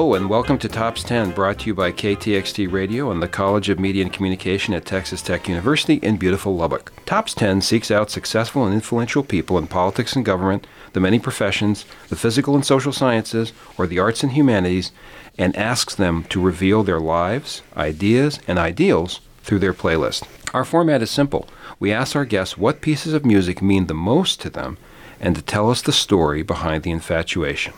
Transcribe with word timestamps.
Hello 0.00 0.14
and 0.14 0.30
welcome 0.30 0.56
to 0.56 0.66
Tops 0.66 1.02
10, 1.02 1.32
brought 1.32 1.58
to 1.58 1.66
you 1.66 1.74
by 1.74 1.92
KTXT 1.92 2.72
Radio 2.72 3.10
and 3.10 3.22
the 3.22 3.28
College 3.28 3.68
of 3.68 3.78
Media 3.78 4.02
and 4.02 4.10
Communication 4.10 4.72
at 4.72 4.86
Texas 4.86 5.20
Tech 5.20 5.46
University 5.46 5.96
in 5.96 6.16
beautiful 6.16 6.56
Lubbock. 6.56 6.90
Tops 7.04 7.34
10 7.34 7.60
seeks 7.60 7.90
out 7.90 8.10
successful 8.10 8.64
and 8.64 8.72
influential 8.72 9.22
people 9.22 9.58
in 9.58 9.66
politics 9.66 10.16
and 10.16 10.24
government, 10.24 10.66
the 10.94 11.00
many 11.00 11.18
professions, 11.18 11.84
the 12.08 12.16
physical 12.16 12.54
and 12.54 12.64
social 12.64 12.94
sciences, 12.94 13.52
or 13.76 13.86
the 13.86 13.98
arts 13.98 14.22
and 14.22 14.32
humanities, 14.32 14.90
and 15.36 15.54
asks 15.54 15.94
them 15.94 16.24
to 16.30 16.40
reveal 16.40 16.82
their 16.82 16.98
lives, 16.98 17.60
ideas, 17.76 18.40
and 18.48 18.58
ideals 18.58 19.20
through 19.42 19.58
their 19.58 19.74
playlist. 19.74 20.26
Our 20.54 20.64
format 20.64 21.02
is 21.02 21.10
simple. 21.10 21.46
We 21.78 21.92
ask 21.92 22.16
our 22.16 22.24
guests 22.24 22.56
what 22.56 22.80
pieces 22.80 23.12
of 23.12 23.26
music 23.26 23.60
mean 23.60 23.86
the 23.86 23.92
most 23.92 24.40
to 24.40 24.48
them 24.48 24.78
and 25.20 25.36
to 25.36 25.42
tell 25.42 25.70
us 25.70 25.82
the 25.82 25.92
story 25.92 26.42
behind 26.42 26.84
the 26.84 26.90
infatuation. 26.90 27.74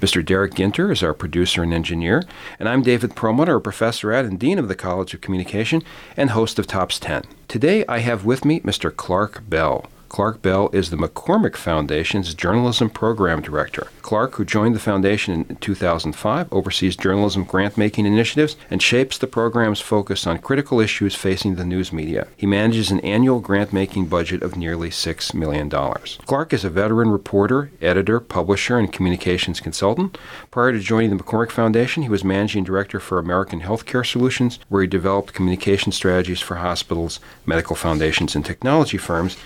Mr. 0.00 0.24
Derek 0.24 0.54
Ginter 0.54 0.90
is 0.90 1.02
our 1.02 1.14
producer 1.14 1.62
and 1.62 1.72
engineer, 1.72 2.22
and 2.58 2.68
I'm 2.68 2.82
David 2.82 3.16
Perlmutter, 3.16 3.56
a 3.56 3.60
professor 3.60 4.12
at 4.12 4.24
and 4.24 4.38
dean 4.38 4.58
of 4.58 4.68
the 4.68 4.74
College 4.74 5.14
of 5.14 5.20
Communication 5.20 5.82
and 6.16 6.30
host 6.30 6.58
of 6.58 6.66
Tops 6.66 6.98
10. 6.98 7.24
Today 7.48 7.84
I 7.86 7.98
have 7.98 8.24
with 8.24 8.44
me 8.44 8.60
Mr. 8.60 8.94
Clark 8.94 9.42
Bell. 9.48 9.86
Clark 10.08 10.40
Bell 10.40 10.70
is 10.72 10.90
the 10.90 10.96
McCormick 10.96 11.56
Foundation's 11.56 12.32
Journalism 12.32 12.88
Program 12.90 13.42
Director. 13.42 13.88
Clark, 14.02 14.36
who 14.36 14.44
joined 14.44 14.74
the 14.74 14.80
foundation 14.80 15.44
in 15.48 15.56
2005, 15.56 16.52
oversees 16.52 16.96
journalism 16.96 17.42
grant 17.42 17.76
making 17.76 18.06
initiatives 18.06 18.56
and 18.70 18.80
shapes 18.80 19.18
the 19.18 19.26
program's 19.26 19.80
focus 19.80 20.26
on 20.26 20.38
critical 20.38 20.78
issues 20.78 21.16
facing 21.16 21.56
the 21.56 21.64
news 21.64 21.92
media. 21.92 22.28
He 22.36 22.46
manages 22.46 22.90
an 22.90 23.00
annual 23.00 23.40
grant 23.40 23.72
making 23.72 24.06
budget 24.06 24.42
of 24.42 24.56
nearly 24.56 24.90
$6 24.90 25.34
million. 25.34 25.68
Clark 25.68 26.52
is 26.52 26.64
a 26.64 26.70
veteran 26.70 27.10
reporter, 27.10 27.72
editor, 27.82 28.20
publisher, 28.20 28.78
and 28.78 28.92
communications 28.92 29.60
consultant. 29.60 30.16
Prior 30.52 30.70
to 30.70 30.78
joining 30.78 31.16
the 31.16 31.22
McCormick 31.22 31.50
Foundation, 31.50 32.04
he 32.04 32.08
was 32.08 32.22
managing 32.22 32.62
director 32.62 33.00
for 33.00 33.18
American 33.18 33.62
Healthcare 33.62 34.06
Solutions, 34.06 34.60
where 34.68 34.82
he 34.82 34.88
developed 34.88 35.34
communication 35.34 35.90
strategies 35.90 36.40
for 36.40 36.56
hospitals, 36.56 37.18
medical 37.44 37.74
foundations, 37.74 38.36
and 38.36 38.44
technology 38.44 38.98
firms. 38.98 39.36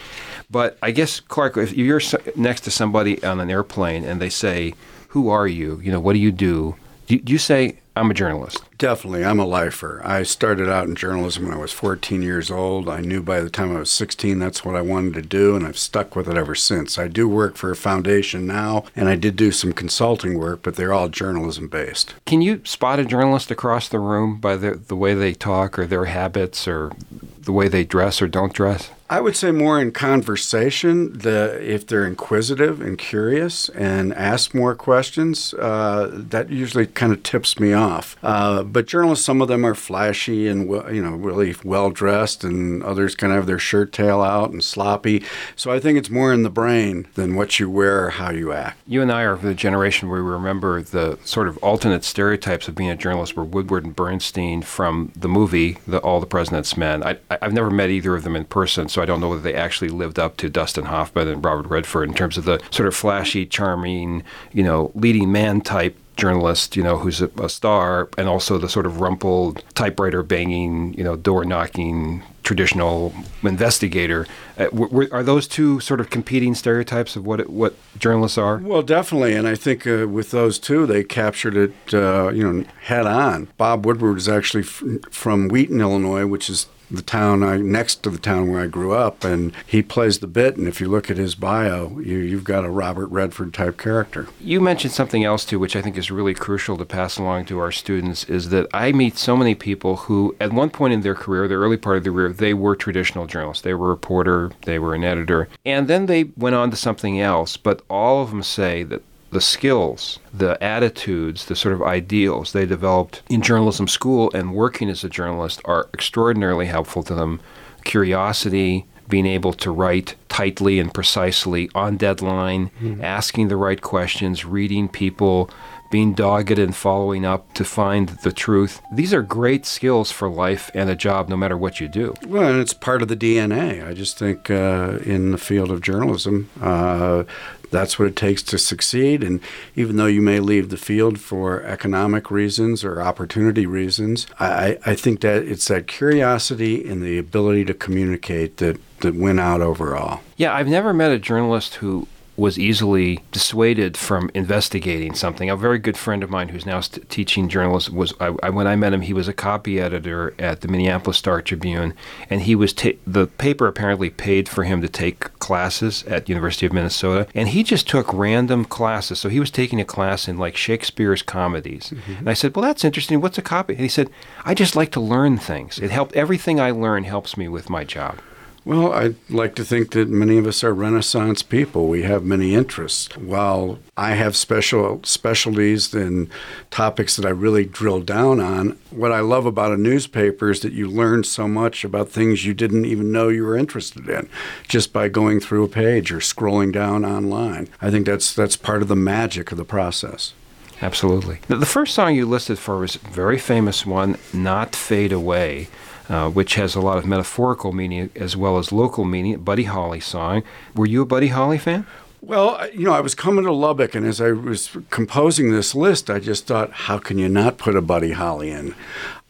But 0.51 0.79
I 0.83 0.91
guess, 0.91 1.21
Clark, 1.21 1.57
if 1.57 1.73
you're 1.73 2.01
next 2.37 2.63
to 2.63 2.71
somebody 2.71 3.23
on 3.23 3.41
an 3.41 3.51
airplane 3.51 4.05
and 4.05 4.21
they 4.21 4.31
say, 4.31 4.75
Who 5.09 5.29
are 5.29 5.47
you? 5.47 5.81
You 5.83 5.93
know, 5.93 6.01
what 6.01 6.15
do 6.15 6.19
you 6.19 6.33
do? 6.33 6.77
Do 7.07 7.21
you 7.27 7.39
say, 7.39 7.79
I'm 7.97 8.11
a 8.11 8.15
journalist? 8.15 8.63
Definitely. 8.79 9.25
I'm 9.25 9.41
a 9.41 9.45
lifer. 9.45 10.01
I 10.05 10.23
started 10.23 10.69
out 10.69 10.87
in 10.87 10.95
journalism 10.95 11.45
when 11.45 11.53
I 11.53 11.61
was 11.61 11.73
14 11.73 12.23
years 12.23 12.51
old. 12.51 12.89
I 12.89 13.01
knew 13.01 13.21
by 13.21 13.41
the 13.41 13.51
time 13.51 13.75
I 13.75 13.81
was 13.81 13.91
16 13.91 14.39
that's 14.39 14.65
what 14.65 14.77
I 14.77 14.81
wanted 14.81 15.15
to 15.15 15.23
do, 15.23 15.57
and 15.57 15.67
I've 15.67 15.77
stuck 15.77 16.15
with 16.15 16.29
it 16.29 16.37
ever 16.37 16.55
since. 16.55 16.99
I 16.99 17.09
do 17.09 17.29
work 17.29 17.57
for 17.57 17.71
a 17.71 17.77
foundation 17.77 18.47
now, 18.47 18.85
and 18.95 19.09
I 19.09 19.17
did 19.17 19.35
do 19.35 19.51
some 19.51 19.73
consulting 19.73 20.39
work, 20.39 20.61
but 20.63 20.77
they're 20.77 20.93
all 20.93 21.09
journalism 21.09 21.67
based. 21.67 22.15
Can 22.27 22.43
you 22.43 22.63
spot 22.65 23.01
a 23.01 23.05
journalist 23.05 23.51
across 23.51 23.89
the 23.89 23.99
room 23.99 24.39
by 24.39 24.55
the, 24.55 24.77
the 24.77 24.97
way 24.97 25.15
they 25.15 25.35
talk 25.35 25.79
or 25.79 25.87
their 25.87 26.05
habits 26.07 26.69
or 26.69 26.93
the 27.41 27.53
way 27.53 27.67
they 27.67 27.85
dress 27.85 28.23
or 28.23 28.29
don't 28.29 28.53
dress? 28.55 28.91
I 29.11 29.21
would 29.21 29.35
say 29.35 29.51
more 29.51 29.81
in 29.81 29.91
conversation. 29.91 31.19
The 31.19 31.59
if 31.61 31.85
they're 31.85 32.07
inquisitive 32.07 32.81
and 32.81 32.97
curious 32.97 33.69
and 33.71 34.15
ask 34.15 34.55
more 34.55 34.77
questions, 34.77 35.53
uh, 35.55 36.11
that 36.13 36.49
usually 36.49 36.87
kind 36.87 37.13
of 37.13 37.25
tips 37.25 37.59
me 37.59 37.73
off. 37.73 38.17
Uh, 38.23 38.63
but 38.63 38.87
journalists, 38.87 39.25
some 39.25 39.43
of 39.43 39.49
them 39.49 39.67
are 39.67 39.75
flashy 39.75 40.47
and 40.47 40.71
you 40.95 41.03
know 41.03 41.11
really 41.11 41.57
well 41.65 41.91
dressed, 41.91 42.45
and 42.45 42.85
others 42.85 43.17
kind 43.17 43.33
of 43.33 43.39
have 43.39 43.47
their 43.49 43.59
shirt 43.59 43.93
tail 43.93 44.23
out 44.23 44.53
and 44.53 44.63
sloppy. 44.63 45.25
So 45.57 45.73
I 45.73 45.81
think 45.81 45.99
it's 45.99 46.09
more 46.09 46.33
in 46.33 46.45
the 46.45 46.49
brain 46.49 47.09
than 47.17 47.35
what 47.35 47.59
you 47.59 47.69
wear 47.69 48.07
or 48.07 48.11
how 48.11 48.31
you 48.31 48.53
act. 48.53 48.79
You 48.87 49.03
and 49.03 49.11
I 49.11 49.23
are 49.23 49.33
of 49.33 49.43
the 49.43 49.55
generation 49.55 50.09
where 50.09 50.23
we 50.23 50.31
remember 50.31 50.83
the 50.83 51.19
sort 51.25 51.49
of 51.49 51.59
alternate 51.59 52.05
stereotypes 52.05 52.69
of 52.69 52.77
being 52.77 52.91
a 52.91 52.97
journalist, 52.97 53.35
were 53.35 53.43
Woodward 53.43 53.85
and 53.85 53.97
Bernstein 53.97 54.63
from 54.63 55.11
the 55.17 55.29
movie 55.29 55.79
the, 55.85 55.99
All 55.99 56.21
the 56.21 56.27
President's 56.27 56.77
Men. 56.77 57.03
I, 57.03 57.19
I've 57.29 57.53
never 57.53 57.71
met 57.71 57.91
either 57.91 58.15
of 58.15 58.23
them 58.23 58.37
in 58.37 58.45
person, 58.45 58.89
so 58.89 59.00
I 59.01 59.07
don't 59.07 59.21
know 59.21 59.29
whether 59.29 59.41
they 59.41 59.55
actually 59.55 59.91
lived 59.91 60.19
up 60.19 60.37
to 60.39 60.49
Dustin 60.49 60.87
Hoffman 60.87 61.29
and 61.29 61.45
Robert 61.45 61.67
Redford 61.69 62.09
in 62.09 62.15
terms 62.15 62.39
of 62.39 62.45
the 62.45 62.61
sort 62.71 62.87
of 62.87 62.95
flashy, 62.95 63.47
charming, 63.47 64.23
you 64.53 64.63
know, 64.63 64.93
leading 64.95 65.33
man 65.33 65.61
type 65.61 65.97
journalist, 66.21 66.77
you 66.77 66.83
know, 66.83 66.99
who's 66.99 67.23
a, 67.23 67.31
a, 67.41 67.49
star, 67.49 68.09
and 68.19 68.29
also 68.29 68.59
the 68.59 68.69
sort 68.69 68.85
of 68.87 69.01
rumpled 69.01 69.65
typewriter 69.75 70.23
banging, 70.23 70.93
you 70.95 71.03
know, 71.03 71.17
door 71.17 71.45
knocking 71.45 72.23
traditional 72.43 73.13
investigator. 73.43 74.27
Uh, 74.59 74.67
w- 74.67 75.09
are 75.13 75.23
those 75.23 75.49
two 75.49 75.81
sort 75.81 76.01
of 76.01 76.11
competing 76.11 76.55
stereotypes 76.55 77.17
of 77.17 77.25
what 77.27 77.41
it, 77.41 77.49
what 77.49 77.75
journalists 77.99 78.37
are? 78.37 78.59
Well, 78.59 78.83
definitely, 78.83 79.35
and 79.35 79.49
I 79.49 79.55
think 79.55 79.87
uh, 79.87 80.07
with 80.09 80.31
those 80.31 80.59
two, 80.59 80.87
they 80.87 81.03
captured 81.03 81.57
it, 81.57 81.95
uh, 81.95 82.31
you 82.35 82.53
know, 82.53 82.65
head 82.83 83.07
on. 83.07 83.49
Bob 83.57 83.87
Woodward 83.87 84.19
is 84.19 84.29
actually 84.29 84.65
f- 84.65 84.83
from 85.11 85.49
Wheaton, 85.49 85.81
Illinois, 85.81 86.27
which 86.27 86.51
is 86.51 86.67
the 86.91 87.03
town 87.03 87.43
I, 87.43 87.57
next 87.57 88.03
to 88.03 88.11
the 88.11 88.19
town 88.19 88.51
where 88.51 88.61
I 88.61 88.67
grew 88.67 88.93
up, 88.93 89.25
and 89.25 89.53
he 89.67 89.83
plays 89.83 90.19
the 90.19 90.27
bit. 90.27 90.57
And 90.57 90.67
if 90.67 90.81
you 90.81 90.89
look 90.89 91.11
at 91.11 91.17
his 91.17 91.35
bio, 91.35 91.99
you, 92.01 92.19
you've 92.19 92.45
got 92.45 92.65
a 92.65 92.71
Robert 92.71 93.07
Redford 93.07 93.55
type 93.55 93.79
character. 93.79 94.29
You 94.41 94.61
mentioned 94.61 94.93
something 94.93 95.25
else 95.25 95.45
too, 95.45 95.59
which 95.59 95.77
I 95.77 95.83
think 95.83 95.97
is 95.97 96.11
really 96.11 96.35
crucial 96.35 96.77
to 96.77 96.85
pass 96.85 97.19
along 97.19 97.47
to 97.47 97.59
our 97.59 97.73
students, 97.73 98.25
is 98.25 98.51
that 98.51 98.67
I 98.73 98.93
meet 98.93 99.17
so 99.17 99.37
many 99.37 99.55
people 99.55 99.97
who, 99.97 100.35
at 100.41 100.53
one 100.53 100.71
point 100.71 100.95
in 100.95 101.01
their 101.03 101.15
career, 101.15 101.49
the 101.49 101.55
early 101.55 101.77
part 101.77 101.99
of 101.99 102.05
their 102.05 102.13
career, 102.13 102.33
they 102.33 102.55
were 102.55 102.77
traditional 102.77 103.27
journalists. 103.27 103.63
They 103.63 103.75
were 103.75 103.87
a 103.87 103.91
reporter, 103.91 104.53
they 104.65 104.79
were 104.79 104.95
an 104.95 105.05
editor, 105.05 105.49
and 105.65 105.89
then 105.89 106.07
they 106.07 106.25
went 106.37 106.57
on 106.57 106.71
to 106.71 106.77
something 106.77 107.21
else. 107.21 107.57
But 107.57 107.83
all 107.89 108.23
of 108.23 108.31
them 108.31 108.43
say 108.43 108.83
that 108.85 109.03
the 109.31 109.41
skills, 109.41 110.19
the 110.33 110.63
attitudes, 110.63 111.47
the 111.47 111.57
sort 111.57 111.75
of 111.75 111.83
ideals 111.83 112.53
they 112.53 112.67
developed 112.67 113.23
in 113.29 113.43
journalism 113.43 113.87
school 113.87 114.31
and 114.35 114.55
working 114.55 114.89
as 114.89 115.05
a 115.05 115.09
journalist 115.09 115.61
are 115.65 115.89
extraordinarily 115.95 116.67
helpful 116.67 117.03
to 117.05 117.15
them. 117.15 117.41
Curiosity, 117.85 118.87
being 119.09 119.27
able 119.27 119.53
to 119.53 119.71
write 119.71 120.15
tightly 120.29 120.79
and 120.79 120.95
precisely 120.95 121.69
on 121.75 121.97
deadline, 121.97 122.71
mm-hmm. 122.81 123.03
asking 123.03 123.49
the 123.49 123.57
right 123.57 123.81
questions, 123.83 124.45
reading 124.45 124.89
people, 124.89 125.51
being 125.91 126.15
dogged 126.15 126.59
and 126.59 126.75
following 126.75 127.25
up 127.25 127.53
to 127.55 127.65
find 127.65 128.11
the 128.23 128.33
truth. 128.33 128.81
These 128.93 129.13
are 129.13 129.23
great 129.23 129.67
skills 129.67 130.13
for 130.13 130.29
life 130.29 130.71
and 130.73 130.89
a 130.89 130.95
job, 130.95 131.29
no 131.29 131.37
matter 131.37 131.57
what 131.57 131.81
you 131.81 131.89
do. 131.89 132.15
Well, 132.27 132.49
and 132.49 132.61
it's 132.61 132.73
part 132.73 133.03
of 133.03 133.09
the 133.09 133.17
DNA. 133.17 133.87
I 133.87 133.93
just 133.93 134.17
think 134.17 134.51
uh, 134.51 134.99
in 135.05 135.33
the 135.33 135.39
field 135.39 135.71
of 135.71 135.81
journalism, 135.81 136.49
uh, 136.63 137.25
that's 137.71 137.99
what 137.99 138.09
it 138.09 138.17
takes 138.17 138.43
to 138.45 138.59
succeed. 138.59 139.23
And 139.23 139.41
even 139.77 139.97
though 139.97 140.07
you 140.07 140.21
may 140.21 140.41
leave 140.41 140.69
the 140.69 140.77
field 140.77 141.19
for 141.19 141.63
economic 141.63 142.31
reasons 142.31 142.85
or 142.85 143.01
opportunity 143.01 143.67
reasons, 143.67 144.27
I, 144.39 144.79
I 144.85 144.95
think 144.95 145.21
that 145.21 145.45
it's 145.45 145.69
that 145.69 145.87
curiosity 145.87 146.89
and 146.89 147.03
the 147.03 147.19
ability 147.19 147.65
to 147.67 147.75
communicate 147.75 148.59
that, 148.59 148.79
that 149.01 149.15
win 149.15 149.39
out 149.39 149.61
overall. 149.61 150.21
Yeah, 150.37 150.55
I've 150.55 150.69
never 150.69 150.93
met 150.93 151.13
a 151.13 151.19
journalist 151.19 151.77
who 151.77 152.07
was 152.41 152.59
easily 152.59 153.21
dissuaded 153.33 153.99
from 153.99 154.31
investigating 154.33 155.15
something. 155.15 155.51
A 155.51 155.57
very 155.57 155.79
good 155.79 155.97
friend 155.97 156.23
of 156.23 156.31
mine 156.31 156.49
who's 156.49 156.65
now 156.65 156.81
st- 156.81 157.09
teaching 157.11 157.51
journalism 157.51 157.95
was 157.95 158.15
I, 158.19 158.35
I, 158.43 158.49
when 158.49 158.67
I 158.67 158.77
met 158.77 158.95
him, 158.95 159.03
he 159.03 159.13
was 159.13 159.29
a 159.29 159.35
copy 159.35 159.79
editor 159.79 160.35
at 160.39 160.63
the 160.63 160.69
Minneapolis 160.69 161.19
Star 161.19 161.43
Tribune, 161.43 161.93
and 162.31 162.41
he 162.41 162.55
was 162.55 162.73
ta- 162.73 162.99
the 163.07 163.27
paper 163.27 163.67
apparently 163.67 164.09
paid 164.09 164.49
for 164.49 164.65
him 164.65 164.81
to 164.81 164.89
take 164.89 165.39
classes 165.39 166.03
at 166.05 166.31
University 166.31 166.65
of 166.65 166.73
Minnesota, 166.73 167.29
and 167.35 167.51
he 167.51 167.63
just 167.63 167.87
took 167.87 168.11
random 168.13 168.65
classes. 168.65 169.21
So 169.21 169.29
he 169.29 169.39
was 169.39 169.51
taking 169.51 169.79
a 169.79 169.85
class 169.85 170.27
in 170.27 170.39
like 170.39 170.57
Shakespeare's 170.57 171.23
comedies, 171.23 171.91
mm-hmm. 171.91 172.21
and 172.21 172.31
I 172.31 172.35
said, 172.35 172.57
"Well, 172.57 172.65
that's 172.65 172.87
interesting. 172.87 173.21
What's 173.21 173.39
a 173.39 173.43
copy?" 173.43 173.75
And 173.75 173.83
he 173.83 173.89
said, 173.89 174.09
"I 174.47 174.55
just 174.55 174.75
like 174.75 174.93
to 174.93 175.01
learn 175.01 175.37
things. 175.37 175.79
It 175.79 175.91
helped. 175.91 176.17
Everything 176.17 176.59
I 176.59 176.71
learn 176.71 177.05
helps 177.05 177.37
me 177.37 177.49
with 177.49 177.69
my 177.69 177.85
job." 177.85 178.19
Well, 178.65 178.93
I'd 178.93 179.17
like 179.31 179.55
to 179.55 179.65
think 179.65 179.93
that 179.93 180.09
many 180.09 180.37
of 180.37 180.47
us 180.47 180.63
are 180.63 180.75
Renaissance 180.75 181.43
people. 181.43 181.89
We 181.89 182.03
have 182.03 182.25
many 182.25 182.55
interests. 182.55 183.17
While 183.17 183.79
I 183.97 184.11
have 184.13 184.37
special 184.37 185.01
specialties 185.03 185.95
and 185.95 186.29
topics 186.71 187.17
that 187.17 187.25
I 187.25 187.31
really 187.31 187.65
drill 187.65 188.01
down 188.01 188.39
on, 188.39 188.79
what 188.91 189.13
I 189.13 189.21
love 189.21 189.47
about 189.47 189.73
a 189.73 189.79
newspaper 189.79 190.51
is 190.51 190.61
that 190.61 190.75
you 190.75 190.89
learn 190.89 191.25
so 191.25 191.49
much 191.49 191.85
about 191.85 192.11
things 192.11 192.45
you 192.45 192.53
didn't 192.53 192.85
even 192.85 193.11
know 193.11 193.29
you 193.29 193.45
were 193.45 193.57
interested 193.57 194.09
in 194.09 194.29
just 194.69 194.93
by 194.93 195.09
going 195.09 195.41
through 195.41 195.65
a 195.65 195.69
page 195.69 196.13
or 196.13 196.19
scrolling 196.19 196.71
down 196.71 197.05
online. 197.05 197.69
I 197.81 197.91
think 197.91 198.05
that's 198.05 198.35
that's 198.35 198.57
part 198.57 198.83
of 198.83 198.89
the 198.89 198.97
magic 198.97 199.53
of 199.53 199.59
the 199.59 199.65
process. 199.65 200.35
Absolutely. 200.83 201.41
The 201.49 201.67
first 201.67 201.95
song 201.95 202.15
you 202.15 202.27
listed 202.27 202.59
for 202.59 202.79
was 202.79 202.97
a 202.97 202.99
very 202.99 203.39
famous 203.39 203.85
one, 203.85 204.17
Not 204.33 204.75
Fade 204.75 205.13
Away 205.13 205.69
uh, 206.11 206.29
which 206.29 206.57
has 206.57 206.75
a 206.75 206.81
lot 206.81 206.99
of 206.99 207.07
metaphorical 207.07 207.73
meaning 207.73 208.11
as 208.17 208.37
well 208.37 208.59
as 208.59 208.73
local 208.73 209.05
meaning. 209.05 209.39
Buddy 209.39 209.65
Holly 209.65 210.01
song. 210.01 210.43
Were 210.75 210.87
you 210.87 211.03
a 211.03 211.07
Buddy 211.07 211.29
Holly 211.29 211.57
fan? 211.57 211.87
Well, 212.21 212.69
you 212.75 212.85
know, 212.85 212.93
I 212.93 213.01
was 213.01 213.15
coming 213.15 213.45
to 213.45 213.53
Lubbock, 213.53 213.95
and 213.95 214.05
as 214.05 214.21
I 214.21 214.33
was 214.33 214.77
composing 214.91 215.53
this 215.53 215.75
list, 215.75 216.11
I 216.11 216.19
just 216.19 216.47
thought, 216.47 216.71
how 216.73 216.99
can 216.99 217.17
you 217.17 217.29
not 217.29 217.57
put 217.57 217.77
a 217.77 217.81
Buddy 217.81 218.13
Holly 218.13 218.51
in? 218.51 218.75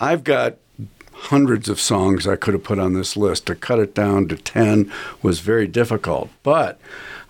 I've 0.00 0.24
got 0.24 0.56
hundreds 1.12 1.68
of 1.68 1.78
songs 1.78 2.26
I 2.26 2.36
could 2.36 2.54
have 2.54 2.64
put 2.64 2.78
on 2.78 2.94
this 2.94 3.16
list. 3.16 3.46
To 3.46 3.54
cut 3.54 3.78
it 3.78 3.94
down 3.94 4.26
to 4.28 4.36
10 4.36 4.90
was 5.22 5.40
very 5.40 5.66
difficult. 5.66 6.30
But 6.42 6.80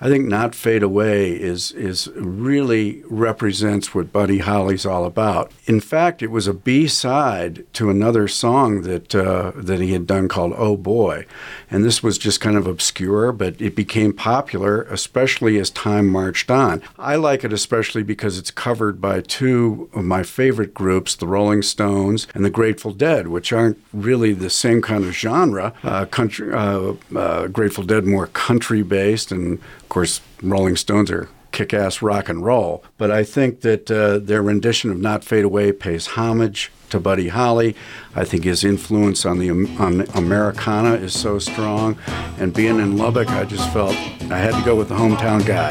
I 0.03 0.09
think 0.09 0.27
"Not 0.27 0.55
Fade 0.55 0.83
Away" 0.83 1.33
is 1.33 1.73
is 1.73 2.09
really 2.15 3.03
represents 3.07 3.95
what 3.95 4.13
Buddy 4.13 4.39
Holly's 4.39 4.87
all 4.87 5.05
about. 5.05 5.53
In 5.67 5.79
fact, 5.79 6.23
it 6.23 6.31
was 6.31 6.47
a 6.47 6.55
B 6.55 6.87
side 6.87 7.67
to 7.75 7.91
another 7.91 8.27
song 8.27 8.83
that 8.83 9.15
uh, 9.15 9.53
that 9.57 9.81
he 9.81 9.93
had 9.93 10.07
done 10.07 10.27
called 10.27 10.55
"Oh 10.57 10.77
Boy," 10.77 11.27
and 11.71 11.85
this 11.85 12.03
was 12.03 12.17
just 12.17 12.41
kind 12.41 12.57
of 12.57 12.67
obscure, 12.67 13.31
but 13.31 13.61
it 13.61 13.77
became 13.77 14.15
popular, 14.15 14.83
especially 14.85 15.59
as 15.59 15.69
time 15.69 16.07
marched 16.07 16.51
on. 16.51 16.83
I 16.99 17.17
like 17.17 17.45
it 17.45 17.53
especially 17.53 18.03
because 18.03 18.39
it's 18.39 18.51
covered 18.51 19.01
by 19.01 19.21
two 19.21 19.91
of 19.93 20.05
my 20.05 20.23
favorite 20.23 20.73
groups, 20.73 21.15
the 21.15 21.27
Rolling 21.27 21.61
Stones 21.63 22.27
and 22.35 22.43
the 22.43 22.51
Grateful 22.51 22.93
Dead, 22.93 23.29
which 23.29 23.53
aren't 23.53 23.79
really 23.93 24.33
the 24.33 24.51
same 24.51 24.81
kind 24.81 25.05
of 25.05 25.13
genre. 25.13 25.75
Uh, 25.83 26.07
country, 26.07 26.53
uh, 26.53 26.95
uh, 27.15 27.49
Grateful 27.49 27.85
Dead 27.85 28.07
more 28.07 28.29
country 28.29 28.83
based, 28.83 29.31
and 29.31 29.59
course, 29.91 30.23
Rolling 30.43 30.77
Stones 30.77 31.11
are 31.11 31.29
kick 31.53 31.75
ass 31.75 32.01
rock 32.01 32.29
and 32.29 32.45
roll. 32.45 32.83
But 32.97 33.11
I 33.11 33.25
think 33.25 33.61
that 33.61 33.91
uh, 33.91 34.19
their 34.19 34.43
rendition 34.43 34.91
of 34.91 34.99
Not 34.99 35.25
Fade 35.25 35.45
Away 35.45 35.73
pays 35.73 36.07
homage 36.09 36.73
to 36.91 36.99
Buddy 36.99 37.29
Holly. 37.29 37.77
I 38.15 38.25
think 38.25 38.45
his 38.45 38.65
influence 38.65 39.27
on 39.27 39.39
the 39.39 39.51
on 39.51 40.03
Americana 40.15 40.95
is 40.95 41.19
so 41.19 41.39
strong, 41.39 41.99
and 42.39 42.55
being 42.55 42.79
in 42.79 42.97
Lubbock, 42.97 43.29
I 43.31 43.45
just 43.45 43.71
felt 43.73 43.95
I 44.31 44.39
had 44.39 44.55
to 44.55 44.65
go 44.65 44.75
with 44.75 44.89
the 44.89 44.97
hometown 44.97 45.45
guy. 45.45 45.71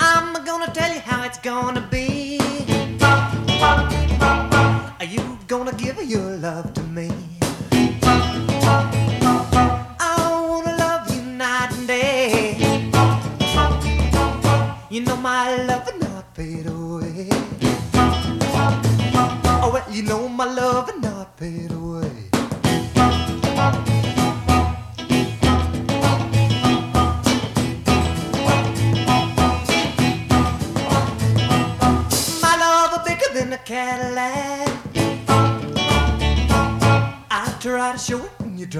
I'm 0.00 0.44
gonna 0.44 0.72
tell 0.72 0.92
you 0.92 1.00
how 1.00 1.24
it's 1.24 1.38
gonna 1.38 1.86
be. 1.90 2.38
Are 5.00 5.04
you 5.04 5.38
gonna 5.46 5.74
give 5.74 6.02
your 6.04 6.36
love 6.36 6.72
to 6.74 6.82
me? 6.84 7.19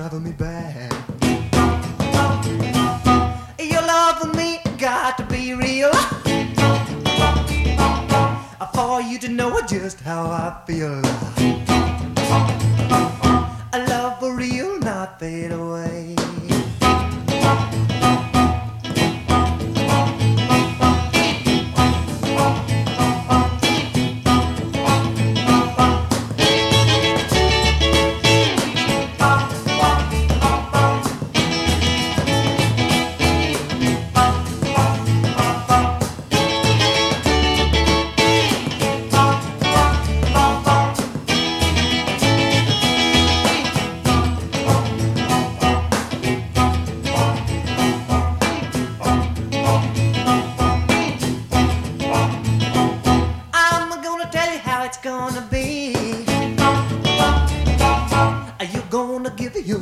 Driving 0.00 0.22
me 0.22 0.32
back. 0.32 0.90
Your 3.58 3.82
love 3.82 4.16
for 4.18 4.32
me 4.34 4.58
got 4.78 5.18
to 5.18 5.24
be 5.24 5.52
real. 5.52 5.92
For 8.72 9.02
you 9.02 9.18
to 9.18 9.28
know 9.28 9.60
just 9.68 10.00
how 10.00 10.24
I 10.24 10.62
feel. 10.66 11.02
A 13.74 13.78
love 13.90 14.18
for 14.20 14.34
real, 14.34 14.78
not 14.80 15.20
fade 15.20 15.52
away. 15.52 15.99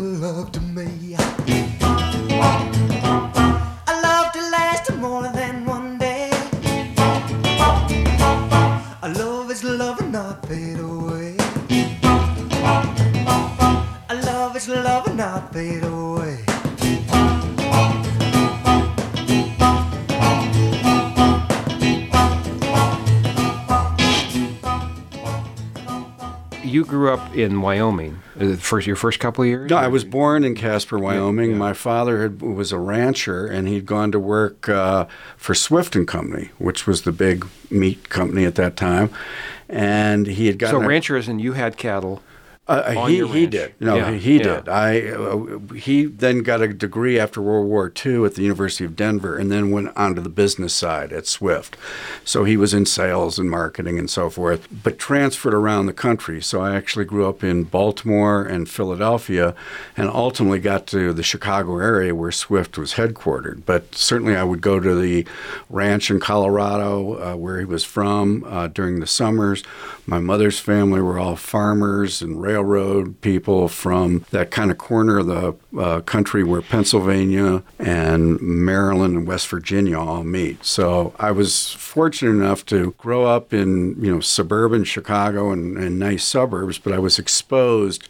Love 0.08 0.50
to 0.52 0.60
me? 0.60 1.57
Grew 26.98 27.12
up 27.14 27.34
in 27.36 27.60
Wyoming. 27.60 28.18
uh, 28.40 28.56
First, 28.56 28.86
your 28.86 28.96
first 28.96 29.20
couple 29.20 29.42
of 29.44 29.48
years. 29.48 29.70
No, 29.70 29.76
I 29.76 29.86
was 29.86 30.04
born 30.04 30.42
in 30.42 30.54
Casper, 30.56 30.98
Wyoming. 30.98 31.56
My 31.56 31.72
father 31.72 32.22
had, 32.22 32.42
was 32.42 32.72
a 32.72 32.78
rancher, 32.78 33.46
and 33.46 33.68
he'd 33.68 33.86
gone 33.86 34.10
to 34.12 34.18
work 34.18 34.68
uh, 34.68 35.06
for 35.36 35.54
Swift 35.54 35.94
and 35.94 36.08
Company, 36.08 36.50
which 36.58 36.86
was 36.88 37.02
the 37.02 37.12
big 37.12 37.46
meat 37.70 38.08
company 38.08 38.44
at 38.44 38.56
that 38.56 38.76
time. 38.76 39.10
And 39.68 40.26
he 40.26 40.46
had 40.48 40.54
So 40.56 40.58
gotten 40.72 40.84
a- 40.84 40.88
ranchers, 40.88 41.28
and 41.28 41.40
you 41.40 41.52
had 41.52 41.76
cattle. 41.76 42.20
Uh, 42.68 42.94
on 42.98 43.10
he 43.10 43.26
he 43.26 43.46
did. 43.46 43.74
No, 43.80 43.96
Yeah, 43.96 44.12
he, 44.12 44.18
he 44.18 44.36
yeah. 44.36 44.42
did. 44.42 44.68
I 44.68 45.00
uh, 45.08 45.58
he 45.74 46.04
then 46.04 46.42
got 46.42 46.60
a 46.60 46.68
degree 46.68 47.18
after 47.18 47.40
World 47.40 47.66
War 47.66 47.90
II 48.04 48.26
at 48.26 48.34
the 48.34 48.42
University 48.42 48.84
of 48.84 48.94
Denver, 48.94 49.38
and 49.38 49.50
then 49.50 49.70
went 49.70 49.96
on 49.96 50.14
to 50.14 50.20
the 50.20 50.28
business 50.28 50.74
side 50.74 51.10
at 51.12 51.26
Swift. 51.26 51.78
So 52.24 52.44
he 52.44 52.58
was 52.58 52.74
in 52.74 52.84
sales 52.84 53.38
and 53.38 53.50
marketing 53.50 53.98
and 53.98 54.10
so 54.10 54.28
forth, 54.28 54.68
but 54.70 54.98
transferred 54.98 55.54
around 55.54 55.86
the 55.86 55.94
country. 55.94 56.42
So 56.42 56.60
I 56.60 56.76
actually 56.76 57.06
grew 57.06 57.26
up 57.26 57.42
in 57.42 57.64
Baltimore 57.64 58.42
and 58.42 58.68
Philadelphia, 58.68 59.54
and 59.96 60.10
ultimately 60.10 60.58
got 60.58 60.86
to 60.88 61.14
the 61.14 61.22
Chicago 61.22 61.78
area 61.78 62.14
where 62.14 62.32
Swift 62.32 62.76
was 62.76 62.94
headquartered. 62.94 63.62
But 63.64 63.94
certainly 63.94 64.36
I 64.36 64.44
would 64.44 64.60
go 64.60 64.78
to 64.78 64.94
the 64.94 65.26
ranch 65.70 66.10
in 66.10 66.20
Colorado 66.20 67.32
uh, 67.32 67.36
where 67.36 67.58
he 67.58 67.64
was 67.64 67.84
from 67.84 68.44
uh, 68.46 68.68
during 68.68 69.00
the 69.00 69.06
summers. 69.06 69.62
My 70.06 70.18
mother's 70.18 70.58
family 70.58 71.00
were 71.00 71.18
all 71.18 71.36
farmers 71.36 72.22
and 72.22 72.40
railroad 72.62 73.20
people 73.20 73.68
from 73.68 74.24
that 74.30 74.50
kind 74.50 74.70
of 74.70 74.78
corner 74.78 75.18
of 75.18 75.26
the 75.26 75.54
uh, 75.78 76.00
country 76.00 76.44
where 76.44 76.62
Pennsylvania 76.62 77.62
and 77.78 78.40
Maryland 78.40 79.16
and 79.16 79.26
West 79.26 79.48
Virginia 79.48 79.98
all 79.98 80.24
meet. 80.24 80.64
So 80.64 81.14
I 81.18 81.30
was 81.30 81.72
fortunate 81.72 82.32
enough 82.32 82.64
to 82.66 82.94
grow 82.98 83.24
up 83.24 83.52
in 83.52 84.02
you 84.02 84.12
know 84.12 84.20
suburban 84.20 84.84
Chicago 84.84 85.50
and, 85.50 85.76
and 85.76 85.98
nice 85.98 86.24
suburbs, 86.24 86.78
but 86.78 86.92
I 86.92 86.98
was 86.98 87.18
exposed 87.18 88.08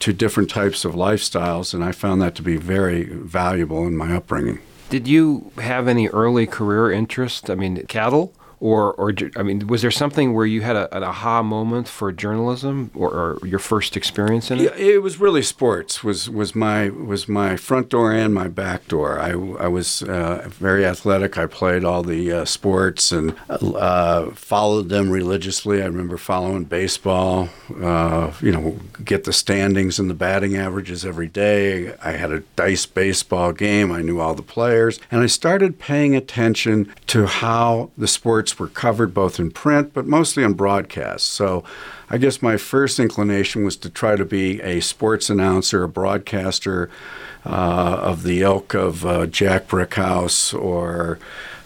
to 0.00 0.12
different 0.12 0.48
types 0.48 0.84
of 0.84 0.94
lifestyles, 0.94 1.74
and 1.74 1.82
I 1.82 1.92
found 1.92 2.22
that 2.22 2.34
to 2.36 2.42
be 2.42 2.56
very 2.56 3.04
valuable 3.04 3.86
in 3.86 3.96
my 3.96 4.14
upbringing. 4.14 4.60
Did 4.90 5.08
you 5.08 5.50
have 5.58 5.88
any 5.88 6.08
early 6.08 6.46
career 6.46 6.90
interest? 6.90 7.50
I 7.50 7.56
mean, 7.56 7.84
cattle, 7.86 8.32
or 8.60 8.92
or 8.94 9.12
I 9.36 9.42
mean, 9.42 9.66
was 9.66 9.82
there 9.82 9.90
something 9.90 10.34
where 10.34 10.46
you 10.46 10.62
had 10.62 10.76
a, 10.76 10.94
an 10.96 11.02
aha 11.02 11.42
moment 11.42 11.88
for 11.88 12.12
journalism, 12.12 12.90
or, 12.94 13.10
or 13.10 13.46
your 13.46 13.58
first 13.58 13.96
experience 13.96 14.50
in 14.50 14.58
it? 14.58 14.62
Yeah, 14.64 14.74
it 14.76 15.02
was 15.02 15.20
really 15.20 15.42
sports 15.42 16.02
was 16.02 16.28
was 16.28 16.54
my 16.54 16.88
was 16.88 17.28
my 17.28 17.56
front 17.56 17.88
door 17.88 18.12
and 18.12 18.34
my 18.34 18.48
back 18.48 18.88
door. 18.88 19.18
I, 19.18 19.30
I 19.30 19.68
was 19.68 20.02
uh, 20.02 20.48
very 20.48 20.84
athletic. 20.84 21.38
I 21.38 21.46
played 21.46 21.84
all 21.84 22.02
the 22.02 22.32
uh, 22.32 22.44
sports 22.44 23.12
and 23.12 23.34
uh, 23.48 24.30
followed 24.30 24.88
them 24.88 25.10
religiously. 25.10 25.82
I 25.82 25.86
remember 25.86 26.16
following 26.16 26.64
baseball. 26.64 27.48
Uh, 27.82 28.32
you 28.40 28.52
know, 28.52 28.78
get 29.04 29.24
the 29.24 29.32
standings 29.32 29.98
and 29.98 30.10
the 30.10 30.14
batting 30.14 30.56
averages 30.56 31.04
every 31.04 31.28
day. 31.28 31.94
I 32.02 32.12
had 32.12 32.32
a 32.32 32.40
dice 32.56 32.86
baseball 32.86 33.52
game. 33.52 33.92
I 33.92 34.02
knew 34.02 34.20
all 34.20 34.34
the 34.34 34.42
players, 34.42 34.98
and 35.10 35.20
I 35.20 35.26
started 35.26 35.78
paying 35.78 36.16
attention 36.16 36.92
to 37.08 37.26
how 37.26 37.90
the 37.96 38.08
sports 38.08 38.47
were 38.56 38.68
covered 38.68 39.12
both 39.12 39.40
in 39.40 39.50
print 39.50 39.92
but 39.92 40.06
mostly 40.06 40.44
on 40.44 40.54
broadcast. 40.54 41.26
So. 41.26 41.64
I 42.10 42.16
guess 42.16 42.40
my 42.40 42.56
first 42.56 42.98
inclination 42.98 43.64
was 43.64 43.76
to 43.76 43.90
try 43.90 44.16
to 44.16 44.24
be 44.24 44.62
a 44.62 44.80
sports 44.80 45.28
announcer, 45.28 45.82
a 45.82 45.88
broadcaster 45.88 46.88
uh, 47.44 48.00
of 48.02 48.22
the 48.22 48.40
ilk 48.40 48.74
of 48.74 49.04
uh, 49.04 49.26
Jack 49.26 49.68
Brickhouse 49.68 50.58
or 50.58 51.18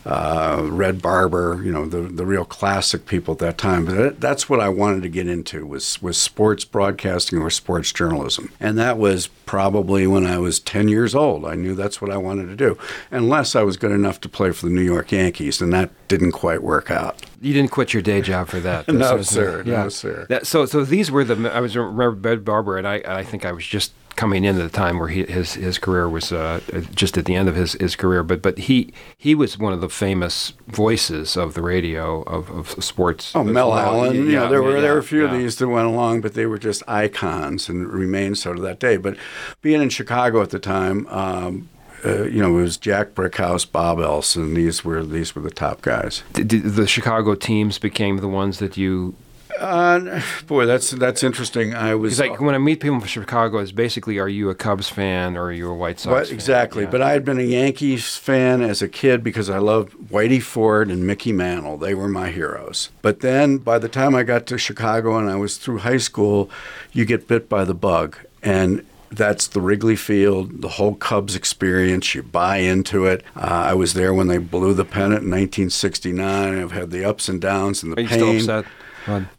uh, 0.04 0.66
Red 0.70 1.00
Barber, 1.00 1.60
you 1.64 1.70
know, 1.72 1.86
the 1.86 2.02
the 2.02 2.26
real 2.26 2.44
classic 2.44 3.06
people 3.06 3.32
at 3.32 3.38
that 3.38 3.58
time. 3.58 3.84
But 3.84 3.94
that, 3.96 4.20
that's 4.20 4.48
what 4.48 4.60
I 4.60 4.68
wanted 4.68 5.02
to 5.02 5.08
get 5.08 5.28
into 5.28 5.66
was 5.66 6.00
was 6.02 6.16
sports 6.18 6.64
broadcasting 6.64 7.38
or 7.40 7.50
sports 7.50 7.92
journalism, 7.92 8.50
and 8.58 8.76
that 8.78 8.98
was 8.98 9.28
probably 9.46 10.06
when 10.06 10.24
I 10.26 10.38
was 10.38 10.58
10 10.60 10.88
years 10.88 11.14
old. 11.14 11.44
I 11.44 11.54
knew 11.54 11.74
that's 11.74 12.00
what 12.00 12.10
I 12.10 12.16
wanted 12.16 12.46
to 12.46 12.56
do, 12.56 12.78
unless 13.10 13.54
I 13.54 13.62
was 13.62 13.76
good 13.76 13.92
enough 13.92 14.20
to 14.22 14.28
play 14.28 14.50
for 14.52 14.66
the 14.66 14.72
New 14.72 14.82
York 14.82 15.12
Yankees, 15.12 15.60
and 15.60 15.72
that 15.72 15.90
didn't 16.08 16.32
quite 16.32 16.62
work 16.62 16.90
out. 16.90 17.24
You 17.40 17.52
didn't 17.52 17.70
quit 17.70 17.92
your 17.92 18.02
day 18.02 18.20
job 18.22 18.48
for 18.48 18.60
that. 18.60 18.88
No, 18.92 19.16
was- 19.16 19.28
sir. 19.28 19.62
No, 19.64 19.88
sir. 19.88 20.26
That, 20.28 20.46
so, 20.46 20.64
so 20.66 20.84
these 20.84 21.10
were 21.10 21.24
the. 21.24 21.52
I 21.52 21.60
was 21.60 21.76
remember 21.76 22.10
Red 22.10 22.44
Barber, 22.44 22.78
and 22.78 22.86
I, 22.86 23.02
I 23.06 23.24
think 23.24 23.44
I 23.44 23.50
was 23.52 23.66
just 23.66 23.92
coming 24.16 24.44
in 24.44 24.56
at 24.56 24.62
the 24.62 24.76
time 24.76 24.98
where 24.98 25.08
he, 25.08 25.24
his 25.24 25.54
his 25.54 25.78
career 25.78 26.08
was 26.08 26.32
uh, 26.32 26.60
just 26.94 27.16
at 27.18 27.24
the 27.24 27.34
end 27.34 27.48
of 27.48 27.54
his, 27.54 27.72
his 27.74 27.96
career. 27.96 28.22
But 28.22 28.42
but 28.42 28.58
he 28.58 28.92
he 29.16 29.34
was 29.34 29.58
one 29.58 29.72
of 29.72 29.80
the 29.80 29.88
famous 29.88 30.52
voices 30.66 31.36
of 31.36 31.54
the 31.54 31.62
radio 31.62 32.22
of, 32.22 32.50
of 32.50 32.84
sports. 32.84 33.34
Oh, 33.34 33.44
Mel 33.44 33.74
Allen. 33.74 34.14
you 34.14 34.24
know, 34.24 34.42
yeah, 34.42 34.48
there 34.48 34.62
were 34.62 34.74
yeah, 34.74 34.80
there 34.80 34.92
were 34.94 35.00
a 35.00 35.04
few 35.04 35.24
of 35.24 35.32
these 35.32 35.56
that 35.56 35.68
went 35.68 35.86
along, 35.86 36.20
but 36.20 36.34
they 36.34 36.46
were 36.46 36.58
just 36.58 36.82
icons 36.88 37.68
and 37.68 37.88
remained 37.88 38.38
so 38.38 38.52
to 38.52 38.60
that 38.62 38.78
day. 38.78 38.96
But 38.96 39.16
being 39.60 39.80
in 39.82 39.88
Chicago 39.88 40.42
at 40.42 40.50
the 40.50 40.58
time, 40.58 41.06
um, 41.08 41.68
uh, 42.04 42.24
you 42.24 42.42
know, 42.42 42.58
it 42.58 42.62
was 42.62 42.76
Jack 42.76 43.10
Brickhouse, 43.14 43.70
Bob 43.70 44.00
Elson. 44.00 44.54
These 44.54 44.84
were 44.84 45.04
these 45.04 45.34
were 45.34 45.42
the 45.42 45.50
top 45.50 45.82
guys. 45.82 46.22
Did, 46.32 46.48
did 46.48 46.62
the 46.64 46.86
Chicago 46.86 47.34
teams 47.34 47.78
became 47.78 48.18
the 48.18 48.28
ones 48.28 48.58
that 48.58 48.76
you 48.76 49.14
Uh, 49.58 50.22
boy, 50.46 50.66
that's 50.66 50.90
that's 50.90 51.22
interesting. 51.22 51.74
I 51.74 51.94
was 51.94 52.18
like 52.18 52.40
when 52.40 52.54
I 52.54 52.58
meet 52.58 52.80
people 52.80 52.98
from 52.98 53.08
Chicago, 53.08 53.58
it's 53.58 53.72
basically, 53.72 54.18
are 54.18 54.28
you 54.28 54.50
a 54.50 54.54
Cubs 54.54 54.88
fan 54.88 55.36
or 55.36 55.44
are 55.44 55.52
you 55.52 55.70
a 55.70 55.74
White 55.74 56.00
Sox? 56.00 56.10
What, 56.12 56.26
fan? 56.26 56.34
exactly. 56.34 56.84
Yeah. 56.84 56.90
But 56.90 57.02
I 57.02 57.12
had 57.12 57.24
been 57.24 57.38
a 57.38 57.42
Yankees 57.42 58.16
fan 58.16 58.62
as 58.62 58.82
a 58.82 58.88
kid 58.88 59.22
because 59.22 59.50
I 59.50 59.58
loved 59.58 59.92
Whitey 59.94 60.42
Ford 60.42 60.90
and 60.90 61.06
Mickey 61.06 61.32
Mantle. 61.32 61.76
They 61.76 61.94
were 61.94 62.08
my 62.08 62.30
heroes. 62.30 62.90
But 63.02 63.20
then 63.20 63.58
by 63.58 63.78
the 63.78 63.88
time 63.88 64.14
I 64.14 64.22
got 64.22 64.46
to 64.46 64.58
Chicago 64.58 65.16
and 65.16 65.30
I 65.30 65.36
was 65.36 65.58
through 65.58 65.78
high 65.78 65.98
school, 65.98 66.50
you 66.92 67.04
get 67.04 67.28
bit 67.28 67.48
by 67.48 67.64
the 67.64 67.74
bug. 67.74 68.16
And 68.42 68.84
that's 69.10 69.46
the 69.46 69.60
Wrigley 69.60 69.96
Field, 69.96 70.62
the 70.62 70.68
whole 70.70 70.94
Cubs 70.94 71.36
experience. 71.36 72.14
You 72.14 72.22
buy 72.22 72.58
into 72.58 73.04
it. 73.04 73.22
Uh, 73.36 73.40
I 73.68 73.74
was 73.74 73.94
there 73.94 74.14
when 74.14 74.28
they 74.28 74.38
blew 74.38 74.74
the 74.74 74.84
pennant 74.84 75.22
in 75.22 75.30
1969. 75.30 76.58
I've 76.58 76.72
had 76.72 76.90
the 76.90 77.04
ups 77.04 77.28
and 77.28 77.40
downs 77.40 77.82
and 77.82 77.92
the 77.92 77.98
are 77.98 78.00
you 78.00 78.08
pain. 78.08 78.18
still 78.40 78.56
upset? 78.56 78.72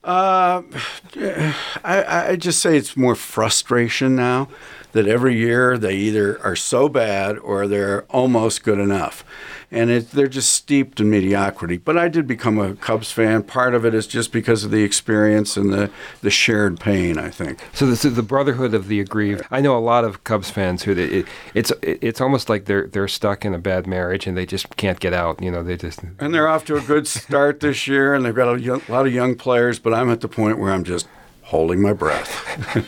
Uh, 0.03 0.61
I, 1.83 2.29
I 2.31 2.35
just 2.35 2.59
say 2.59 2.77
it's 2.77 2.97
more 2.97 3.15
frustration 3.15 4.15
now 4.15 4.49
that 4.93 5.07
every 5.07 5.37
year 5.37 5.77
they 5.77 5.95
either 5.95 6.41
are 6.43 6.55
so 6.55 6.87
bad 6.87 7.37
or 7.39 7.67
they're 7.67 8.03
almost 8.03 8.63
good 8.63 8.79
enough. 8.79 9.25
And 9.69 9.89
it, 9.89 10.11
they're 10.11 10.27
just 10.27 10.53
steeped 10.53 10.99
in 10.99 11.09
mediocrity. 11.09 11.77
But 11.77 11.97
I 11.97 12.07
did 12.07 12.27
become 12.27 12.59
a 12.59 12.75
Cubs 12.75 13.11
fan. 13.11 13.41
Part 13.41 13.73
of 13.73 13.85
it 13.85 13.95
is 13.95 14.05
just 14.05 14.31
because 14.31 14.63
of 14.63 14.69
the 14.69 14.83
experience 14.83 15.57
and 15.57 15.73
the, 15.73 15.89
the 16.21 16.29
shared 16.29 16.79
pain, 16.79 17.17
I 17.17 17.29
think. 17.29 17.59
So 17.73 17.87
this 17.87 18.05
is 18.05 18.15
the 18.15 18.21
brotherhood 18.21 18.75
of 18.75 18.87
the 18.87 18.99
aggrieved. 18.99 19.41
I 19.49 19.61
know 19.61 19.75
a 19.75 19.79
lot 19.79 20.03
of 20.03 20.23
Cubs 20.23 20.51
fans 20.51 20.83
who 20.83 20.91
it, 20.91 21.25
it's 21.55 21.71
it's 21.81 22.21
almost 22.21 22.49
like 22.49 22.65
they're 22.65 22.87
they're 22.87 23.07
stuck 23.07 23.45
in 23.45 23.55
a 23.55 23.57
bad 23.57 23.87
marriage 23.87 24.27
and 24.27 24.37
they 24.37 24.45
just 24.45 24.75
can't 24.77 24.99
get 24.99 25.11
out. 25.11 25.41
You 25.41 25.49
know, 25.49 25.63
they 25.63 25.75
just 25.75 26.01
And 26.19 26.33
they're 26.33 26.47
off 26.47 26.65
to 26.65 26.75
a 26.75 26.81
good 26.81 27.07
start 27.07 27.59
this 27.59 27.87
year, 27.87 28.13
and 28.13 28.23
they've 28.23 28.35
got 28.35 28.47
a 28.47 28.81
lot 28.91 29.07
of 29.07 29.13
young 29.13 29.35
players, 29.35 29.79
but 29.79 29.91
I'm 29.91 30.11
at 30.11 30.21
the 30.21 30.27
point 30.27 30.59
where 30.59 30.71
I'm 30.71 30.83
just 30.83 31.07
holding 31.53 31.81
my 31.81 31.93
breath. 31.93 32.31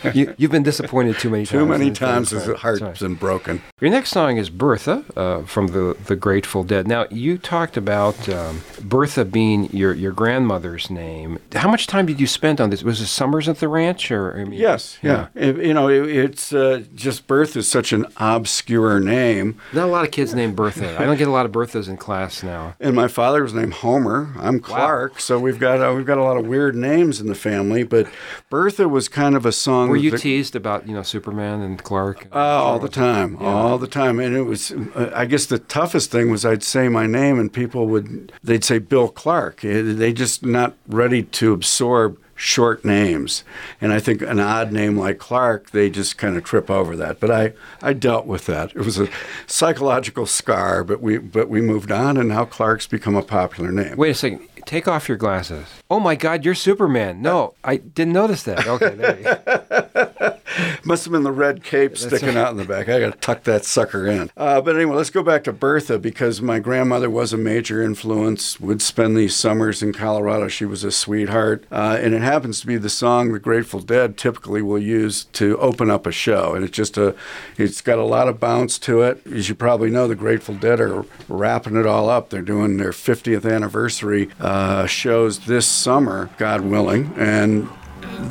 you, 0.15 0.33
you've 0.37 0.51
been 0.51 0.63
disappointed 0.63 1.17
too 1.19 1.29
many 1.29 1.45
times. 1.45 1.49
Too 1.51 1.65
many 1.65 1.91
times 1.91 2.33
right, 2.33 2.57
heart's 2.57 2.81
right. 2.81 2.99
been 2.99 3.15
broken. 3.15 3.61
Your 3.79 3.91
next 3.91 4.09
song 4.09 4.37
is 4.37 4.49
Bertha 4.49 5.05
uh, 5.15 5.43
from 5.43 5.67
the 5.67 5.95
the 6.05 6.15
Grateful 6.15 6.63
Dead. 6.63 6.87
Now 6.87 7.05
you 7.11 7.37
talked 7.37 7.77
about 7.77 8.27
um, 8.27 8.61
Bertha 8.81 9.23
being 9.23 9.69
your 9.71 9.93
your 9.93 10.11
grandmother's 10.11 10.89
name. 10.89 11.39
How 11.53 11.69
much 11.69 11.87
time 11.87 12.05
did 12.05 12.19
you 12.19 12.27
spend 12.27 12.59
on 12.59 12.71
this? 12.71 12.83
Was 12.83 12.99
it 13.01 13.07
summers 13.07 13.47
at 13.47 13.59
the 13.59 13.67
ranch 13.67 14.11
or? 14.11 14.37
I 14.37 14.43
mean, 14.43 14.59
Yes, 14.59 14.97
yeah. 15.01 15.27
It- 15.35 15.57
you 15.57 15.73
know, 15.73 15.87
it, 15.89 16.07
it's 16.09 16.53
uh, 16.53 16.83
just 16.95 17.27
Bertha 17.27 17.59
is 17.59 17.67
such 17.67 17.93
an 17.93 18.05
obscure 18.17 18.99
name. 18.99 19.59
Not 19.73 19.85
a 19.85 19.91
lot 19.91 20.05
of 20.05 20.11
kids 20.11 20.33
named 20.33 20.55
Bertha. 20.55 20.99
I 20.99 21.05
don't 21.05 21.17
get 21.17 21.27
a 21.27 21.31
lot 21.31 21.45
of 21.45 21.51
Berthas 21.51 21.87
in 21.87 21.97
class 21.97 22.43
now. 22.43 22.75
And 22.79 22.95
my 22.95 23.07
father 23.07 23.43
was 23.43 23.53
named 23.53 23.73
Homer. 23.73 24.33
I'm 24.39 24.59
Clark, 24.59 25.19
so 25.19 25.39
we've 25.39 25.59
got 25.59 25.81
uh, 25.81 25.93
we've 25.93 26.05
got 26.05 26.17
a 26.17 26.23
lot 26.23 26.37
of 26.37 26.47
weird 26.47 26.75
names 26.75 27.21
in 27.21 27.27
the 27.27 27.35
family. 27.35 27.83
But 27.83 28.07
Bertha 28.55 28.87
was 28.87 29.09
kind 29.09 29.35
of 29.35 29.45
a 29.45 29.51
song. 29.51 29.89
Were 29.89 29.97
you 29.97 30.11
that- 30.11 30.21
teased 30.21 30.55
about 30.55 30.87
you 30.87 30.93
know 30.95 31.01
Superman 31.03 31.59
and 31.59 31.83
Clark? 31.83 32.27
Oh, 32.31 32.39
all 32.39 32.79
the 32.79 32.87
time, 32.87 33.35
all 33.41 33.77
the 33.77 33.85
time, 33.85 34.17
and 34.17 34.33
it 34.33 34.43
was. 34.43 34.71
Uh, 34.71 35.11
I 35.13 35.25
guess 35.25 35.45
the 35.45 35.59
toughest 35.59 36.09
thing 36.09 36.31
was 36.31 36.45
I'd 36.45 36.63
say 36.63 36.87
my 36.87 37.05
name, 37.05 37.37
and 37.37 37.51
people 37.51 37.85
would 37.87 38.31
they'd 38.41 38.63
say 38.63 38.79
Bill 38.79 39.09
Clark. 39.09 39.65
Eh, 39.65 39.81
They 39.83 40.13
just 40.13 40.45
not 40.45 40.73
ready 40.87 41.23
to 41.23 41.51
absorb 41.51 42.17
short 42.37 42.85
names, 42.85 43.43
and 43.81 43.91
I 43.91 43.99
think 43.99 44.21
an 44.21 44.39
odd 44.39 44.71
name 44.71 44.97
like 44.97 45.17
Clark, 45.19 45.71
they 45.71 45.89
just 45.89 46.17
kind 46.17 46.37
of 46.37 46.45
trip 46.45 46.69
over 46.71 46.95
that. 46.95 47.19
But 47.19 47.31
I 47.31 47.51
I 47.81 47.91
dealt 47.91 48.25
with 48.25 48.45
that. 48.45 48.71
It 48.73 48.85
was 48.85 48.97
a 48.97 49.09
psychological 49.47 50.25
scar, 50.25 50.85
but 50.85 51.01
we 51.01 51.17
but 51.17 51.49
we 51.49 51.59
moved 51.59 51.91
on, 51.91 52.15
and 52.15 52.29
now 52.29 52.45
Clark's 52.45 52.87
become 52.87 53.15
a 53.17 53.21
popular 53.21 53.71
name. 53.73 53.97
Wait 53.97 54.11
a 54.11 54.13
second. 54.13 54.47
Take 54.65 54.87
off 54.87 55.07
your 55.07 55.17
glasses. 55.17 55.67
Oh 55.89 55.99
my 55.99 56.15
God, 56.15 56.43
you're 56.43 56.55
Superman. 56.55 57.21
No, 57.21 57.53
I 57.63 57.77
didn't 57.77 58.13
notice 58.13 58.43
that. 58.43 58.65
Okay, 58.67 58.95
there 58.95 59.17
you 59.17 59.23
go. 59.23 60.31
Must 60.83 61.03
have 61.03 61.11
been 61.11 61.23
the 61.23 61.31
red 61.31 61.63
cape 61.63 61.97
sticking 61.97 62.37
out 62.37 62.51
in 62.51 62.57
the 62.57 62.65
back. 62.65 62.87
I 62.87 62.99
got 62.99 63.13
to 63.13 63.19
tuck 63.19 63.43
that 63.43 63.65
sucker 63.65 64.07
in. 64.07 64.29
Uh, 64.37 64.61
but 64.61 64.75
anyway, 64.75 64.95
let's 64.95 65.09
go 65.09 65.23
back 65.23 65.43
to 65.45 65.53
Bertha 65.53 65.99
because 65.99 66.41
my 66.41 66.59
grandmother 66.59 67.09
was 67.09 67.33
a 67.33 67.37
major 67.37 67.81
influence. 67.81 68.59
Would 68.59 68.81
spend 68.81 69.17
these 69.17 69.35
summers 69.35 69.81
in 69.83 69.93
Colorado. 69.93 70.47
She 70.47 70.65
was 70.65 70.83
a 70.83 70.91
sweetheart, 70.91 71.65
uh, 71.71 71.97
and 71.99 72.13
it 72.13 72.21
happens 72.21 72.61
to 72.61 72.67
be 72.67 72.77
the 72.77 72.89
song 72.89 73.33
the 73.33 73.39
Grateful 73.39 73.79
Dead 73.79 74.17
typically 74.17 74.61
will 74.61 74.79
use 74.79 75.25
to 75.33 75.57
open 75.57 75.89
up 75.89 76.05
a 76.05 76.11
show. 76.11 76.53
And 76.53 76.63
it's 76.63 76.75
just 76.75 76.97
a, 76.97 77.15
it's 77.57 77.81
got 77.81 77.99
a 77.99 78.05
lot 78.05 78.27
of 78.27 78.39
bounce 78.39 78.77
to 78.79 79.01
it. 79.01 79.25
As 79.27 79.49
you 79.49 79.55
probably 79.55 79.89
know, 79.89 80.07
the 80.07 80.15
Grateful 80.15 80.55
Dead 80.55 80.79
are 80.79 81.05
wrapping 81.27 81.75
it 81.75 81.85
all 81.85 82.09
up. 82.09 82.29
They're 82.29 82.41
doing 82.41 82.77
their 82.77 82.91
50th 82.91 83.51
anniversary 83.51 84.29
uh, 84.55 84.85
shows 84.85 85.39
this 85.39 85.67
summer, 85.67 86.29
God 86.37 86.61
willing, 86.61 87.13
and 87.17 87.67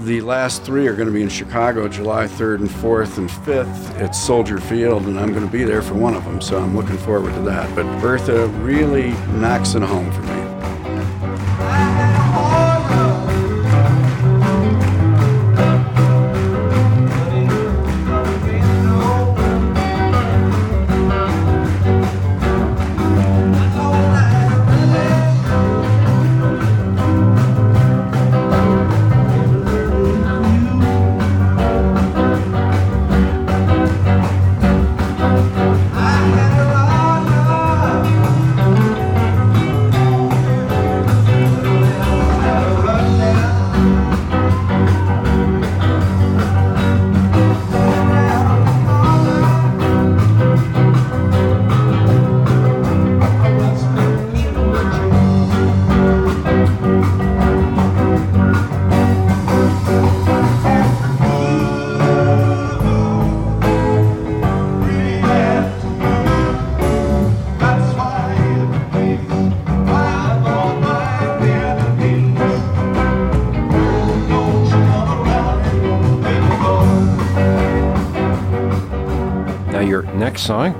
the 0.07 0.23
last 0.23 0.62
three 0.62 0.87
are 0.87 0.97
going 0.97 1.07
to 1.07 1.12
be 1.12 1.21
in 1.21 1.28
Chicago, 1.28 1.87
July 1.87 2.25
3rd 2.25 2.61
and 2.61 2.71
4th 2.71 3.19
and 3.19 3.28
5th 3.28 4.00
at 4.00 4.12
Soldier 4.12 4.59
Field, 4.59 5.02
and 5.04 5.21
I'm 5.21 5.35
going 5.35 5.45
to 5.45 5.52
be 5.52 5.64
there 5.64 5.83
for 5.83 5.95
one 5.95 6.14
of 6.14 6.25
them, 6.25 6.40
so 6.40 6.59
I'm 6.59 6.75
looking 6.75 6.97
forward 6.97 7.35
to 7.35 7.40
that. 7.43 7.75
But 7.76 7.85
Bertha 8.00 8.47
really 8.62 9.11
knocks 9.38 9.75
it 9.75 9.83
home 9.83 10.11
for 10.12 10.23
me. 10.23 10.44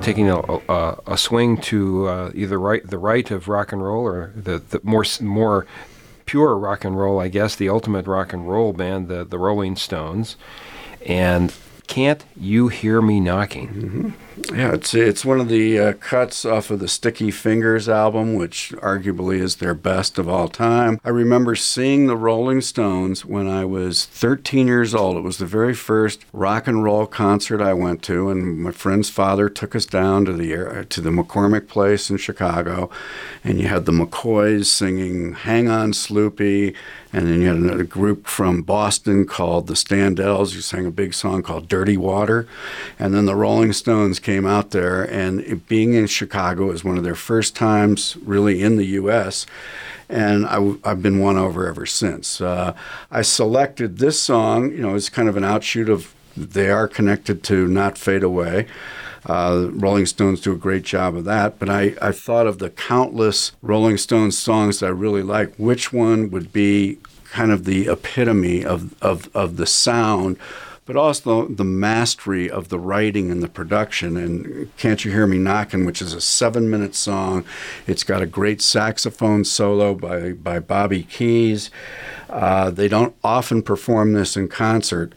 Taking 0.05 0.29
a, 0.29 0.39
a, 0.69 0.99
a 1.07 1.17
swing 1.17 1.57
to 1.57 2.07
uh, 2.07 2.31
either 2.35 2.59
right 2.59 2.87
the 2.87 2.97
right 2.97 3.29
of 3.31 3.47
rock 3.47 3.71
and 3.71 3.83
roll 3.83 4.05
or 4.05 4.31
the, 4.35 4.59
the 4.59 4.79
more 4.83 5.03
more 5.19 5.65
pure 6.25 6.55
rock 6.57 6.85
and 6.85 6.97
roll, 6.97 7.19
I 7.19 7.27
guess, 7.27 7.55
the 7.55 7.69
ultimate 7.69 8.07
rock 8.07 8.31
and 8.31 8.49
roll 8.49 8.71
band, 8.71 9.07
the 9.07 9.23
the 9.25 9.39
Rolling 9.39 9.75
Stones, 9.75 10.37
and 11.05 11.53
Can't 11.87 12.23
You 12.39 12.67
Hear 12.67 13.01
Me 13.01 13.19
Knocking? 13.19 14.13
Yeah, 14.55 14.71
it's 14.75 14.93
it's 14.93 15.25
one 15.25 15.41
of 15.41 15.49
the 15.49 15.77
uh, 15.77 15.93
cuts 15.93 16.45
off 16.45 16.71
of 16.71 16.79
the 16.79 16.87
Sticky 16.87 17.29
Fingers 17.29 17.89
album, 17.89 18.35
which 18.35 18.71
arguably 18.77 19.41
is 19.41 19.57
their 19.57 19.73
best 19.73 20.17
of 20.17 20.29
all 20.29 20.47
time. 20.47 20.97
I 21.03 21.09
remember 21.09 21.55
seeing 21.55 22.07
the 22.07 22.15
Rolling 22.15 22.61
Stones 22.61 23.25
when 23.25 23.49
I 23.49 23.65
was 23.65 24.05
13 24.05 24.65
years 24.65 24.95
old. 24.95 25.17
It 25.17 25.23
was 25.23 25.39
the 25.39 25.45
very 25.45 25.73
first 25.73 26.23
rock 26.31 26.67
and 26.67 26.85
roll 26.85 27.05
concert 27.05 27.59
I 27.59 27.73
went 27.73 28.01
to, 28.03 28.29
and 28.29 28.59
my 28.59 28.71
friend's 28.71 29.09
father 29.09 29.49
took 29.49 29.75
us 29.75 29.85
down 29.85 30.23
to 30.23 30.31
the 30.31 30.85
to 30.85 31.01
the 31.01 31.09
McCormick 31.09 31.67
Place 31.67 32.09
in 32.09 32.15
Chicago, 32.15 32.89
and 33.43 33.59
you 33.59 33.67
had 33.67 33.85
the 33.85 33.91
McCoys 33.91 34.67
singing 34.67 35.33
"Hang 35.33 35.67
On, 35.67 35.91
Sloopy," 35.91 36.73
and 37.15 37.27
then 37.27 37.39
you 37.39 37.47
had 37.47 37.55
another 37.55 37.85
group 37.85 38.27
from 38.27 38.61
Boston 38.61 39.25
called 39.25 39.67
the 39.67 39.73
Standells 39.73 40.53
who 40.53 40.59
sang 40.59 40.85
a 40.85 40.91
big 40.91 41.13
song 41.13 41.43
called 41.43 41.69
"Dirty 41.69 41.95
Water," 41.95 42.45
and 42.99 43.13
then 43.13 43.25
the 43.25 43.37
Rolling 43.37 43.71
Stones 43.71 44.19
came 44.19 44.45
out 44.45 44.71
there, 44.71 45.09
and 45.09 45.39
it, 45.39 45.65
being 45.69 45.93
in 45.93 46.07
Chicago 46.07 46.65
was 46.65 46.83
one 46.83 46.97
of 46.97 47.05
their 47.05 47.15
first 47.15 47.55
times 47.55 48.17
really 48.17 48.61
in 48.61 48.75
the 48.75 48.85
U.S. 48.99 49.45
And 50.09 50.45
I, 50.45 50.59
have 50.83 51.01
been 51.01 51.19
won 51.19 51.37
over 51.37 51.65
ever 51.69 51.85
since. 51.85 52.41
Uh, 52.41 52.75
I 53.09 53.21
selected 53.21 53.99
this 53.99 54.21
song, 54.21 54.71
you 54.71 54.81
know, 54.81 54.93
it's 54.93 55.07
kind 55.07 55.29
of 55.29 55.37
an 55.37 55.45
outshoot 55.45 55.87
of 55.87 56.13
they 56.35 56.69
are 56.69 56.89
connected 56.89 57.43
to 57.43 57.65
Not 57.65 57.97
Fade 57.97 58.23
Away. 58.23 58.67
Uh, 59.25 59.69
Rolling 59.71 60.05
Stones 60.05 60.41
do 60.41 60.53
a 60.53 60.57
great 60.57 60.83
job 60.83 61.15
of 61.15 61.25
that, 61.25 61.57
but 61.59 61.69
I, 61.69 61.95
I 62.01 62.11
thought 62.11 62.47
of 62.47 62.59
the 62.59 62.69
countless 62.69 63.53
Rolling 63.61 63.97
Stones 63.97 64.37
songs 64.37 64.79
that 64.79 64.87
I 64.87 64.89
really 64.89 65.23
like. 65.23 65.55
Which 65.55 65.91
one 65.91 66.29
would 66.31 66.53
be 66.53 66.99
kind 67.31 67.51
of 67.51 67.65
the 67.65 67.87
epitome 67.87 68.63
of, 68.63 68.93
of, 69.01 69.29
of 69.35 69.57
the 69.57 69.65
sound 69.65 70.37
but 70.85 70.95
also 70.95 71.47
the 71.47 71.63
mastery 71.63 72.49
of 72.49 72.69
the 72.69 72.79
writing 72.79 73.31
and 73.31 73.41
the 73.41 73.49
production. 73.49 74.15
And 74.15 74.75
Can't 74.77 75.03
You 75.03 75.11
Hear 75.11 75.25
Me 75.25 75.37
Knocking, 75.37 75.85
which 75.85 76.01
is 76.01 76.13
a 76.13 76.21
seven 76.21 76.69
minute 76.69 76.95
song. 76.95 77.43
It's 77.87 78.03
got 78.03 78.21
a 78.21 78.27
great 78.27 78.61
saxophone 78.61 79.43
solo 79.45 79.95
by, 79.95 80.33
by 80.33 80.59
Bobby 80.59 81.03
Keys. 81.03 81.71
Uh, 82.29 82.69
they 82.69 82.87
don't 82.87 83.15
often 83.23 83.63
perform 83.63 84.13
this 84.13 84.37
in 84.37 84.47
concert. 84.47 85.13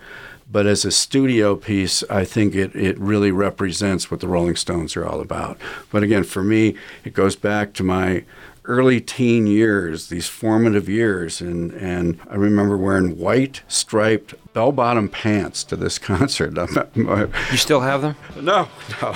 But 0.50 0.66
as 0.66 0.84
a 0.84 0.90
studio 0.90 1.56
piece, 1.56 2.02
I 2.08 2.24
think 2.24 2.54
it, 2.54 2.74
it 2.74 2.98
really 2.98 3.30
represents 3.30 4.10
what 4.10 4.20
the 4.20 4.28
Rolling 4.28 4.56
Stones 4.56 4.96
are 4.96 5.06
all 5.06 5.20
about. 5.20 5.58
But 5.92 6.02
again, 6.02 6.24
for 6.24 6.42
me, 6.42 6.74
it 7.04 7.12
goes 7.12 7.36
back 7.36 7.74
to 7.74 7.84
my 7.84 8.24
early 8.64 9.00
teen 9.00 9.46
years, 9.46 10.08
these 10.08 10.28
formative 10.28 10.88
years, 10.88 11.40
and, 11.40 11.72
and 11.72 12.20
I 12.28 12.36
remember 12.36 12.76
wearing 12.76 13.18
white 13.18 13.62
striped 13.66 14.34
bell 14.58 14.72
bottom 14.72 15.08
pants 15.08 15.62
to 15.62 15.76
this 15.76 15.98
concert. 16.10 16.58
you 16.96 17.56
still 17.56 17.78
have 17.78 18.02
them? 18.02 18.16
No, 18.40 18.68
no. 19.00 19.14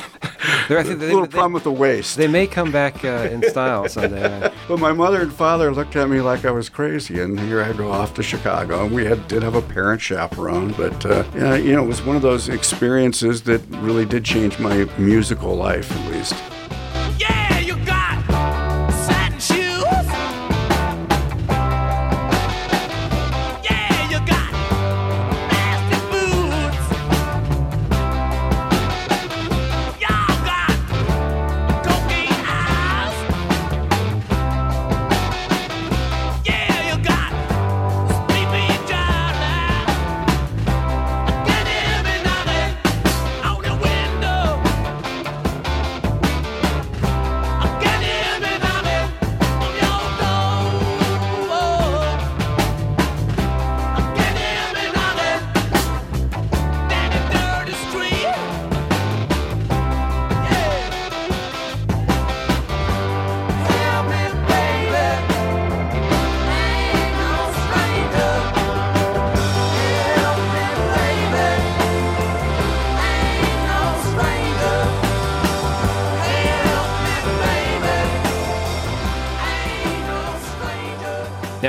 They're, 0.68 0.78
I 0.78 0.84
think 0.84 1.00
they, 1.00 1.06
a 1.06 1.14
little 1.14 1.22
they, 1.22 1.32
problem 1.32 1.52
with 1.52 1.64
the 1.64 1.72
waist. 1.72 2.16
They 2.16 2.28
may 2.28 2.46
come 2.46 2.70
back 2.70 3.04
uh, 3.04 3.28
in 3.28 3.42
style 3.50 3.88
someday. 3.88 4.52
but 4.68 4.78
my 4.78 4.92
mother 4.92 5.20
and 5.20 5.32
father 5.32 5.74
looked 5.74 5.96
at 5.96 6.08
me 6.08 6.20
like 6.20 6.44
I 6.44 6.52
was 6.52 6.68
crazy, 6.68 7.20
and 7.20 7.40
here 7.40 7.60
I 7.60 7.72
go 7.72 7.90
off 7.90 8.14
to 8.14 8.22
Chicago. 8.22 8.84
And 8.84 8.94
we 8.94 9.04
had, 9.04 9.26
did 9.26 9.42
have 9.42 9.56
a 9.56 9.62
parent 9.62 10.00
chaperone, 10.00 10.74
but 10.74 11.04
uh, 11.04 11.24
yeah, 11.34 11.56
you 11.56 11.72
know, 11.72 11.82
it 11.82 11.88
was 11.88 12.02
one 12.02 12.14
of 12.14 12.22
those 12.22 12.48
experiences 12.48 13.42
that 13.42 13.62
really 13.80 14.04
did 14.04 14.24
change 14.24 14.60
my 14.60 14.84
musical 14.96 15.56
life, 15.56 15.90
at 15.90 16.12
least. 16.12 16.51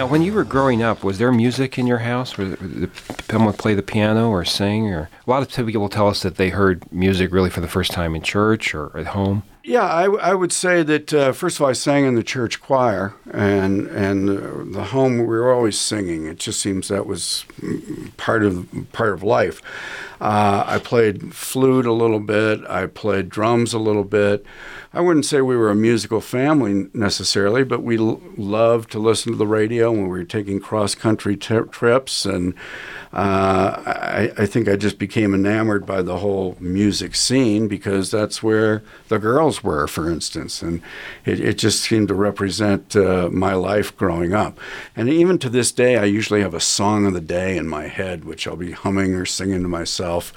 Now, 0.03 0.09
when 0.09 0.21
you 0.21 0.33
were 0.33 0.43
growing 0.43 0.83
up, 0.83 1.01
was 1.01 1.17
there 1.17 1.31
music 1.31 1.79
in 1.79 1.87
your 1.87 1.99
house? 1.99 2.37
Was 2.37 2.57
someone 3.31 3.53
play 3.53 3.73
the 3.73 3.81
piano 3.81 4.29
or 4.29 4.43
sing? 4.43 4.93
Or 4.93 5.09
a 5.25 5.29
lot 5.29 5.41
of 5.41 5.65
people 5.65 5.87
tell 5.87 6.09
us 6.09 6.23
that 6.23 6.35
they 6.35 6.49
heard 6.49 6.83
music 6.91 7.31
really 7.31 7.49
for 7.49 7.61
the 7.61 7.69
first 7.69 7.91
time 7.91 8.13
in 8.13 8.21
church 8.21 8.75
or 8.75 8.91
at 8.97 9.07
home. 9.07 9.43
Yeah, 9.65 9.83
I, 9.85 10.03
I 10.15 10.33
would 10.33 10.51
say 10.51 10.83
that 10.83 11.13
uh, 11.13 11.31
first 11.31 11.55
of 11.55 11.61
all, 11.61 11.69
I 11.69 11.73
sang 11.73 12.03
in 12.03 12.15
the 12.15 12.23
church 12.23 12.59
choir, 12.59 13.13
and 13.31 13.87
and 13.87 14.29
uh, 14.29 14.77
the 14.77 14.83
home 14.85 15.19
we 15.19 15.23
were 15.25 15.53
always 15.53 15.79
singing. 15.79 16.25
It 16.25 16.37
just 16.37 16.59
seems 16.59 16.89
that 16.89 17.05
was 17.05 17.45
part 18.17 18.43
of 18.43 18.67
part 18.91 19.13
of 19.13 19.23
life. 19.23 19.61
Uh, 20.19 20.63
I 20.67 20.79
played 20.79 21.33
flute 21.33 21.85
a 21.85 21.93
little 21.93 22.19
bit. 22.19 22.59
I 22.69 22.87
played 22.87 23.29
drums 23.29 23.73
a 23.73 23.79
little 23.79 24.03
bit. 24.03 24.45
I 24.93 24.99
wouldn't 24.99 25.25
say 25.25 25.39
we 25.41 25.55
were 25.55 25.69
a 25.69 25.75
musical 25.75 26.19
family 26.21 26.87
necessarily, 26.93 27.63
but 27.63 27.83
we 27.83 27.97
l- 27.97 28.21
loved 28.37 28.91
to 28.91 28.99
listen 28.99 29.31
to 29.31 29.37
the 29.37 29.47
radio 29.47 29.91
when 29.91 30.03
we 30.03 30.07
were 30.19 30.23
taking 30.25 30.59
cross 30.59 30.93
country 30.93 31.35
t- 31.37 31.57
trips. 31.71 32.25
And 32.25 32.53
uh, 33.13 33.83
I, 33.85 34.31
I, 34.39 34.45
think 34.47 34.67
I 34.67 34.75
just 34.75 34.97
became 34.97 35.35
enamored 35.35 35.85
by 35.85 36.01
the 36.01 36.17
whole 36.17 36.57
music 36.59 37.13
scene 37.13 37.67
because 37.67 38.09
that's 38.09 38.41
where 38.41 38.81
the 39.07 39.19
girls 39.19 39.63
were, 39.63 39.85
for 39.85 40.09
instance. 40.09 40.63
And 40.63 40.81
it, 41.23 41.39
it 41.39 41.57
just 41.59 41.83
seemed 41.83 42.07
to 42.07 42.15
represent 42.15 42.95
uh, 42.95 43.29
my 43.31 43.53
life 43.53 43.95
growing 43.95 44.33
up. 44.33 44.59
And 44.95 45.09
even 45.09 45.37
to 45.39 45.49
this 45.49 45.71
day, 45.71 45.97
I 45.97 46.05
usually 46.05 46.41
have 46.41 46.55
a 46.55 46.59
song 46.59 47.05
of 47.05 47.13
the 47.13 47.21
day 47.21 47.55
in 47.55 47.67
my 47.67 47.85
head, 47.85 48.25
which 48.25 48.47
I'll 48.47 48.55
be 48.55 48.71
humming 48.71 49.13
or 49.13 49.27
singing 49.27 49.61
to 49.61 49.67
myself. 49.67 50.33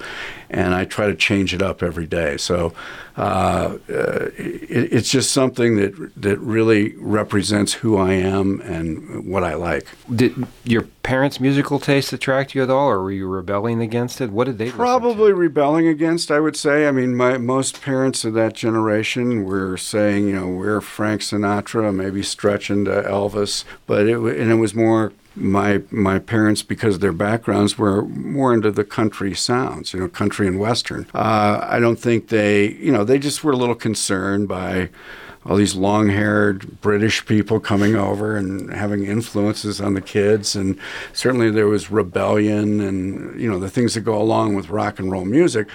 And 0.47 0.75
I 0.75 0.85
try 0.85 1.07
to 1.07 1.15
change 1.15 1.55
it 1.55 1.63
up 1.63 1.81
every 1.81 2.05
day. 2.05 2.37
So 2.37 2.73
uh, 3.17 3.77
uh, 3.89 4.29
it, 4.37 4.93
it's 4.93 5.09
just 5.09 5.31
something 5.31 5.75
that 5.77 6.11
that 6.15 6.37
really 6.37 6.95
represents 6.97 7.73
who 7.73 7.97
I 7.97 8.13
am 8.13 8.61
and 8.61 9.27
what 9.27 9.43
I 9.43 9.55
like. 9.55 9.87
Did 10.13 10.45
your 10.63 10.83
parents' 11.01 11.39
musical 11.39 11.79
taste 11.79 12.13
attract 12.13 12.53
you 12.53 12.61
at 12.61 12.69
all, 12.69 12.89
or 12.89 13.01
were 13.01 13.11
you 13.11 13.27
rebelling 13.27 13.81
against 13.81 14.21
it? 14.21 14.29
What 14.29 14.45
did 14.45 14.59
they 14.59 14.69
probably 14.69 15.33
rebelling 15.33 15.87
against? 15.87 16.29
I 16.29 16.39
would 16.39 16.55
say. 16.55 16.87
I 16.87 16.91
mean, 16.91 17.15
my 17.15 17.39
most 17.39 17.81
parents 17.81 18.23
of 18.23 18.35
that 18.35 18.53
generation 18.53 19.45
were 19.45 19.77
saying, 19.77 20.27
you 20.27 20.35
know, 20.35 20.47
we're 20.47 20.79
Frank 20.79 21.21
Sinatra, 21.21 21.93
maybe 21.93 22.21
stretching 22.21 22.85
to 22.85 23.01
Elvis, 23.01 23.63
but 23.87 24.05
it 24.05 24.17
and 24.19 24.51
it 24.51 24.55
was 24.55 24.75
more 24.75 25.11
my 25.37 25.81
my 25.91 26.19
parents, 26.19 26.63
because 26.63 26.99
their 26.99 27.13
backgrounds 27.13 27.77
were 27.77 28.03
more 28.03 28.53
into 28.53 28.71
the 28.71 28.83
country 28.83 29.33
sounds, 29.35 29.93
you 29.93 29.99
know, 29.99 30.07
country 30.07 30.47
and 30.47 30.59
western. 30.59 31.07
Uh, 31.13 31.59
I 31.63 31.79
don't 31.79 31.99
think 31.99 32.29
they, 32.29 32.71
you 32.73 32.91
know, 32.91 33.03
they 33.03 33.19
just 33.19 33.43
were 33.43 33.53
a 33.53 33.57
little 33.57 33.75
concerned 33.75 34.47
by 34.47 34.89
all 35.45 35.55
these 35.55 35.75
long-haired 35.75 36.81
British 36.81 37.25
people 37.25 37.59
coming 37.59 37.95
over 37.95 38.35
and 38.35 38.73
having 38.73 39.05
influences 39.05 39.79
on 39.79 39.93
the 39.93 40.01
kids, 40.01 40.55
and 40.55 40.77
certainly 41.13 41.49
there 41.49 41.67
was 41.67 41.89
rebellion 41.89 42.81
and 42.81 43.39
you 43.39 43.49
know 43.49 43.59
the 43.59 43.69
things 43.69 43.93
that 43.93 44.01
go 44.01 44.21
along 44.21 44.55
with 44.55 44.69
rock 44.69 44.99
and 44.99 45.11
roll 45.11 45.25
music. 45.25 45.67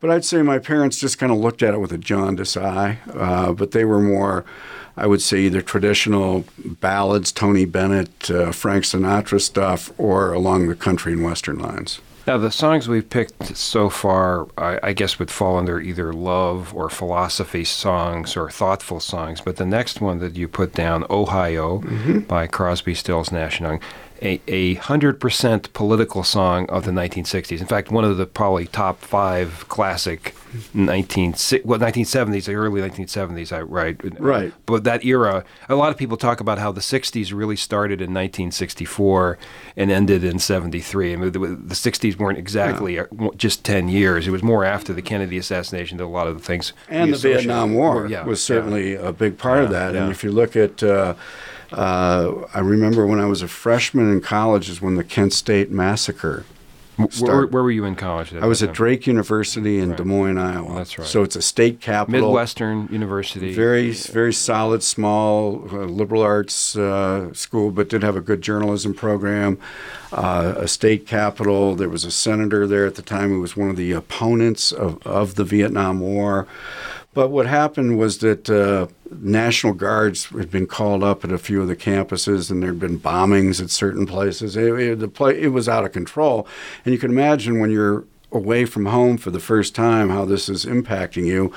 But 0.00 0.10
I'd 0.10 0.24
say 0.24 0.42
my 0.42 0.60
parents 0.60 1.00
just 1.00 1.18
kind 1.18 1.32
of 1.32 1.38
looked 1.38 1.62
at 1.64 1.74
it 1.74 1.80
with 1.80 1.90
a 1.90 1.98
jaundiced 1.98 2.56
eye, 2.56 3.00
uh, 3.12 3.52
but 3.52 3.72
they 3.72 3.84
were 3.84 4.00
more 4.00 4.44
I 4.98 5.06
would 5.06 5.22
say 5.22 5.38
either 5.40 5.62
traditional 5.62 6.44
ballads, 6.58 7.32
Tony 7.32 7.64
Bennett, 7.64 8.30
uh, 8.30 8.52
Frank 8.52 8.84
Sinatra 8.84 9.40
stuff, 9.40 9.92
or 9.96 10.32
along 10.32 10.68
the 10.68 10.74
country 10.74 11.12
and 11.12 11.22
western 11.22 11.58
lines. 11.58 12.00
Now, 12.28 12.36
the 12.36 12.50
songs 12.50 12.88
we've 12.88 13.08
picked 13.08 13.56
so 13.56 13.88
far, 13.88 14.48
I, 14.58 14.78
I, 14.82 14.92
guess, 14.92 15.18
would 15.18 15.30
fall 15.30 15.56
under 15.56 15.80
either 15.80 16.12
love 16.12 16.74
or 16.74 16.90
philosophy 16.90 17.64
songs 17.64 18.36
or 18.36 18.50
thoughtful 18.50 19.00
songs. 19.00 19.40
But 19.40 19.56
the 19.56 19.64
next 19.64 20.02
one 20.02 20.18
that 20.18 20.36
you 20.36 20.46
put 20.46 20.74
down, 20.74 21.06
Ohio, 21.08 21.78
mm-hmm. 21.78 22.18
by 22.20 22.46
Crosby, 22.46 22.94
Stills, 22.94 23.32
Nash 23.32 23.60
and 23.60 23.68
Young, 23.68 23.80
a, 24.22 24.40
a 24.46 24.76
100% 24.76 25.72
political 25.72 26.22
song 26.24 26.68
of 26.70 26.84
the 26.84 26.90
1960s. 26.90 27.60
In 27.60 27.66
fact, 27.66 27.90
one 27.90 28.04
of 28.04 28.16
the 28.16 28.26
probably 28.26 28.66
top 28.66 29.00
five 29.00 29.68
classic 29.68 30.34
19, 30.74 31.34
well, 31.64 31.78
1970s, 31.78 32.46
the 32.46 32.54
early 32.54 32.80
1970s, 32.80 33.52
I, 33.52 33.60
right? 33.60 33.96
Right. 34.20 34.52
But 34.66 34.84
that 34.84 35.04
era, 35.04 35.44
a 35.68 35.74
lot 35.74 35.90
of 35.90 35.98
people 35.98 36.16
talk 36.16 36.40
about 36.40 36.58
how 36.58 36.72
the 36.72 36.80
60s 36.80 37.34
really 37.36 37.56
started 37.56 38.00
in 38.00 38.14
1964 38.14 39.38
and 39.76 39.90
ended 39.90 40.24
in 40.24 40.38
73. 40.38 41.12
I 41.12 41.16
mean, 41.16 41.32
the, 41.32 41.38
the 41.38 41.74
60s 41.74 42.16
weren't 42.16 42.38
exactly 42.38 42.96
Yeah. 42.96 43.04
just 43.36 43.64
10 43.64 43.88
years. 43.88 44.26
It 44.26 44.30
was 44.30 44.42
more 44.42 44.64
after 44.64 44.92
the 44.92 45.02
Kennedy 45.02 45.36
assassination 45.38 45.98
that 45.98 46.04
a 46.04 46.06
lot 46.06 46.26
of 46.26 46.38
the 46.38 46.44
things. 46.44 46.72
and 46.88 47.12
the 47.12 47.18
Vietnam 47.18 47.74
War 47.74 48.06
yeah, 48.06 48.24
was 48.24 48.40
yeah. 48.40 48.56
certainly 48.56 48.94
a 48.94 49.12
big 49.12 49.38
part 49.38 49.64
of 49.64 49.70
that. 49.70 49.94
yeah. 49.94 50.02
And 50.02 50.10
if 50.10 50.24
you 50.24 50.32
look 50.32 50.56
at, 50.56 50.82
uh, 50.82 51.14
uh, 51.72 52.46
I 52.54 52.60
remember 52.60 53.06
when 53.06 53.20
I 53.20 53.26
was 53.26 53.42
a 53.42 53.48
freshman 53.48 54.10
in 54.12 54.20
college 54.20 54.68
is 54.68 54.80
when 54.80 54.94
the 54.96 55.04
Kent 55.04 55.32
State 55.32 55.70
massacre. 55.70 56.44
Where, 57.20 57.46
where 57.46 57.62
were 57.62 57.70
you 57.70 57.84
in 57.84 57.94
college? 57.94 58.34
I 58.34 58.46
was 58.46 58.60
at? 58.60 58.72
Drake 58.72 59.06
University 59.06 59.78
in 59.78 59.90
Right. 59.90 59.98
Des 59.98 60.04
Moines, 60.04 60.36
Iowa. 60.36 60.74
That's 60.74 60.98
right. 60.98 61.06
So 61.06 61.22
it's 61.22 61.36
a 61.36 61.42
state 61.42 61.80
capital. 61.80 62.30
Midwestern 62.30 62.88
University. 62.90 63.54
Very, 63.54 63.92
very 63.92 64.32
solid, 64.32 64.82
small 64.82 65.62
uh, 65.70 65.84
liberal 65.84 66.22
arts 66.22 66.76
uh, 66.76 67.32
school, 67.34 67.70
but 67.70 67.88
did 67.88 68.02
have 68.02 68.16
a 68.16 68.20
good 68.20 68.42
journalism 68.42 68.94
program. 68.94 69.58
Uh, 70.10 70.54
a 70.56 70.66
state 70.66 71.06
capital. 71.06 71.76
There 71.76 71.88
was 71.88 72.04
a 72.04 72.10
senator 72.10 72.66
there 72.66 72.86
at 72.86 72.96
the 72.96 73.02
time 73.02 73.28
who 73.28 73.40
was 73.40 73.56
one 73.56 73.70
of 73.70 73.76
the 73.76 73.92
opponents 73.92 74.72
of, 74.72 75.00
of 75.06 75.36
the 75.36 75.44
Vietnam 75.44 76.00
War. 76.00 76.48
But 77.18 77.32
what 77.32 77.48
happened 77.48 77.98
was 77.98 78.18
that 78.18 78.48
uh, 78.48 78.86
National 79.10 79.72
Guards 79.72 80.26
had 80.26 80.52
been 80.52 80.68
called 80.68 81.02
up 81.02 81.24
at 81.24 81.32
a 81.32 81.36
few 81.36 81.60
of 81.60 81.66
the 81.66 81.74
campuses, 81.74 82.48
and 82.48 82.62
there 82.62 82.70
had 82.70 82.78
been 82.78 83.00
bombings 83.00 83.60
at 83.60 83.70
certain 83.70 84.06
places. 84.06 84.56
It, 84.56 84.72
it, 84.78 85.00
the 85.00 85.08
play, 85.08 85.42
it 85.42 85.48
was 85.48 85.68
out 85.68 85.84
of 85.84 85.90
control, 85.90 86.46
and 86.84 86.94
you 86.94 86.98
can 87.00 87.10
imagine 87.10 87.58
when 87.58 87.72
you're 87.72 88.04
away 88.30 88.66
from 88.66 88.86
home 88.86 89.16
for 89.18 89.32
the 89.32 89.40
first 89.40 89.74
time 89.74 90.10
how 90.10 90.26
this 90.26 90.48
is 90.48 90.64
impacting 90.64 91.26
you. 91.26 91.52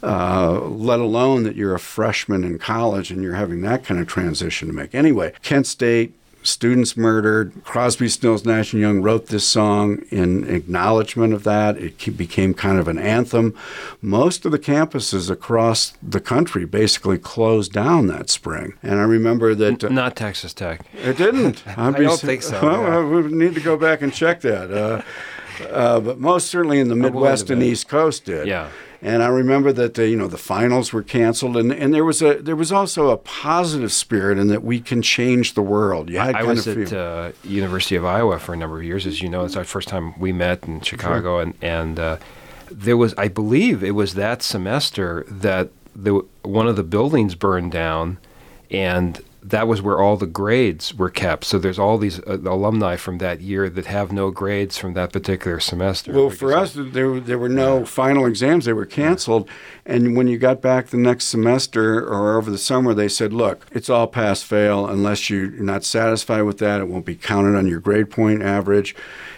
Uh, 0.00 0.60
let 0.60 1.00
alone 1.00 1.42
that 1.42 1.56
you're 1.56 1.74
a 1.74 1.80
freshman 1.80 2.44
in 2.44 2.56
college 2.56 3.10
and 3.10 3.20
you're 3.20 3.34
having 3.34 3.62
that 3.62 3.82
kind 3.82 4.00
of 4.00 4.06
transition 4.06 4.68
to 4.68 4.72
make. 4.72 4.94
Anyway, 4.94 5.32
Kent 5.42 5.66
State 5.66 6.14
students 6.42 6.96
murdered. 6.96 7.52
Crosby, 7.64 8.08
Stills, 8.08 8.44
Nash 8.44 8.72
and 8.72 8.80
Young 8.80 9.02
wrote 9.02 9.26
this 9.26 9.44
song 9.46 10.02
in 10.10 10.48
acknowledgement 10.48 11.34
of 11.34 11.44
that. 11.44 11.76
It 11.76 12.16
became 12.16 12.54
kind 12.54 12.78
of 12.78 12.88
an 12.88 12.98
anthem. 12.98 13.54
Most 14.00 14.44
of 14.44 14.52
the 14.52 14.58
campuses 14.58 15.30
across 15.30 15.94
the 16.02 16.20
country 16.20 16.64
basically 16.64 17.18
closed 17.18 17.72
down 17.72 18.06
that 18.08 18.30
spring. 18.30 18.74
And 18.82 18.98
I 19.00 19.04
remember 19.04 19.54
that. 19.54 19.84
uh, 19.84 19.88
Not 19.90 20.16
Texas 20.16 20.54
Tech. 20.54 20.84
it 20.94 21.16
didn't. 21.16 21.62
I'd 21.66 21.78
I 21.96 22.02
don't 22.02 22.20
think 22.20 22.42
so, 22.42 22.60
Well, 22.62 22.82
yeah. 22.82 23.20
we 23.22 23.22
need 23.32 23.54
to 23.54 23.60
go 23.60 23.76
back 23.76 24.00
and 24.02 24.12
check 24.12 24.40
that. 24.40 24.70
Uh, 24.70 25.02
uh, 25.70 26.00
but 26.00 26.18
most 26.18 26.48
certainly 26.48 26.80
in 26.80 26.88
the 26.88 26.96
Midwest 26.96 27.50
and. 27.50 27.62
East 27.62 27.88
Coast 27.88 28.24
did. 28.24 28.46
Yeah. 28.46 28.68
And 29.02 29.22
I 29.22 29.28
remember 29.28 29.72
that 29.72 29.94
the, 29.94 30.08
you 30.08 30.16
know 30.16 30.28
the 30.28 30.36
finals 30.36 30.92
were 30.92 31.02
canceled, 31.02 31.56
and, 31.56 31.72
and 31.72 31.94
there 31.94 32.04
was 32.04 32.20
a 32.20 32.34
there 32.34 32.56
was 32.56 32.70
also 32.70 33.08
a 33.08 33.16
positive 33.16 33.92
spirit 33.92 34.38
in 34.38 34.48
that 34.48 34.62
we 34.62 34.78
can 34.78 35.00
change 35.00 35.54
the 35.54 35.62
world. 35.62 36.10
You 36.10 36.18
had 36.18 36.34
I 36.34 36.42
was 36.42 36.68
at 36.68 36.92
uh, 36.92 37.32
University 37.42 37.96
of 37.96 38.04
Iowa 38.04 38.38
for 38.38 38.52
a 38.52 38.56
number 38.58 38.76
of 38.76 38.84
years, 38.84 39.06
as 39.06 39.22
you 39.22 39.30
know. 39.30 39.44
It's 39.44 39.56
our 39.56 39.64
first 39.64 39.88
time 39.88 40.18
we 40.18 40.32
met 40.32 40.64
in 40.64 40.82
Chicago, 40.82 41.38
and 41.38 41.54
and 41.62 41.98
uh, 41.98 42.16
there 42.70 42.96
was, 42.96 43.14
I 43.16 43.28
believe, 43.28 43.82
it 43.82 43.92
was 43.92 44.14
that 44.14 44.42
semester 44.42 45.24
that 45.28 45.70
the 45.96 46.24
one 46.42 46.68
of 46.68 46.76
the 46.76 46.82
buildings 46.82 47.34
burned 47.34 47.72
down, 47.72 48.18
and 48.70 49.20
that 49.42 49.66
was 49.66 49.80
where 49.80 49.98
all 49.98 50.16
the 50.16 50.26
grades 50.26 50.94
were 50.94 51.08
kept. 51.10 51.44
So 51.44 51.58
there's 51.58 51.78
all 51.78 51.96
these 51.98 52.20
uh, 52.20 52.38
alumni 52.44 52.96
from 52.96 53.18
that 53.18 53.40
year 53.40 53.70
that 53.70 53.86
have 53.86 54.12
no 54.12 54.30
grades 54.30 54.76
from 54.76 54.92
that 54.94 55.12
particular 55.12 55.60
semester. 55.60 56.12
Well, 56.12 56.30
for 56.30 56.52
us, 56.52 56.74
there 56.76 57.18
there 57.20 57.38
were 57.38 57.48
no 57.48 57.84
final 57.86 58.26
exams; 58.26 58.64
they 58.66 58.72
were 58.72 58.86
canceled. 58.86 59.48
And 59.86 60.14
when 60.16 60.28
you 60.28 60.38
got 60.38 60.60
back 60.60 60.88
the 60.88 60.96
next 60.98 61.24
semester 61.24 62.00
or 62.06 62.36
over 62.36 62.50
the 62.50 62.58
summer, 62.58 62.92
they 62.94 63.08
said, 63.08 63.32
"Look, 63.32 63.66
it's 63.72 63.88
all 63.88 64.06
pass 64.06 64.42
fail. 64.42 64.86
Unless 64.86 65.30
you're 65.30 65.48
not 65.50 65.84
satisfied 65.84 66.42
with 66.42 66.58
that, 66.58 66.80
it 66.80 66.88
won't 66.88 67.06
be 67.06 67.16
counted 67.16 67.56
on 67.56 67.66
your 67.66 67.80
grade 67.80 68.10
point 68.10 68.42
average. 68.42 68.94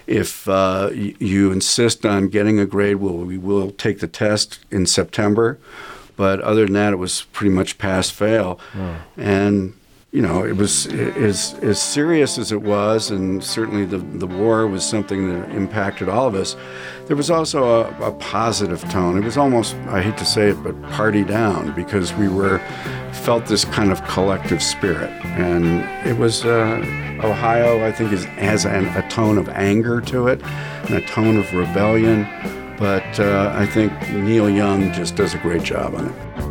If 0.08 0.48
uh, 0.48 0.88
y- 0.90 1.14
you 1.20 1.52
insist 1.52 2.04
on 2.04 2.28
getting 2.28 2.58
a 2.58 2.66
grade, 2.66 2.96
we'll, 2.96 3.14
we 3.18 3.38
will 3.38 3.70
take 3.70 4.00
the 4.00 4.08
test 4.08 4.58
in 4.70 4.84
September. 4.86 5.58
But 6.16 6.40
other 6.40 6.64
than 6.64 6.74
that, 6.74 6.92
it 6.92 6.96
was 6.96 7.22
pretty 7.32 7.54
much 7.54 7.78
pass 7.78 8.10
fail. 8.10 8.58
And 9.16 9.74
you 10.12 10.20
know, 10.20 10.44
it 10.44 10.58
was 10.58 10.86
as 10.86 11.54
as 11.62 11.80
serious 11.80 12.36
as 12.36 12.52
it 12.52 12.60
was, 12.60 13.10
and 13.10 13.42
certainly 13.42 13.86
the 13.86 13.96
the 13.96 14.26
war 14.26 14.66
was 14.66 14.84
something 14.84 15.32
that 15.32 15.50
impacted 15.50 16.10
all 16.10 16.26
of 16.26 16.34
us. 16.34 16.54
There 17.06 17.16
was 17.16 17.30
also 17.30 17.64
a, 17.64 18.08
a 18.08 18.12
positive 18.12 18.82
tone. 18.90 19.16
It 19.16 19.24
was 19.24 19.38
almost 19.38 19.74
I 19.88 20.02
hate 20.02 20.18
to 20.18 20.26
say 20.26 20.50
it, 20.50 20.62
but 20.62 20.80
party 20.90 21.24
down 21.24 21.74
because 21.74 22.12
we 22.12 22.28
were 22.28 22.58
felt 23.24 23.46
this 23.46 23.64
kind 23.64 23.90
of 23.90 24.06
collective 24.06 24.62
spirit, 24.62 25.10
and 25.24 25.80
it 26.06 26.18
was 26.18 26.44
uh, 26.44 26.84
Ohio. 27.24 27.82
I 27.86 27.90
think 27.90 28.12
is 28.12 28.26
has 28.26 28.66
an, 28.66 28.88
a 28.88 29.08
tone 29.08 29.38
of 29.38 29.48
anger 29.48 30.02
to 30.02 30.28
it, 30.28 30.42
and 30.42 30.94
a 30.94 31.06
tone 31.06 31.38
of 31.38 31.50
rebellion. 31.54 32.24
But 32.76 33.18
uh, 33.18 33.50
I 33.56 33.64
think 33.64 33.92
Neil 34.10 34.50
Young 34.50 34.92
just 34.92 35.16
does 35.16 35.32
a 35.32 35.38
great 35.38 35.62
job 35.62 35.94
on 35.94 36.08
it. 36.08 36.41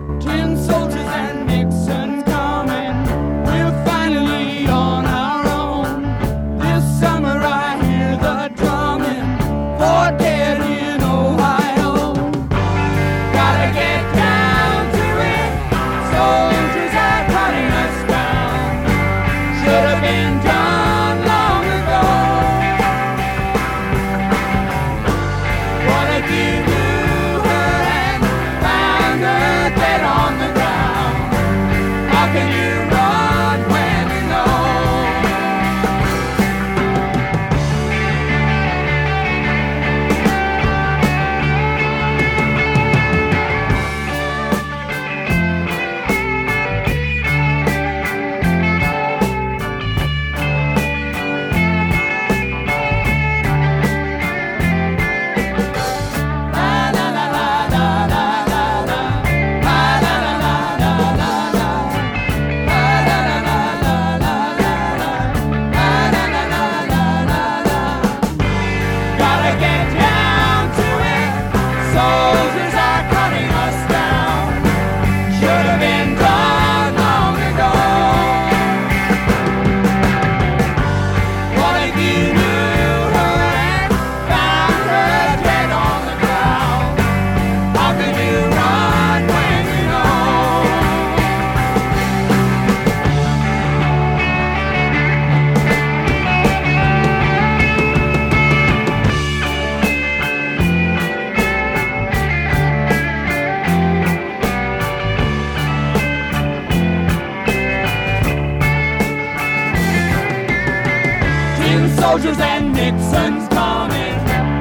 Tin 111.71 111.87
soldiers 111.95 112.37
and 112.37 112.73
Nixon's 112.73 113.47
coming. 113.47 114.17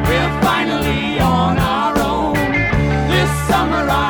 We're 0.07 0.35
finally 0.43 1.19
on 1.19 1.59
our 1.59 1.99
own. 1.99 2.35
This 3.11 3.31
summer 3.49 3.85
I 3.91 4.10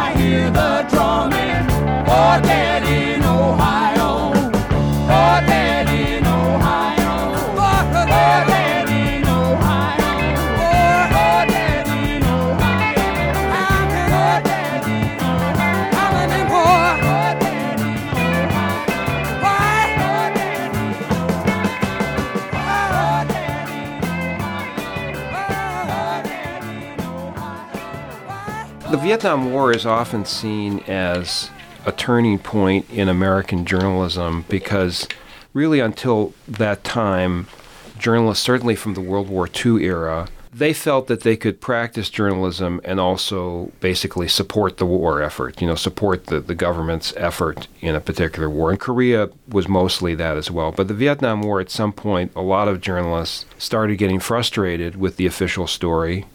Vietnam 29.10 29.50
War 29.50 29.72
is 29.72 29.84
often 29.84 30.24
seen 30.24 30.84
as 30.86 31.50
a 31.84 31.90
turning 31.90 32.38
point 32.38 32.88
in 32.90 33.08
American 33.08 33.64
journalism 33.64 34.44
because, 34.48 35.08
really, 35.52 35.80
until 35.80 36.32
that 36.46 36.84
time, 36.84 37.48
journalists, 37.98 38.44
certainly 38.44 38.76
from 38.76 38.94
the 38.94 39.00
World 39.00 39.28
War 39.28 39.48
II 39.48 39.84
era, 39.84 40.28
they 40.54 40.72
felt 40.72 41.08
that 41.08 41.22
they 41.22 41.36
could 41.36 41.60
practice 41.60 42.08
journalism 42.08 42.80
and 42.84 43.00
also 43.00 43.72
basically 43.80 44.28
support 44.28 44.76
the 44.76 44.86
war 44.86 45.20
effort, 45.20 45.60
you 45.60 45.66
know, 45.66 45.74
support 45.74 46.26
the, 46.26 46.38
the 46.38 46.54
government's 46.54 47.12
effort 47.16 47.66
in 47.80 47.96
a 47.96 48.00
particular 48.00 48.48
war. 48.48 48.70
And 48.70 48.78
Korea 48.78 49.28
was 49.48 49.66
mostly 49.66 50.14
that 50.14 50.36
as 50.36 50.52
well. 50.52 50.70
But 50.70 50.86
the 50.86 50.94
Vietnam 50.94 51.42
War, 51.42 51.60
at 51.60 51.70
some 51.72 51.92
point, 51.92 52.30
a 52.36 52.42
lot 52.42 52.68
of 52.68 52.80
journalists 52.80 53.44
started 53.58 53.96
getting 53.96 54.20
frustrated 54.20 54.94
with 54.94 55.16
the 55.16 55.26
official 55.26 55.66
story. 55.66 56.26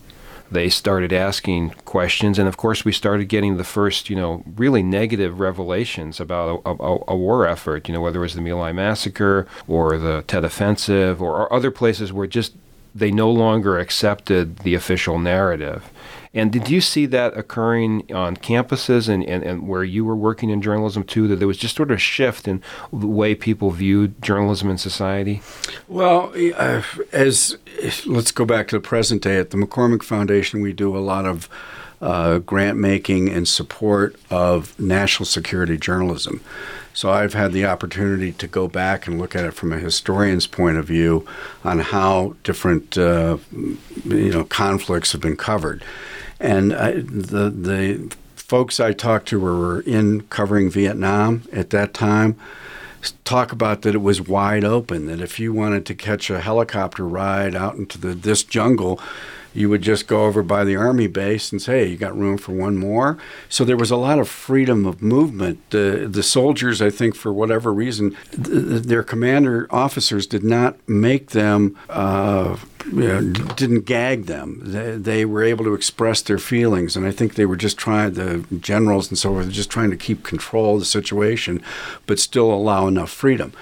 They 0.51 0.69
started 0.69 1.11
asking 1.11 1.71
questions, 1.85 2.37
and 2.37 2.47
of 2.47 2.57
course, 2.57 2.85
we 2.85 2.91
started 2.91 3.25
getting 3.25 3.57
the 3.57 3.63
first, 3.63 4.09
you 4.09 4.15
know, 4.15 4.43
really 4.55 4.83
negative 4.83 5.39
revelations 5.39 6.19
about 6.19 6.61
a, 6.65 6.69
a, 6.69 6.99
a 7.07 7.15
war 7.15 7.47
effort. 7.47 7.87
You 7.87 7.93
know, 7.93 8.01
whether 8.01 8.19
it 8.19 8.21
was 8.21 8.35
the 8.35 8.41
My 8.41 8.71
massacre 8.71 9.47
or 9.67 9.97
the 9.97 10.23
Tet 10.27 10.43
Offensive 10.43 11.21
or, 11.21 11.35
or 11.35 11.53
other 11.53 11.71
places 11.71 12.13
where 12.13 12.27
just 12.27 12.53
they 12.93 13.11
no 13.11 13.29
longer 13.29 13.77
accepted 13.77 14.59
the 14.59 14.73
official 14.73 15.19
narrative. 15.19 15.89
And 16.35 16.51
did 16.51 16.69
you 16.69 16.81
see 16.81 17.05
that 17.07 17.35
occurring 17.37 18.13
on 18.13 18.35
campuses 18.35 19.07
and, 19.07 19.23
and, 19.23 19.41
and 19.41 19.67
where 19.67 19.85
you 19.85 20.03
were 20.03 20.15
working 20.15 20.49
in 20.49 20.61
journalism 20.61 21.03
too, 21.03 21.27
that 21.29 21.37
there 21.37 21.47
was 21.47 21.57
just 21.57 21.77
sort 21.77 21.89
of 21.89 21.95
a 21.95 21.99
shift 21.99 22.47
in 22.47 22.61
the 22.91 23.07
way 23.07 23.33
people 23.33 23.71
viewed 23.71 24.21
journalism 24.21 24.69
in 24.69 24.77
society? 24.77 25.41
Well, 25.87 26.33
uh, 26.55 26.83
as 27.13 27.57
let's 28.05 28.31
go 28.31 28.45
back 28.45 28.67
to 28.67 28.75
the 28.75 28.81
present 28.81 29.23
day 29.23 29.37
at 29.37 29.51
the 29.51 29.57
McCormick 29.57 30.03
Foundation, 30.03 30.61
we 30.61 30.73
do 30.73 30.95
a 30.95 30.99
lot 30.99 31.25
of 31.25 31.49
uh, 32.01 32.39
grant 32.39 32.77
making 32.77 33.29
and 33.29 33.47
support 33.47 34.15
of 34.29 34.77
national 34.79 35.25
security 35.25 35.77
journalism. 35.77 36.41
So 36.93 37.09
I've 37.11 37.33
had 37.33 37.51
the 37.51 37.65
opportunity 37.65 38.31
to 38.33 38.47
go 38.47 38.67
back 38.67 39.05
and 39.05 39.19
look 39.19 39.35
at 39.35 39.43
it 39.43 39.53
from 39.53 39.73
a 39.73 39.79
historian's 39.79 40.47
point 40.47 40.77
of 40.77 40.85
view 40.85 41.27
on 41.63 41.79
how 41.79 42.35
different 42.43 42.97
uh, 42.97 43.37
you 43.51 44.31
know 44.31 44.45
conflicts 44.45 45.11
have 45.11 45.19
been 45.19 45.35
covered, 45.35 45.83
and 46.39 46.73
I, 46.73 46.91
the 46.93 47.49
the 47.49 48.15
folks 48.35 48.79
I 48.79 48.93
talked 48.93 49.27
to 49.29 49.39
were 49.39 49.81
in 49.81 50.21
covering 50.23 50.69
Vietnam 50.69 51.43
at 51.51 51.71
that 51.71 51.93
time 51.93 52.37
talk 53.23 53.51
about 53.51 53.83
that 53.83 53.95
it 53.95 53.99
was 53.99 54.21
wide 54.21 54.63
open 54.63 55.05
that 55.07 55.21
if 55.21 55.39
you 55.39 55.53
wanted 55.53 55.85
to 55.85 55.95
catch 55.95 56.29
a 56.29 56.41
helicopter 56.41 57.07
ride 57.07 57.55
out 57.55 57.75
into 57.75 57.97
the 57.97 58.13
this 58.13 58.43
jungle 58.43 58.99
you 59.55 59.69
would 59.69 59.81
just 59.81 60.07
go 60.07 60.25
over 60.25 60.43
by 60.43 60.63
the 60.63 60.75
army 60.75 61.07
base 61.07 61.51
and 61.51 61.61
say, 61.61 61.79
hey, 61.79 61.91
you 61.91 61.97
got 61.97 62.17
room 62.17 62.37
for 62.37 62.51
one 62.51 62.77
more? 62.77 63.17
So 63.47 63.63
there 63.63 63.77
was 63.77 63.91
a 63.91 63.95
lot 63.95 64.19
of 64.19 64.27
freedom 64.27 64.85
of 64.85 65.01
movement. 65.01 65.69
The, 65.69 66.07
the 66.09 66.23
soldiers, 66.23 66.81
I 66.81 66.89
think, 66.89 67.15
for 67.15 67.31
whatever 67.31 67.73
reason, 67.73 68.15
th- 68.31 68.83
their 68.83 69.03
commander 69.03 69.67
officers 69.69 70.27
did 70.27 70.43
not 70.43 70.77
make 70.87 71.31
them. 71.31 71.77
Uh, 71.89 72.57
you 72.91 73.07
know, 73.07 73.21
didn't 73.55 73.81
gag 73.81 74.25
them. 74.25 74.61
They, 74.63 74.91
they, 74.97 75.25
were 75.25 75.43
able 75.43 75.65
to 75.65 75.73
express 75.73 76.21
their 76.21 76.37
feelings, 76.37 76.95
and 76.95 77.03
I 77.03 77.09
think 77.09 77.33
they 77.33 77.47
were 77.47 77.55
just 77.55 77.77
trying. 77.77 78.13
The 78.13 78.45
generals 78.59 79.09
and 79.09 79.17
so 79.17 79.33
forth, 79.33 79.49
just 79.49 79.71
trying 79.71 79.89
to 79.89 79.97
keep 79.97 80.23
control 80.23 80.75
of 80.75 80.81
the 80.81 80.85
situation, 80.85 81.63
but 82.05 82.19
still 82.19 82.53
allow 82.53 82.87
enough 82.87 83.09
freedom. 83.09 83.53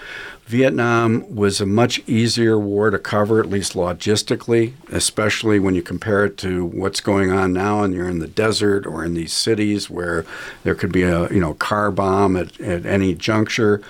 Vietnam 0.46 1.34
was 1.34 1.62
a 1.62 1.66
much 1.66 2.02
easier 2.06 2.60
war 2.60 2.90
to 2.90 3.00
cover, 3.00 3.40
at 3.40 3.50
least 3.50 3.74
logistically, 3.74 4.74
especially 4.92 5.58
when 5.58 5.74
you 5.74 5.82
compare 5.82 6.26
it 6.26 6.38
to 6.40 6.66
what's 6.66 7.00
going 7.00 7.32
on 7.32 7.54
now 7.54 7.82
and 7.82 7.94
you're 7.94 8.10
in 8.10 8.20
the 8.20 8.28
desert 8.28 8.86
or 8.86 9.06
in 9.06 9.14
these 9.14 9.32
cities 9.32 9.90
where 9.90 10.26
there 10.64 10.76
could 10.76 10.92
be 10.92 11.04
a 11.04 11.30
you 11.30 11.40
know 11.40 11.54
car 11.54 11.92
bomb 11.92 12.36
at, 12.36 12.60
at 12.60 12.86
any 12.86 13.16
juncture. 13.16 13.82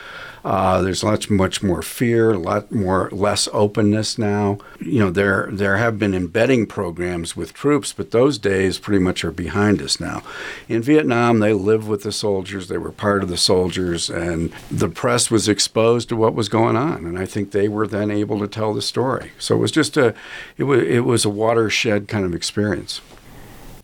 Uh, 0.43 0.81
there's 0.81 1.03
lots, 1.03 1.29
much 1.29 1.63
more 1.63 1.81
fear, 1.81 2.33
a 2.33 2.37
lot 2.37 2.71
more 2.71 3.09
less 3.11 3.47
openness 3.53 4.17
now. 4.17 4.57
You 4.79 4.99
know, 4.99 5.09
there 5.09 5.47
there 5.51 5.77
have 5.77 5.97
been 5.97 6.13
embedding 6.13 6.65
programs 6.67 7.35
with 7.35 7.53
troops, 7.53 7.93
but 7.93 8.11
those 8.11 8.37
days 8.37 8.77
pretty 8.77 9.01
much 9.01 9.23
are 9.23 9.31
behind 9.31 9.81
us 9.81 9.99
now. 9.99 10.21
In 10.67 10.81
Vietnam, 10.81 11.39
they 11.39 11.53
lived 11.53 11.87
with 11.87 12.03
the 12.03 12.11
soldiers; 12.11 12.67
they 12.67 12.77
were 12.77 12.91
part 12.91 13.23
of 13.23 13.29
the 13.29 13.37
soldiers, 13.37 14.09
and 14.09 14.51
the 14.69 14.89
press 14.89 15.31
was 15.31 15.47
exposed 15.47 16.09
to 16.09 16.15
what 16.17 16.35
was 16.35 16.49
going 16.49 16.75
on, 16.75 17.05
and 17.05 17.17
I 17.17 17.25
think 17.25 17.51
they 17.51 17.69
were 17.69 17.87
then 17.87 18.11
able 18.11 18.39
to 18.39 18.47
tell 18.47 18.73
the 18.73 18.81
story. 18.81 19.31
So 19.39 19.55
it 19.55 19.59
was 19.59 19.71
just 19.71 19.95
a, 19.95 20.13
it 20.57 20.63
was 20.63 20.83
it 20.83 21.05
was 21.05 21.23
a 21.23 21.29
watershed 21.29 22.07
kind 22.09 22.25
of 22.25 22.35
experience. 22.35 23.01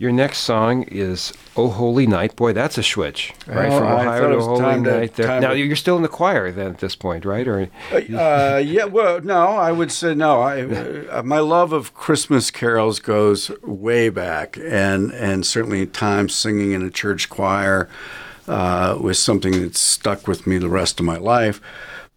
Your 0.01 0.13
next 0.13 0.37
song 0.39 0.83
is 0.83 1.33
"Oh 1.57 1.67
Holy 1.67 2.07
Night." 2.07 2.37
Boy, 2.37 2.53
that's 2.53 2.77
a 2.77 2.83
switch, 2.83 3.33
right? 3.45 3.69
Oh, 3.69 3.79
From 3.79 3.87
Ohio 3.87 4.29
to 4.29 4.39
Holy 4.39 4.59
time 4.61 4.83
to- 4.85 4.97
Night. 4.97 5.15
there. 5.15 5.41
Now 5.41 5.51
you're 5.51 5.75
still 5.75 5.97
in 5.97 6.03
the 6.03 6.07
choir 6.07 6.53
then 6.53 6.67
at 6.67 6.77
this 6.77 6.95
point, 6.95 7.25
right? 7.25 7.45
Or 7.45 7.67
Uh, 7.91 8.61
yeah, 8.63 8.85
well, 8.85 9.19
no, 9.21 9.47
I 9.47 9.73
would 9.73 9.91
say 9.91 10.15
no. 10.15 10.39
I, 10.41 10.61
uh, 10.61 11.21
my 11.23 11.39
love 11.39 11.73
of 11.73 11.93
Christmas 11.93 12.49
carols 12.49 13.01
goes 13.01 13.51
way 13.61 14.07
back, 14.07 14.57
and 14.63 15.11
and 15.11 15.45
certainly 15.45 15.85
times 15.85 16.33
singing 16.33 16.71
in 16.71 16.81
a 16.81 16.89
church 16.89 17.27
choir 17.29 17.89
uh, 18.47 18.97
was 19.01 19.19
something 19.19 19.51
that 19.61 19.75
stuck 19.75 20.29
with 20.29 20.47
me 20.47 20.57
the 20.57 20.69
rest 20.69 21.01
of 21.01 21.05
my 21.05 21.17
life. 21.17 21.59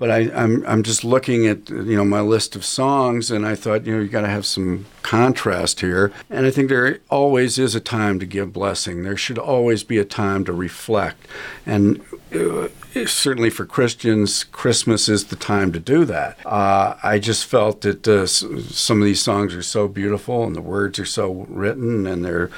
But 0.03 0.11
I, 0.11 0.19
I'm 0.35 0.67
I'm 0.67 0.83
just 0.83 1.05
looking 1.05 1.47
at 1.47 1.71
you 1.71 1.95
know 1.95 2.05
my 2.05 2.23
list 2.23 2.57
of 2.57 2.65
songs, 2.65 3.31
and 3.31 3.47
I 3.47 3.55
thought 3.55 3.87
you 3.87 3.95
know 3.95 4.03
you 4.03 4.09
got 4.09 4.23
to 4.23 4.29
have 4.29 4.45
some 4.45 4.87
contrast 5.03 5.79
here, 5.79 6.13
and 6.29 6.45
I 6.45 6.51
think 6.51 6.71
there 6.71 6.99
always 7.09 7.57
is 7.57 7.77
a 7.77 7.81
time 7.81 8.19
to 8.19 8.27
give 8.27 8.53
blessing. 8.53 9.05
There 9.05 9.17
should 9.17 9.39
always 9.39 9.85
be 9.85 9.99
a 9.99 10.05
time 10.05 10.45
to 10.47 10.53
reflect, 10.53 11.25
and 11.65 12.01
uh, 12.35 12.67
certainly 13.07 13.51
for 13.51 13.65
Christians, 13.65 14.45
Christmas 14.45 15.09
is 15.09 15.25
the 15.25 15.37
time 15.37 15.73
to 15.73 15.81
do 15.81 16.05
that. 16.05 16.39
Uh, 16.45 16.97
I 17.03 17.19
just 17.19 17.47
felt 17.47 17.81
that 17.83 18.07
uh, 18.07 18.27
some 18.27 19.01
of 19.01 19.05
these 19.05 19.23
songs 19.23 19.55
are 19.55 19.63
so 19.63 19.89
beautiful, 19.89 20.45
and 20.45 20.55
the 20.55 20.61
words 20.61 20.99
are 20.99 21.05
so 21.05 21.47
written, 21.49 22.07
and 22.07 22.25
they're 22.25 22.51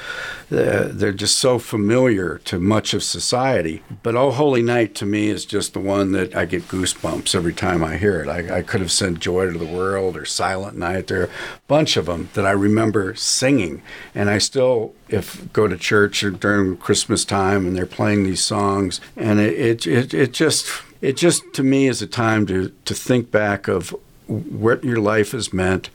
they're 0.49 1.11
just 1.11 1.37
so 1.37 1.57
familiar 1.57 2.39
to 2.45 2.59
much 2.59 2.93
of 2.93 3.03
society. 3.03 3.83
But 4.03 4.15
"Oh 4.15 4.31
Holy 4.31 4.61
Night" 4.61 4.95
to 4.95 5.05
me 5.05 5.29
is 5.29 5.45
just 5.45 5.73
the 5.73 5.79
one 5.79 6.11
that 6.11 6.35
I 6.35 6.45
get 6.45 6.67
goosebumps 6.67 7.33
every 7.33 7.53
time 7.53 7.83
I 7.83 7.97
hear 7.97 8.21
it. 8.21 8.27
I, 8.27 8.57
I 8.57 8.61
could 8.61 8.81
have 8.81 8.91
sent 8.91 9.19
"Joy 9.19 9.51
to 9.51 9.57
the 9.57 9.65
World" 9.65 10.17
or 10.17 10.25
"Silent 10.25 10.77
Night." 10.77 11.07
There 11.07 11.21
are 11.21 11.25
a 11.25 11.29
bunch 11.67 11.97
of 11.97 12.05
them 12.05 12.29
that 12.33 12.45
I 12.45 12.51
remember 12.51 13.15
singing, 13.15 13.81
and 14.13 14.29
I 14.29 14.37
still, 14.37 14.93
if 15.15 15.51
go 15.53 15.67
to 15.67 15.77
church 15.77 16.23
during 16.39 16.77
Christmas 16.77 17.25
time 17.25 17.65
and 17.65 17.75
they're 17.75 17.85
playing 17.85 18.23
these 18.23 18.43
songs, 18.43 19.01
and 19.15 19.39
it 19.39 19.53
it 19.53 19.87
it, 19.87 20.13
it 20.13 20.33
just 20.33 20.67
it 21.01 21.17
just 21.17 21.41
to 21.53 21.63
me 21.63 21.87
is 21.87 22.01
a 22.01 22.07
time 22.07 22.45
to 22.47 22.71
to 22.85 22.93
think 22.93 23.31
back 23.31 23.67
of 23.67 23.95
what 24.27 24.83
your 24.83 24.99
life 24.99 25.31
has 25.31 25.53
meant, 25.53 25.89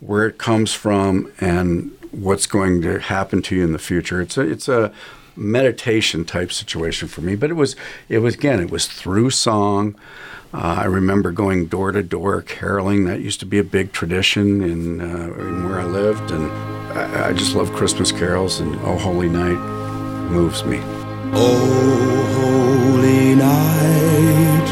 where 0.00 0.26
it 0.26 0.38
comes 0.38 0.72
from, 0.72 1.30
and 1.40 1.96
what's 2.10 2.46
going 2.46 2.82
to 2.82 2.98
happen 2.98 3.42
to 3.42 3.56
you 3.56 3.64
in 3.64 3.72
the 3.72 3.78
future. 3.78 4.20
It's 4.20 4.36
a 4.36 4.42
it's 4.42 4.68
a 4.68 4.92
meditation 5.36 6.24
type 6.24 6.50
situation 6.50 7.08
for 7.08 7.20
me, 7.20 7.36
but 7.36 7.50
it 7.50 7.54
was 7.54 7.76
it 8.08 8.18
was 8.18 8.34
again 8.34 8.60
it 8.60 8.70
was 8.70 8.86
through 8.86 9.30
song. 9.30 9.94
Uh, 10.54 10.76
I 10.78 10.84
remember 10.84 11.32
going 11.32 11.66
door 11.66 11.92
to 11.92 12.02
door 12.02 12.40
caroling. 12.42 13.04
That 13.04 13.20
used 13.20 13.40
to 13.40 13.46
be 13.46 13.58
a 13.58 13.64
big 13.64 13.92
tradition 13.92 14.62
in, 14.62 15.00
uh, 15.00 15.34
in 15.38 15.64
where 15.68 15.80
I 15.80 15.84
lived, 15.84 16.30
and 16.30 16.50
I, 16.96 17.28
I 17.28 17.32
just 17.32 17.54
love 17.54 17.72
Christmas 17.72 18.12
carols. 18.12 18.60
And 18.60 18.74
Oh 18.76 18.96
Holy 18.96 19.28
Night 19.28 19.58
moves 20.30 20.64
me. 20.64 20.80
Oh, 21.32 22.92
holy 22.92 23.34
night, 23.34 24.66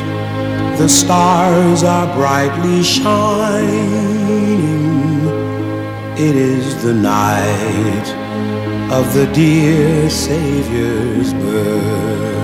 the 0.79 0.89
stars 0.89 1.83
are 1.83 2.15
brightly 2.15 2.83
shining. 2.83 4.15
It 6.17 6.37
is 6.37 6.83
the 6.85 6.95
night 6.95 8.09
of 8.93 9.13
the 9.15 9.27
dear 9.33 10.09
Savior's 10.09 11.33
birth. 11.35 12.44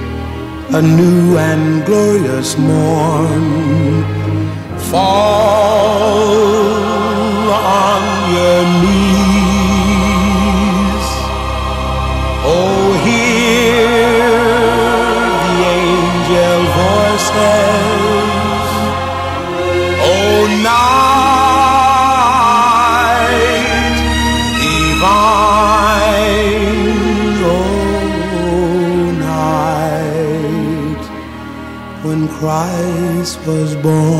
a 0.73 0.81
new 0.81 1.37
and 1.37 1.85
glorious 1.85 2.57
morn. 2.57 4.05
Fall 4.89 6.31
on 7.51 8.33
your 8.33 8.70
was 33.47 33.75
born. 33.75 34.10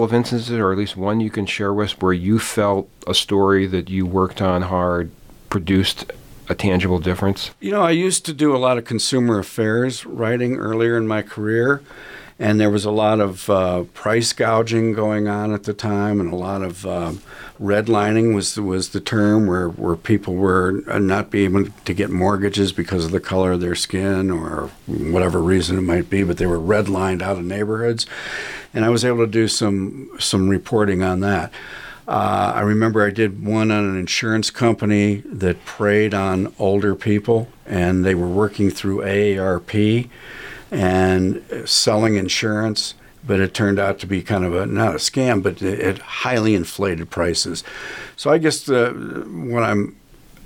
Couple 0.00 0.16
of 0.16 0.18
instances, 0.18 0.50
or 0.56 0.72
at 0.72 0.78
least 0.78 0.96
one 0.96 1.20
you 1.20 1.28
can 1.28 1.44
share 1.44 1.74
with 1.74 1.90
us, 1.90 2.00
where 2.00 2.14
you 2.14 2.38
felt 2.38 2.88
a 3.06 3.12
story 3.12 3.66
that 3.66 3.90
you 3.90 4.06
worked 4.06 4.40
on 4.40 4.62
hard 4.62 5.10
produced 5.50 6.10
a 6.48 6.54
tangible 6.54 6.98
difference? 6.98 7.50
You 7.60 7.72
know, 7.72 7.82
I 7.82 7.90
used 7.90 8.24
to 8.24 8.32
do 8.32 8.56
a 8.56 8.58
lot 8.58 8.78
of 8.78 8.86
consumer 8.86 9.38
affairs 9.38 10.06
writing 10.06 10.56
earlier 10.56 10.96
in 10.96 11.06
my 11.06 11.20
career, 11.20 11.82
and 12.40 12.58
there 12.58 12.70
was 12.70 12.86
a 12.86 12.90
lot 12.90 13.20
of 13.20 13.50
uh, 13.50 13.84
price 13.92 14.32
gouging 14.32 14.94
going 14.94 15.28
on 15.28 15.52
at 15.52 15.64
the 15.64 15.74
time, 15.74 16.20
and 16.20 16.32
a 16.32 16.36
lot 16.36 16.62
of 16.62 16.86
um, 16.86 17.20
redlining 17.60 18.34
was 18.34 18.58
was 18.58 18.88
the 18.88 19.00
term 19.00 19.46
where, 19.46 19.68
where 19.68 19.94
people 19.94 20.34
were 20.34 20.82
not 20.98 21.30
being 21.30 21.54
able 21.54 21.70
to 21.84 21.92
get 21.92 22.08
mortgages 22.08 22.72
because 22.72 23.04
of 23.04 23.10
the 23.10 23.20
color 23.20 23.52
of 23.52 23.60
their 23.60 23.74
skin 23.74 24.30
or 24.30 24.70
whatever 24.86 25.42
reason 25.42 25.76
it 25.76 25.82
might 25.82 26.08
be, 26.08 26.22
but 26.22 26.38
they 26.38 26.46
were 26.46 26.58
redlined 26.58 27.20
out 27.20 27.36
of 27.36 27.44
neighborhoods, 27.44 28.06
and 28.72 28.86
I 28.86 28.88
was 28.88 29.04
able 29.04 29.26
to 29.26 29.30
do 29.30 29.46
some 29.46 30.10
some 30.18 30.48
reporting 30.48 31.02
on 31.02 31.20
that. 31.20 31.52
Uh, 32.08 32.52
I 32.56 32.62
remember 32.62 33.06
I 33.06 33.10
did 33.10 33.44
one 33.44 33.70
on 33.70 33.84
an 33.84 33.98
insurance 33.98 34.50
company 34.50 35.22
that 35.26 35.66
preyed 35.66 36.14
on 36.14 36.54
older 36.58 36.94
people, 36.94 37.48
and 37.66 38.02
they 38.02 38.14
were 38.14 38.26
working 38.26 38.70
through 38.70 39.02
AARP 39.02 40.08
and 40.70 41.42
selling 41.64 42.16
insurance. 42.16 42.94
But 43.26 43.40
it 43.40 43.52
turned 43.52 43.78
out 43.78 43.98
to 43.98 44.06
be 44.06 44.22
kind 44.22 44.44
of 44.46 44.54
a 44.54 44.64
not 44.64 44.94
a 44.94 44.98
scam, 44.98 45.42
but 45.42 45.60
at 45.62 45.98
highly 45.98 46.54
inflated 46.54 47.10
prices. 47.10 47.62
So 48.16 48.30
I 48.30 48.38
guess 48.38 48.64
the, 48.64 48.92
what 49.50 49.62
I'm 49.62 49.96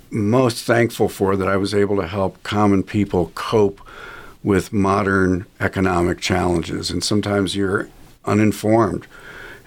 most 0.09 0.65
thankful 0.65 1.07
for 1.07 1.37
that 1.37 1.47
I 1.47 1.55
was 1.55 1.73
able 1.73 1.95
to 1.97 2.07
help 2.07 2.41
common 2.43 2.83
people 2.83 3.31
cope 3.33 3.79
with 4.43 4.73
modern 4.73 5.45
economic 5.59 6.19
challenges, 6.19 6.91
and 6.91 7.03
sometimes 7.03 7.55
you're 7.55 7.89
uninformed 8.25 9.07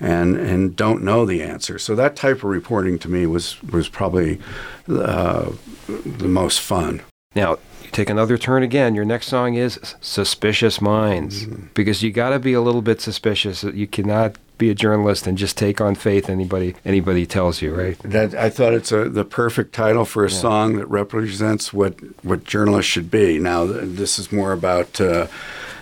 and 0.00 0.36
and 0.36 0.76
don't 0.76 1.02
know 1.02 1.24
the 1.24 1.42
answer. 1.42 1.78
So 1.78 1.94
that 1.94 2.16
type 2.16 2.36
of 2.36 2.44
reporting 2.44 2.98
to 3.00 3.08
me 3.08 3.26
was 3.26 3.62
was 3.64 3.88
probably 3.88 4.40
uh, 4.88 5.50
the 5.86 6.28
most 6.28 6.60
fun. 6.60 7.02
Now, 7.34 7.58
you 7.88 7.92
take 7.92 8.10
another 8.10 8.36
turn 8.36 8.62
again. 8.62 8.94
Your 8.94 9.04
next 9.04 9.28
song 9.28 9.54
is 9.54 9.96
Suspicious 10.00 10.80
Minds 10.80 11.46
because 11.74 12.02
you 12.02 12.12
got 12.12 12.30
to 12.30 12.38
be 12.38 12.52
a 12.52 12.60
little 12.60 12.82
bit 12.82 13.00
suspicious. 13.00 13.64
You 13.64 13.86
cannot 13.86 14.36
be 14.58 14.68
a 14.70 14.74
journalist 14.74 15.26
and 15.26 15.38
just 15.38 15.56
take 15.56 15.80
on 15.80 15.94
faith 15.94 16.28
anybody 16.28 16.74
anybody 16.84 17.24
tells 17.24 17.62
you, 17.62 17.74
right? 17.74 17.98
That 18.00 18.34
I 18.34 18.50
thought 18.50 18.74
it's 18.74 18.92
a, 18.92 19.08
the 19.08 19.24
perfect 19.24 19.72
title 19.72 20.04
for 20.04 20.24
a 20.24 20.30
song 20.30 20.76
that 20.76 20.86
represents 20.86 21.72
what 21.72 21.94
what 22.24 22.44
journalists 22.44 22.90
should 22.90 23.10
be. 23.10 23.38
Now 23.38 23.64
this 23.64 24.18
is 24.18 24.30
more 24.30 24.52
about 24.52 25.00
uh, 25.00 25.28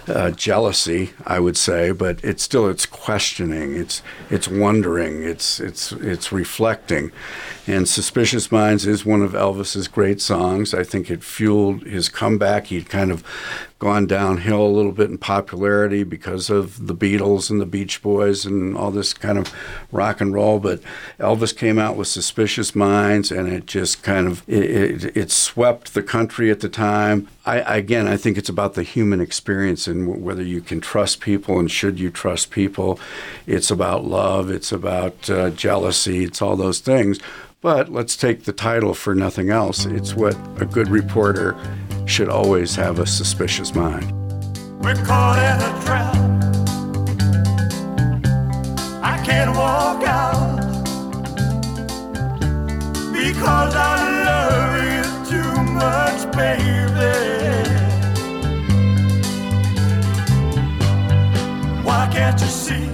uh, 0.09 0.31
jealousy, 0.31 1.11
I 1.27 1.41
would 1.41 1.57
say, 1.57 1.91
but 1.93 2.23
it's 2.23 2.43
still 2.43 2.69
it's 2.69 2.87
questioning, 2.87 3.77
it's 3.77 4.03
it's 4.31 4.49
wondering, 4.49 5.23
it's 5.23 5.61
it's 5.61 5.93
it's 5.93 6.33
reflecting. 6.33 7.13
And 7.67 7.89
Suspicious 7.89 8.53
Minds 8.53 8.87
is 8.87 9.05
one 9.05 9.23
of 9.23 9.33
Elvis's 9.33 9.89
great 9.89 10.21
songs. 10.21 10.73
I 10.73 10.85
think 10.85 11.11
it 11.11 11.25
fueled 11.25 11.83
his 11.83 12.09
comeback. 12.09 12.67
He'd 12.67 12.89
kind 12.89 13.11
of 13.11 13.25
gone 13.79 14.07
downhill 14.07 14.63
a 14.63 14.69
little 14.69 14.93
bit 14.93 15.11
in 15.11 15.19
popularity 15.19 16.03
because 16.03 16.49
of 16.49 16.87
the 16.87 16.95
Beatles 16.95 17.51
and 17.51 17.61
the 17.61 17.67
Beach 17.67 18.03
Boys 18.03 18.47
and 18.47 18.77
all 18.77 18.91
this 18.91 19.13
kind 19.13 19.37
of 19.37 19.53
rock 19.93 20.21
and 20.21 20.33
roll. 20.33 20.59
But 20.59 20.81
Elvis 21.21 21.55
came 21.55 21.79
out 21.79 21.95
with 21.97 22.09
Suspicious 22.09 22.75
Minds, 22.75 23.31
and 23.31 23.49
it 23.53 23.67
just 23.67 24.03
kind 24.03 24.27
of 24.27 24.43
it, 24.49 25.05
it, 25.05 25.17
it 25.17 25.31
swept 25.31 25.93
the 25.93 26.03
country 26.03 26.51
at 26.51 26.61
the 26.61 26.71
time. 26.71 27.29
I 27.45 27.59
again, 27.77 28.09
I 28.09 28.17
think 28.17 28.39
it's 28.39 28.49
about 28.49 28.75
the 28.75 28.83
human 28.83 29.21
experience 29.21 29.87
and 29.87 30.23
whether 30.23 30.43
you 30.43 30.63
can 30.63 30.81
trust 30.81 31.21
people 31.21 31.59
and 31.59 31.71
should 31.71 32.01
you 32.01 32.11
trust 32.11 32.51
people. 32.51 32.99
It's 33.47 33.71
about 33.71 34.05
love. 34.05 34.51
It's 34.51 34.73
about 34.73 35.29
uh, 35.29 35.51
jealousy. 35.51 36.25
It's 36.25 36.41
all 36.41 36.57
those 36.57 36.81
things. 36.81 37.21
But 37.61 37.91
let's 37.91 38.17
take 38.17 38.45
the 38.45 38.53
title 38.53 38.95
for 38.95 39.15
nothing 39.15 39.51
else. 39.51 39.87
It's 39.87 40.15
what 40.15 40.37
a 40.61 40.67
good 40.67 40.89
reporter 40.89 41.57
should 42.07 42.29
always 42.29 42.75
have 42.77 43.01
a 43.01 43.07
suspicious 43.07 43.75
mind. 43.75 44.13
We're 44.81 44.95
caught 45.05 45.39
in 45.39 45.59
a 45.61 45.85
trap. 45.85 46.15
I 49.03 49.23
can't 49.25 49.55
walk 49.57 50.03
out 50.05 50.57
because 53.13 53.75
I 53.75 53.97
love 54.25 54.75
you 54.95 55.05
too 55.31 55.63
much, 55.73 56.31
baby. 56.37 57.17
Why 61.83 62.09
can't 62.13 62.41
you 62.41 62.47
see 62.47 62.86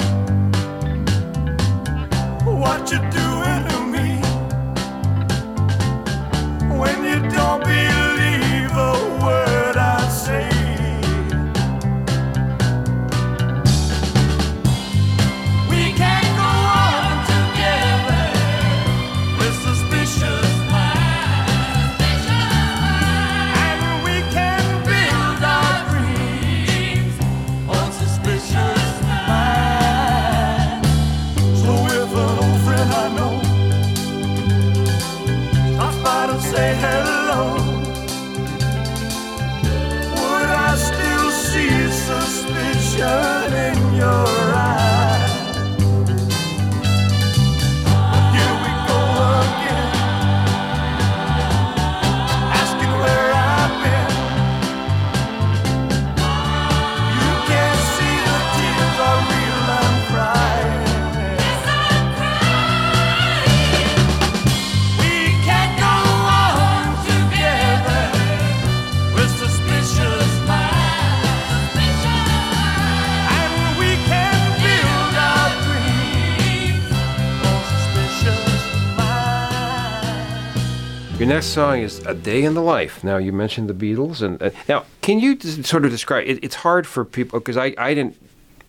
Your 81.23 81.29
next 81.29 81.55
song 81.55 81.79
is 81.79 82.01
"A 82.01 82.15
Day 82.15 82.43
in 82.43 82.55
the 82.55 82.61
Life." 82.61 83.05
Now 83.05 83.17
you 83.17 83.33
mentioned 83.33 83.71
the 83.71 83.75
Beatles, 83.75 84.23
and 84.23 84.43
uh, 84.43 84.51
now 84.69 84.87
can 85.03 85.21
you 85.21 85.39
sort 85.39 85.85
of 85.85 85.93
describe? 85.93 86.27
It, 86.27 86.43
it's 86.43 86.57
hard 86.57 86.85
for 86.85 87.05
people 87.05 87.39
because 87.39 87.57
I, 87.57 87.77
I 87.79 87.95
didn't. 87.95 88.17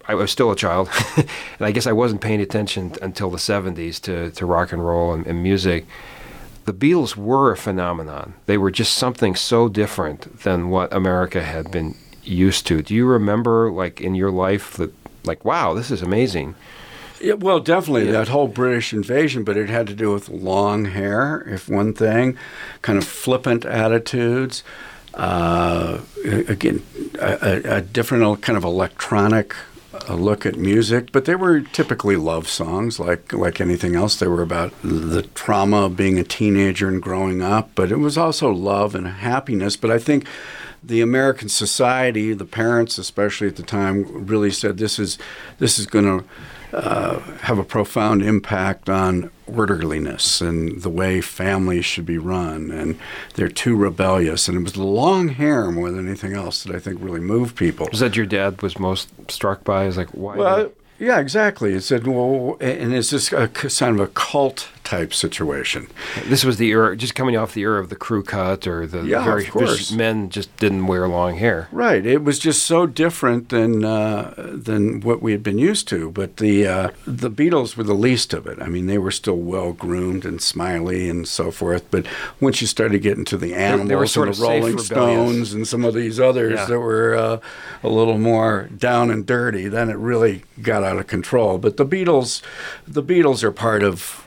I 0.07 0.13
was 0.13 0.29
still 0.29 0.51
a 0.51 0.55
child, 0.55 0.87
and 1.17 1.25
I 1.61 1.71
guess 1.71 1.87
I 1.87 1.93
wasn't 1.93 2.21
paying 2.21 2.39
attention 2.41 2.93
until 3.01 3.31
the 3.31 3.39
'70s 3.39 3.99
to, 4.01 4.29
to 4.29 4.45
rock 4.45 4.71
and 4.71 4.85
roll 4.85 5.15
and, 5.15 5.25
and 5.25 5.41
music. 5.41 5.87
The 6.65 6.73
Beatles 6.73 7.15
were 7.15 7.51
a 7.51 7.57
phenomenon. 7.57 8.35
They 8.45 8.59
were 8.59 8.69
just 8.69 8.93
something 8.93 9.33
so 9.33 9.67
different 9.67 10.41
than 10.43 10.69
what 10.69 10.93
America 10.93 11.41
had 11.41 11.71
been 11.71 11.95
used 12.21 12.67
to. 12.67 12.83
Do 12.83 12.93
you 12.93 13.07
remember, 13.07 13.71
like 13.71 13.99
in 13.99 14.13
your 14.13 14.29
life, 14.29 14.73
that 14.73 14.93
like, 15.23 15.43
wow, 15.43 15.73
this 15.73 15.89
is 15.89 16.03
amazing? 16.03 16.53
Yeah, 17.23 17.35
well, 17.35 17.61
definitely 17.61 18.11
that 18.11 18.27
whole 18.27 18.49
British 18.49 18.91
invasion, 18.91 19.45
but 19.45 19.55
it 19.55 19.69
had 19.69 19.87
to 19.87 19.93
do 19.93 20.11
with 20.11 20.27
long 20.27 20.83
hair, 20.83 21.47
if 21.47 21.69
one 21.69 21.93
thing, 21.93 22.37
kind 22.81 22.97
of 22.97 23.05
flippant 23.05 23.63
attitudes. 23.63 24.61
Uh, 25.13 26.01
again, 26.25 26.83
a, 27.21 27.77
a 27.77 27.81
different 27.81 28.41
kind 28.41 28.57
of 28.57 28.65
electronic 28.65 29.55
uh, 30.09 30.15
look 30.15 30.45
at 30.45 30.57
music, 30.57 31.13
but 31.13 31.23
they 31.23 31.35
were 31.35 31.61
typically 31.61 32.17
love 32.17 32.49
songs, 32.49 32.99
like 32.99 33.31
like 33.31 33.61
anything 33.61 33.95
else. 33.95 34.17
They 34.17 34.27
were 34.27 34.41
about 34.41 34.73
the 34.81 35.21
trauma 35.33 35.85
of 35.85 35.95
being 35.95 36.19
a 36.19 36.25
teenager 36.25 36.89
and 36.89 37.01
growing 37.01 37.41
up, 37.41 37.69
but 37.73 37.89
it 37.89 37.99
was 37.99 38.17
also 38.17 38.51
love 38.51 38.95
and 38.95 39.07
happiness. 39.07 39.77
But 39.77 39.91
I 39.91 39.97
think 39.97 40.27
the 40.83 40.99
American 40.99 41.47
society, 41.47 42.33
the 42.33 42.43
parents 42.43 42.97
especially 42.97 43.47
at 43.47 43.55
the 43.55 43.63
time, 43.63 44.25
really 44.25 44.51
said 44.51 44.77
this 44.77 44.99
is 44.99 45.17
this 45.59 45.79
is 45.79 45.85
going 45.85 46.05
to 46.05 46.25
uh, 46.73 47.19
have 47.41 47.59
a 47.59 47.63
profound 47.63 48.23
impact 48.23 48.89
on 48.89 49.29
orderliness 49.47 50.41
and 50.41 50.81
the 50.81 50.89
way 50.89 51.21
families 51.21 51.85
should 51.85 52.05
be 52.05 52.17
run. 52.17 52.71
And 52.71 52.99
they're 53.35 53.49
too 53.49 53.75
rebellious. 53.75 54.47
And 54.47 54.57
it 54.57 54.61
was 54.61 54.73
the 54.73 54.83
long 54.83 55.29
hair 55.29 55.69
more 55.71 55.91
than 55.91 56.07
anything 56.07 56.33
else 56.33 56.63
that 56.63 56.75
I 56.75 56.79
think 56.79 56.99
really 57.01 57.19
moved 57.19 57.55
people. 57.55 57.87
Was 57.91 57.99
that 57.99 58.15
your 58.15 58.25
dad 58.25 58.61
was 58.61 58.79
most 58.79 59.09
struck 59.29 59.63
by? 59.63 59.85
Is 59.85 59.97
like 59.97 60.09
why? 60.09 60.35
Well, 60.35 60.71
yeah, 60.99 61.19
exactly. 61.19 61.73
It 61.73 61.81
said, 61.81 62.07
well, 62.07 62.57
and 62.61 62.93
it's 62.93 63.09
just 63.09 63.33
a 63.33 63.47
kind 63.47 63.99
of 63.99 64.07
a 64.07 64.07
cult 64.07 64.69
type 64.83 65.13
situation. 65.13 65.87
This 66.25 66.43
was 66.43 66.57
the 66.57 66.69
era, 66.69 66.95
just 66.95 67.15
coming 67.15 67.37
off 67.37 67.53
the 67.53 67.61
era 67.61 67.79
of 67.79 67.89
the 67.89 67.95
crew 67.95 68.23
cut 68.23 68.67
or 68.67 68.85
the 68.85 69.03
Yeah, 69.03 69.23
very 69.23 69.47
of 69.47 69.53
just 69.53 69.93
men 69.95 70.29
just 70.29 70.55
didn't 70.57 70.87
wear 70.87 71.07
long 71.07 71.37
hair. 71.37 71.67
Right. 71.71 72.05
It 72.05 72.23
was 72.23 72.39
just 72.39 72.63
so 72.63 72.85
different 72.85 73.49
than 73.49 73.83
uh, 73.85 74.33
than 74.37 75.01
what 75.01 75.21
we 75.21 75.31
had 75.31 75.43
been 75.43 75.57
used 75.57 75.87
to. 75.89 76.11
But 76.11 76.37
the 76.37 76.67
uh, 76.67 76.89
the 77.07 77.31
Beatles 77.31 77.75
were 77.75 77.83
the 77.83 77.93
least 77.93 78.33
of 78.33 78.45
it. 78.47 78.61
I 78.61 78.67
mean, 78.67 78.87
they 78.87 78.97
were 78.97 79.11
still 79.11 79.37
well 79.37 79.73
groomed 79.73 80.25
and 80.25 80.41
smiley 80.41 81.09
and 81.09 81.27
so 81.27 81.51
forth. 81.51 81.85
But 81.91 82.05
once 82.39 82.61
you 82.61 82.67
started 82.67 83.01
getting 83.01 83.25
to 83.25 83.37
the 83.37 83.53
animals 83.55 84.11
sort 84.11 84.27
and 84.27 84.35
of 84.35 84.39
the 84.39 84.45
safe, 84.45 84.61
Rolling. 84.63 84.77
Stones 84.79 85.53
and 85.53 85.67
some 85.67 85.85
of 85.85 85.93
these 85.93 86.19
others 86.19 86.53
Yeah. 86.59 86.65
that 86.65 86.79
were 86.79 87.15
uh, 87.15 87.39
a 87.83 87.89
little 87.89 88.17
more 88.17 88.69
down 88.77 89.09
and 89.11 89.25
dirty, 89.25 89.67
then 89.67 89.89
it 89.89 89.97
really 89.97 90.43
got 90.61 90.83
out 90.83 90.97
of 90.97 91.07
control. 91.07 91.57
But 91.57 91.77
the 91.77 91.85
Beatles, 91.85 92.41
the 92.87 93.03
Beatles 93.03 93.43
are 93.43 93.51
part 93.51 93.83
of 93.83 94.22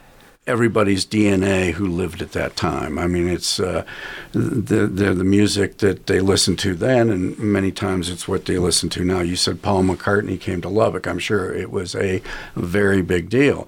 everybody's 0.47 1.05
DNA 1.05 1.73
who 1.73 1.87
lived 1.87 2.23
at 2.23 2.33
that 2.33 2.57
time. 2.57 2.99
I 2.99 3.07
mean, 3.07 3.29
it's 3.29 3.59
uh, 3.59 3.85
the, 4.33 4.87
they're 4.87 5.15
the 5.15 5.25
music 5.25 5.79
that 5.79 6.07
they 6.07 6.21
listened 6.21 6.59
to 6.61 6.75
then, 6.75 7.11
and 7.11 7.39
many 7.39 7.73
times 7.73 8.09
it's 8.09 8.29
what 8.29 8.45
they 8.45 8.59
listen 8.59 8.89
to 8.91 9.05
now. 9.05 9.21
You 9.21 9.37
said 9.37 9.63
Paul 9.63 9.83
McCartney 9.83 10.41
came 10.41 10.61
to 10.63 10.69
Lubbock. 10.69 11.07
I'm 11.07 11.19
sure 11.19 11.53
it 11.53 11.71
was 11.71 11.95
a 11.95 12.23
very 12.55 13.03
big 13.03 13.29
deal. 13.29 13.67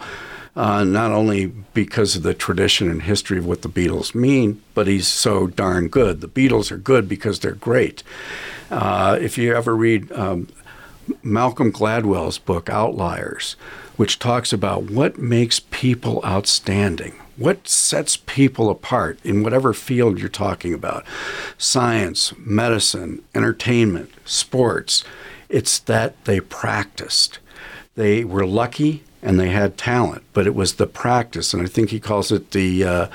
Uh, 0.54 0.82
not 0.82 1.12
only 1.12 1.46
because 1.46 2.16
of 2.16 2.24
the 2.24 2.34
tradition 2.34 2.90
and 2.90 3.02
history 3.02 3.38
of 3.38 3.46
what 3.46 3.62
the 3.62 3.68
Beatles 3.68 4.12
mean, 4.14 4.60
but 4.74 4.88
he's 4.88 5.06
so 5.06 5.46
darn 5.46 5.88
good. 5.88 6.20
The 6.20 6.28
Beatles 6.28 6.72
are 6.72 6.78
good 6.78 7.08
because 7.08 7.38
they're 7.38 7.52
great. 7.52 8.02
Uh, 8.68 9.16
if 9.20 9.38
you 9.38 9.54
ever 9.54 9.76
read 9.76 10.10
um, 10.10 10.48
Malcolm 11.22 11.70
Gladwell's 11.70 12.38
book, 12.38 12.68
Outliers, 12.68 13.54
which 13.98 14.20
talks 14.20 14.52
about 14.52 14.84
what 14.84 15.18
makes 15.18 15.58
people 15.60 16.22
outstanding, 16.24 17.20
what 17.36 17.66
sets 17.66 18.16
people 18.16 18.70
apart 18.70 19.18
in 19.24 19.42
whatever 19.42 19.74
field 19.74 20.20
you're 20.20 20.28
talking 20.28 20.72
about 20.72 21.04
science, 21.58 22.32
medicine, 22.38 23.20
entertainment, 23.34 24.10
sports. 24.24 25.02
It's 25.48 25.80
that 25.80 26.24
they 26.26 26.38
practiced. 26.38 27.40
They 27.96 28.24
were 28.24 28.46
lucky 28.46 29.02
and 29.22 29.38
they 29.38 29.48
had 29.48 29.76
talent, 29.76 30.22
but 30.32 30.46
it 30.46 30.54
was 30.54 30.74
the 30.74 30.86
practice. 30.86 31.52
And 31.52 31.62
I 31.62 31.66
think 31.66 31.90
he 31.90 31.98
calls 31.98 32.30
it 32.30 32.52
the 32.52 32.84
uh, 32.84 33.08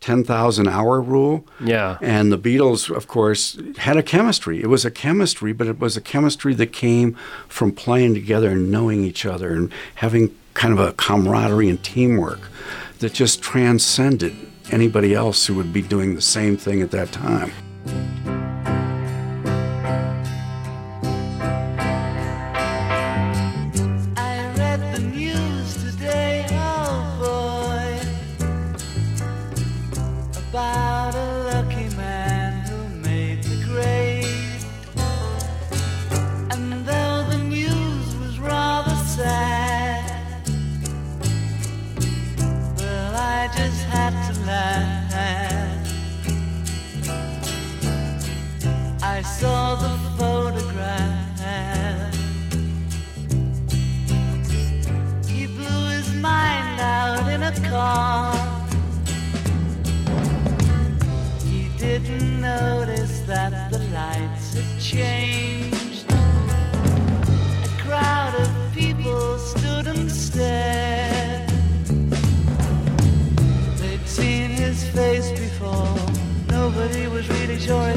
10,000 0.00 0.68
hour 0.68 1.00
rule. 1.00 1.46
Yeah. 1.60 1.98
And 2.00 2.32
the 2.32 2.38
Beatles, 2.38 2.94
of 2.94 3.06
course, 3.06 3.58
had 3.78 3.96
a 3.96 4.02
chemistry. 4.02 4.60
It 4.60 4.66
was 4.66 4.84
a 4.84 4.90
chemistry, 4.90 5.52
but 5.52 5.66
it 5.66 5.78
was 5.78 5.96
a 5.96 6.00
chemistry 6.00 6.54
that 6.54 6.72
came 6.72 7.16
from 7.48 7.72
playing 7.72 8.14
together 8.14 8.50
and 8.50 8.70
knowing 8.70 9.04
each 9.04 9.24
other 9.24 9.54
and 9.54 9.72
having 9.96 10.34
kind 10.54 10.72
of 10.72 10.80
a 10.80 10.92
camaraderie 10.92 11.68
and 11.68 11.82
teamwork 11.82 12.40
that 12.98 13.12
just 13.12 13.42
transcended 13.42 14.34
anybody 14.70 15.14
else 15.14 15.46
who 15.46 15.54
would 15.54 15.72
be 15.72 15.82
doing 15.82 16.14
the 16.14 16.22
same 16.22 16.56
thing 16.56 16.80
at 16.82 16.90
that 16.90 17.12
time. 17.12 17.52
Changed. 64.94 66.06
A 66.12 67.82
crowd 67.82 68.34
of 68.44 68.50
people 68.72 69.38
stood 69.38 69.88
and 69.88 70.08
stared. 70.10 71.48
They'd 73.80 74.06
seen 74.06 74.50
his 74.50 74.84
face 74.90 75.30
before. 75.32 75.96
Nobody 76.48 77.08
was 77.08 77.28
really 77.28 77.58
sure 77.58 77.90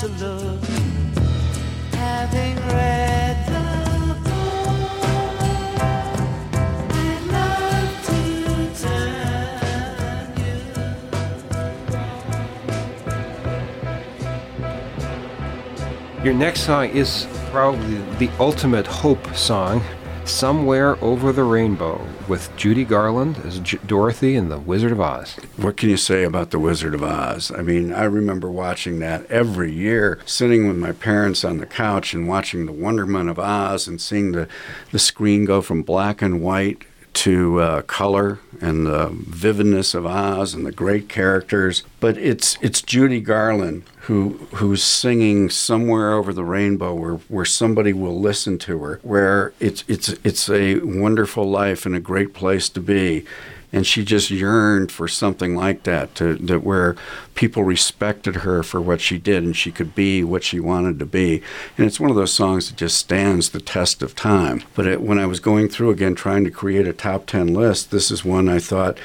to 0.00 0.06
look, 0.06 0.62
having 1.92 2.56
read 2.68 3.46
the. 3.48 3.68
Your 16.24 16.34
next 16.34 16.60
song 16.60 16.90
is 16.90 17.26
probably 17.50 17.96
the 18.18 18.30
ultimate 18.38 18.86
hope 18.86 19.34
song, 19.34 19.82
Somewhere 20.28 21.02
Over 21.02 21.32
the 21.32 21.42
Rainbow, 21.42 22.06
with 22.28 22.54
Judy 22.56 22.84
Garland 22.84 23.38
as 23.44 23.58
J- 23.60 23.78
Dorothy 23.86 24.36
in 24.36 24.50
The 24.50 24.58
Wizard 24.58 24.92
of 24.92 25.00
Oz. 25.00 25.34
What 25.56 25.76
can 25.78 25.88
you 25.88 25.96
say 25.96 26.22
about 26.22 26.50
The 26.50 26.58
Wizard 26.58 26.94
of 26.94 27.02
Oz? 27.02 27.50
I 27.50 27.62
mean, 27.62 27.92
I 27.92 28.04
remember 28.04 28.50
watching 28.50 28.98
that 29.00 29.28
every 29.30 29.72
year, 29.72 30.20
sitting 30.26 30.68
with 30.68 30.76
my 30.76 30.92
parents 30.92 31.44
on 31.44 31.58
the 31.58 31.66
couch 31.66 32.12
and 32.12 32.28
watching 32.28 32.66
The 32.66 32.72
Wonderment 32.72 33.30
of 33.30 33.38
Oz 33.38 33.88
and 33.88 34.00
seeing 34.00 34.32
the, 34.32 34.46
the 34.92 34.98
screen 34.98 35.44
go 35.46 35.60
from 35.62 35.82
black 35.82 36.20
and 36.20 36.42
white 36.42 36.82
to 37.18 37.60
uh, 37.60 37.82
color 37.82 38.38
and 38.60 38.86
the 38.86 39.08
vividness 39.12 39.92
of 39.92 40.06
Oz 40.06 40.54
and 40.54 40.64
the 40.64 40.70
great 40.70 41.08
characters. 41.08 41.82
But 41.98 42.16
it's 42.16 42.56
it's 42.60 42.80
Judy 42.80 43.20
Garland 43.20 43.82
who 44.02 44.46
who's 44.54 44.84
singing 44.84 45.50
somewhere 45.50 46.12
over 46.12 46.32
the 46.32 46.44
rainbow 46.44 46.94
where, 46.94 47.16
where 47.28 47.44
somebody 47.44 47.92
will 47.92 48.20
listen 48.20 48.56
to 48.58 48.78
her, 48.84 49.00
where 49.02 49.52
it's 49.58 49.82
it's 49.88 50.10
it's 50.22 50.48
a 50.48 50.78
wonderful 50.78 51.44
life 51.44 51.84
and 51.84 51.96
a 51.96 52.00
great 52.00 52.34
place 52.34 52.68
to 52.68 52.80
be 52.80 53.24
and 53.72 53.86
she 53.86 54.04
just 54.04 54.30
yearned 54.30 54.90
for 54.90 55.08
something 55.08 55.54
like 55.54 55.82
that 55.82 56.14
to 56.16 56.34
that 56.36 56.64
where 56.64 56.96
people 57.34 57.64
respected 57.64 58.36
her 58.36 58.62
for 58.62 58.80
what 58.80 59.00
she 59.00 59.18
did 59.18 59.42
and 59.42 59.56
she 59.56 59.70
could 59.70 59.94
be 59.94 60.24
what 60.24 60.42
she 60.42 60.58
wanted 60.58 60.98
to 60.98 61.06
be. 61.06 61.42
And 61.76 61.86
it's 61.86 62.00
one 62.00 62.10
of 62.10 62.16
those 62.16 62.32
songs 62.32 62.68
that 62.68 62.76
just 62.76 62.98
stands 62.98 63.50
the 63.50 63.60
test 63.60 64.02
of 64.02 64.14
time. 64.14 64.62
But 64.74 64.86
it, 64.86 65.02
when 65.02 65.18
i 65.18 65.26
was 65.26 65.40
going 65.40 65.68
through 65.68 65.90
again 65.90 66.14
trying 66.14 66.44
to 66.44 66.50
create 66.50 66.86
a 66.86 66.92
top 66.92 67.26
10 67.26 67.54
list 67.54 67.90
this 67.90 68.10
is 68.10 68.24
one 68.24 68.48
i 68.48 68.58
thought 68.58 68.98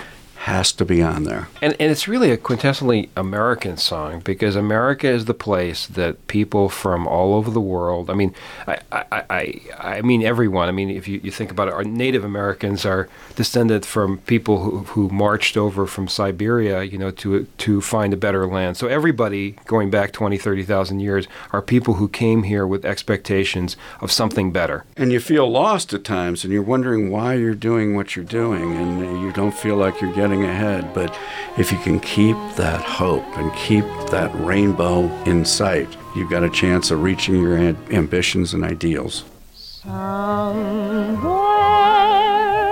has 0.43 0.73
to 0.73 0.83
be 0.83 1.01
on 1.01 1.23
there. 1.23 1.47
And, 1.61 1.73
and 1.79 1.89
it's 1.89 2.05
really 2.05 2.29
a 2.29 2.37
quintessentially 2.37 3.07
American 3.15 3.77
song 3.77 4.19
because 4.19 4.57
America 4.57 5.07
is 5.07 5.23
the 5.23 5.33
place 5.33 5.87
that 5.87 6.27
people 6.27 6.67
from 6.67 7.07
all 7.07 7.33
over 7.33 7.49
the 7.49 7.61
world, 7.61 8.09
I 8.09 8.13
mean, 8.13 8.35
I, 8.67 8.79
I, 8.91 9.23
I, 9.29 9.61
I 9.79 10.01
mean 10.01 10.21
everyone, 10.21 10.67
I 10.67 10.73
mean, 10.73 10.89
if 10.89 11.07
you, 11.07 11.21
you 11.23 11.31
think 11.31 11.49
about 11.49 11.69
it, 11.69 11.73
our 11.73 11.85
Native 11.85 12.25
Americans 12.25 12.85
are 12.85 13.07
descended 13.37 13.85
from 13.85 14.17
people 14.19 14.63
who, 14.63 14.79
who 14.79 15.07
marched 15.07 15.55
over 15.55 15.87
from 15.87 16.09
Siberia, 16.09 16.83
you 16.83 16.97
know, 16.97 17.11
to, 17.11 17.45
to 17.59 17.79
find 17.79 18.11
a 18.11 18.17
better 18.17 18.45
land. 18.45 18.75
So 18.75 18.87
everybody 18.87 19.51
going 19.65 19.89
back 19.89 20.11
20, 20.11 20.37
30,000 20.37 20.99
years 20.99 21.25
are 21.53 21.61
people 21.61 21.93
who 21.93 22.09
came 22.09 22.43
here 22.43 22.67
with 22.67 22.83
expectations 22.83 23.77
of 24.01 24.11
something 24.11 24.51
better. 24.51 24.83
And 24.97 25.13
you 25.13 25.21
feel 25.21 25.49
lost 25.49 25.93
at 25.93 26.03
times 26.03 26.43
and 26.43 26.51
you're 26.51 26.63
wondering 26.63 27.09
why 27.09 27.35
you're 27.35 27.55
doing 27.55 27.95
what 27.95 28.17
you're 28.17 28.25
doing 28.25 28.75
and 28.75 29.21
you 29.21 29.31
don't 29.31 29.55
feel 29.55 29.77
like 29.77 30.01
you're 30.01 30.11
getting 30.11 30.32
ahead. 30.41 30.91
But 30.95 31.15
if 31.57 31.71
you 31.71 31.77
can 31.77 31.99
keep 31.99 32.36
that 32.55 32.81
hope 32.81 33.23
and 33.38 33.53
keep 33.55 33.86
that 34.09 34.34
rainbow 34.34 35.07
in 35.25 35.45
sight, 35.45 35.95
you've 36.15 36.31
got 36.31 36.43
a 36.43 36.49
chance 36.49 36.89
of 36.89 37.03
reaching 37.03 37.39
your 37.39 37.55
ambitions 37.57 38.55
and 38.55 38.63
ideals. 38.63 39.23
Somewhere 39.53 39.93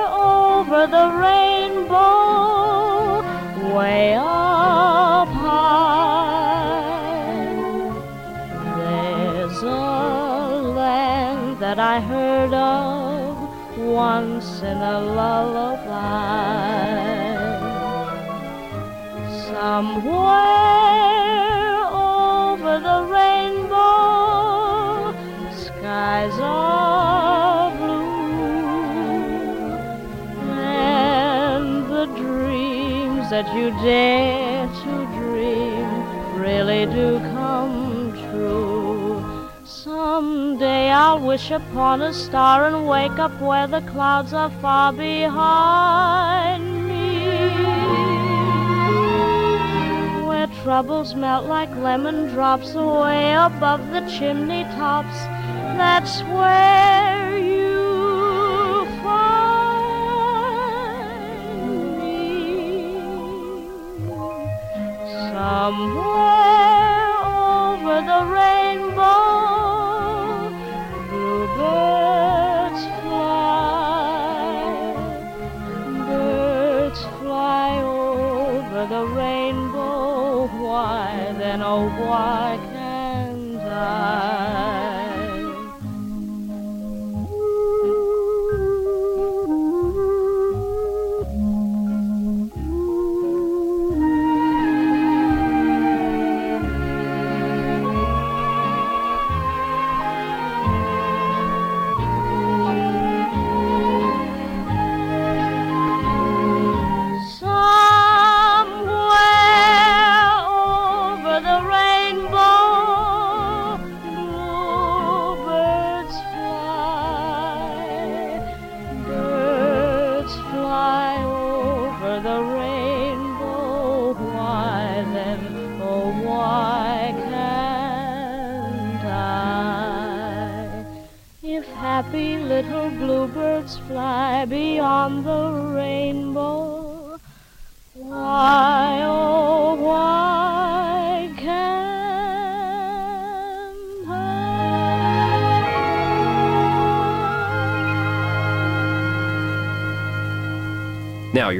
over 0.10 0.88
the 0.88 1.12
rainbow, 1.22 2.02
way 3.76 4.16
up 4.16 5.28
high, 5.28 5.92
there's 8.78 9.62
a 9.62 9.66
land 10.76 11.60
that 11.60 11.78
I 11.78 12.00
heard 12.00 12.54
of 12.54 13.38
once 13.78 14.62
in 14.62 14.78
a 14.78 15.02
lullaby. 15.02 16.91
Somewhere 19.62 20.26
over 21.94 22.80
the 22.80 23.04
rainbow, 23.14 25.14
skies 25.56 26.34
are 26.40 27.70
blue, 27.78 28.02
and 30.50 31.86
the 31.92 32.08
dreams 32.18 33.30
that 33.30 33.54
you 33.56 33.70
dare 33.84 34.66
to 34.66 35.06
dream 35.20 35.90
really 36.42 36.88
do 36.88 37.20
come 37.36 38.14
true. 38.32 39.24
Someday 39.64 40.90
I'll 40.90 41.20
wish 41.20 41.52
upon 41.52 42.02
a 42.02 42.12
star 42.12 42.66
and 42.66 42.88
wake 42.88 43.20
up 43.20 43.40
where 43.40 43.68
the 43.68 43.82
clouds 43.82 44.34
are 44.34 44.50
far 44.60 44.92
behind 44.92 46.81
troubles 50.64 51.16
melt 51.16 51.46
like 51.46 51.76
lemon 51.78 52.28
drops 52.28 52.76
away 52.76 53.34
above 53.34 53.92
the 53.92 54.02
chimney 54.02 54.64
tops. 54.76 55.18
That's 55.78 56.22
where 56.24 57.38
you 57.38 58.86
find 59.02 59.28
me. 61.98 63.00
Somewhere 65.32 67.10
over 67.26 68.02
the 68.12 68.22
rainbow, 68.32 68.71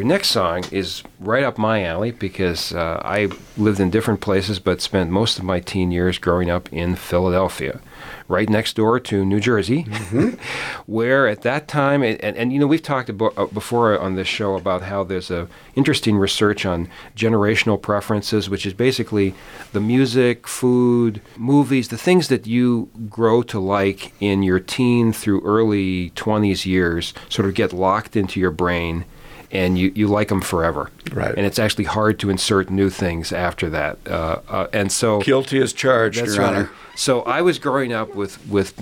your 0.02 0.08
next 0.08 0.30
song 0.30 0.64
is 0.72 1.04
right 1.20 1.44
up 1.44 1.60
my 1.60 1.84
alley 1.84 2.10
because 2.10 2.74
uh, 2.74 3.00
I 3.06 3.30
lived 3.56 3.80
in 3.80 3.92
different 3.92 4.20
places 4.20 4.58
but 4.58 4.82
spent 4.82 5.12
most 5.12 5.38
of 5.38 5.44
my 5.46 5.60
teen 5.60 5.92
years 5.92 6.18
growing 6.18 6.50
up 6.50 6.74
in 6.74 6.96
Philadelphia, 6.96 7.80
right 8.28 8.50
next 8.50 8.76
door 8.78 9.00
to 9.00 9.24
New 9.24 9.40
Jersey, 9.40 9.84
where 10.88 11.28
at 11.28 11.44
that 11.44 11.68
time, 11.68 12.02
and, 12.02 12.20
and, 12.24 12.36
and, 12.36 12.52
you 12.52 12.58
know, 12.58 12.66
we've 12.66 12.82
talked 12.82 13.10
about, 13.10 13.38
uh, 13.38 13.46
before 13.46 14.00
on 14.00 14.16
this 14.16 14.28
show 14.28 14.56
about 14.56 14.82
how 14.82 15.04
there's 15.04 15.30
a 15.30 15.48
interesting 15.76 16.18
research 16.18 16.66
on 16.66 16.90
generational 17.16 17.80
preferences, 17.80 18.50
which 18.50 18.66
is 18.66 18.74
basically 18.74 19.36
the 19.72 19.80
music, 19.80 20.48
food, 20.48 21.22
movies, 21.38 21.90
the 21.90 21.98
things 21.98 22.28
that 22.28 22.48
you 22.48 22.90
grow 23.08 23.44
to 23.44 23.60
like 23.60 24.14
in 24.20 24.42
your 24.42 24.60
teen 24.60 25.14
through 25.14 25.42
early 25.42 26.10
20s 26.16 26.66
years 26.66 27.14
sort 27.30 27.48
of 27.48 27.54
get 27.54 27.72
locked 27.72 28.16
into 28.16 28.40
your 28.40 28.50
brain 28.50 29.06
and 29.52 29.78
you, 29.78 29.92
you 29.96 30.08
like 30.08 30.30
them 30.30 30.42
forever. 30.42 30.90
Right. 31.12 31.34
And 31.36 31.46
it's 31.46 31.60
actually 31.60 31.86
hard 31.86 32.20
to 32.20 32.30
insert 32.30 32.70
new 32.70 32.90
things 32.90 33.32
after 33.34 33.70
that. 33.70 33.98
Uh, 34.08 34.40
uh, 34.50 34.68
and 34.74 34.92
so 34.92 35.22
Guilty 35.22 35.60
as 35.62 35.74
charged, 35.74 36.20
that's 36.20 36.36
Your 36.36 36.46
right. 36.46 36.56
Honor. 36.56 36.70
So 36.96 37.22
I 37.24 37.42
was 37.42 37.60
growing 37.60 37.92
up 37.94 38.16
with 38.16 38.46
with 38.48 38.74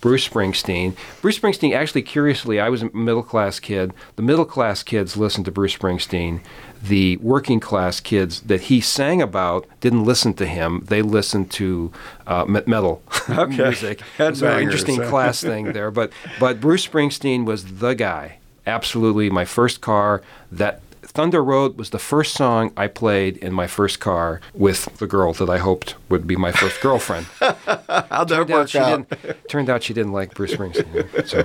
Bruce 0.00 0.28
Springsteen. 0.28 0.96
Bruce 1.20 1.38
Springsteen, 1.40 1.74
actually, 1.74 2.02
curiously, 2.02 2.60
I 2.60 2.68
was 2.68 2.82
a 2.82 2.90
middle 2.96 3.22
class 3.22 3.58
kid. 3.58 3.92
The 4.14 4.22
middle 4.22 4.44
class 4.44 4.84
kids 4.84 5.16
listened 5.16 5.44
to 5.46 5.50
Bruce 5.50 5.76
Springsteen. 5.76 6.40
The 6.80 7.16
working 7.16 7.58
class 7.58 7.98
kids 7.98 8.42
that 8.42 8.62
he 8.62 8.80
sang 8.80 9.20
about 9.20 9.66
didn't 9.80 10.04
listen 10.04 10.34
to 10.34 10.46
him. 10.46 10.84
They 10.86 11.02
listened 11.02 11.50
to 11.52 11.90
uh, 12.28 12.44
me- 12.44 12.62
metal 12.66 13.02
Okay. 13.28 13.56
music. 13.56 14.00
So 14.16 14.30
Headbangers, 14.30 14.62
interesting 14.62 14.96
class 15.02 15.40
thing 15.40 15.72
there. 15.72 15.90
But 15.90 16.12
but 16.38 16.60
Bruce 16.60 16.86
Springsteen 16.86 17.44
was 17.44 17.64
the 17.80 17.94
guy. 17.94 18.38
Absolutely, 18.68 19.30
my 19.30 19.44
first 19.44 19.80
car 19.80 20.22
that. 20.52 20.80
Thunder 21.18 21.42
Road 21.42 21.76
was 21.76 21.90
the 21.90 21.98
first 21.98 22.34
song 22.34 22.72
I 22.76 22.86
played 22.86 23.38
in 23.38 23.52
my 23.52 23.66
first 23.66 23.98
car 23.98 24.40
with 24.54 24.84
the 24.98 25.06
girl 25.08 25.32
that 25.32 25.50
I 25.50 25.58
hoped 25.58 25.96
would 26.08 26.28
be 26.28 26.36
my 26.36 26.52
first 26.52 26.80
girlfriend. 26.80 27.26
That 27.88 28.28
Turned 28.28 28.50
out 28.50 28.68
she 28.70 28.78
out? 28.78 29.08
didn't. 29.08 29.48
Turned 29.48 29.70
out 29.70 29.82
she 29.82 29.94
didn't 29.94 30.12
like 30.12 30.34
Bruce 30.34 30.54
Springsteen. 30.54 31.26
So, 31.26 31.44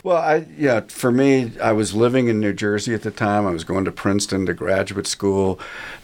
Well, 0.04 0.16
I 0.16 0.46
yeah, 0.56 0.80
for 0.88 1.10
me, 1.12 1.52
I 1.60 1.72
was 1.72 1.94
living 1.94 2.28
in 2.28 2.40
New 2.40 2.52
Jersey 2.52 2.94
at 2.94 3.02
the 3.02 3.10
time. 3.10 3.46
I 3.46 3.50
was 3.50 3.64
going 3.64 3.84
to 3.84 3.92
Princeton 3.92 4.46
to 4.46 4.54
graduate 4.54 5.06
school. 5.06 5.58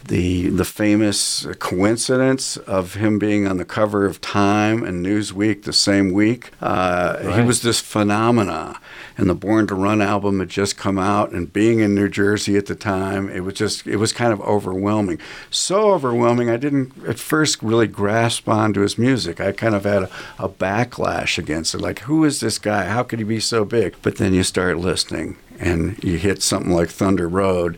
The 0.05 0.49
the 0.49 0.65
famous 0.65 1.47
coincidence 1.59 2.57
of 2.57 2.95
him 2.95 3.19
being 3.19 3.47
on 3.47 3.57
the 3.57 3.65
cover 3.65 4.05
of 4.05 4.21
Time 4.21 4.83
and 4.83 5.05
Newsweek 5.05 5.63
the 5.63 5.73
same 5.73 6.11
week. 6.11 6.51
Uh, 6.61 7.35
He 7.37 7.41
was 7.41 7.61
this 7.61 7.79
phenomena, 7.79 8.79
and 9.17 9.29
the 9.29 9.35
Born 9.35 9.65
to 9.67 9.75
Run 9.75 10.01
album 10.01 10.39
had 10.39 10.49
just 10.49 10.77
come 10.77 10.99
out. 10.99 11.31
And 11.31 11.51
being 11.51 11.79
in 11.79 11.95
New 11.95 12.09
Jersey 12.09 12.57
at 12.57 12.65
the 12.69 12.75
time, 12.75 13.29
it 13.29 13.41
was 13.41 13.55
just 13.55 13.85
it 13.85 13.97
was 13.97 14.13
kind 14.13 14.31
of 14.31 14.39
overwhelming. 14.41 15.19
So 15.49 15.91
overwhelming, 15.91 16.49
I 16.49 16.55
didn't 16.55 16.93
at 17.05 17.19
first 17.19 17.61
really 17.61 17.87
grasp 17.87 18.47
onto 18.47 18.79
his 18.79 18.97
music. 18.97 19.41
I 19.41 19.51
kind 19.51 19.75
of 19.75 19.83
had 19.83 20.03
a, 20.03 20.09
a 20.39 20.47
backlash 20.47 21.37
against 21.37 21.75
it. 21.75 21.81
Like, 21.81 21.99
who 21.99 22.23
is 22.23 22.39
this 22.39 22.57
guy? 22.57 22.85
How 22.85 23.03
could 23.03 23.19
he 23.19 23.25
be 23.25 23.41
so 23.41 23.65
big? 23.65 23.95
But 24.01 24.15
then 24.15 24.33
you 24.33 24.43
start 24.43 24.77
listening, 24.77 25.35
and 25.59 26.01
you 26.01 26.17
hit 26.17 26.41
something 26.41 26.71
like 26.71 26.89
Thunder 26.89 27.27
Road, 27.27 27.77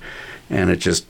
and 0.52 0.70
it 0.70 0.78
just 0.78 1.06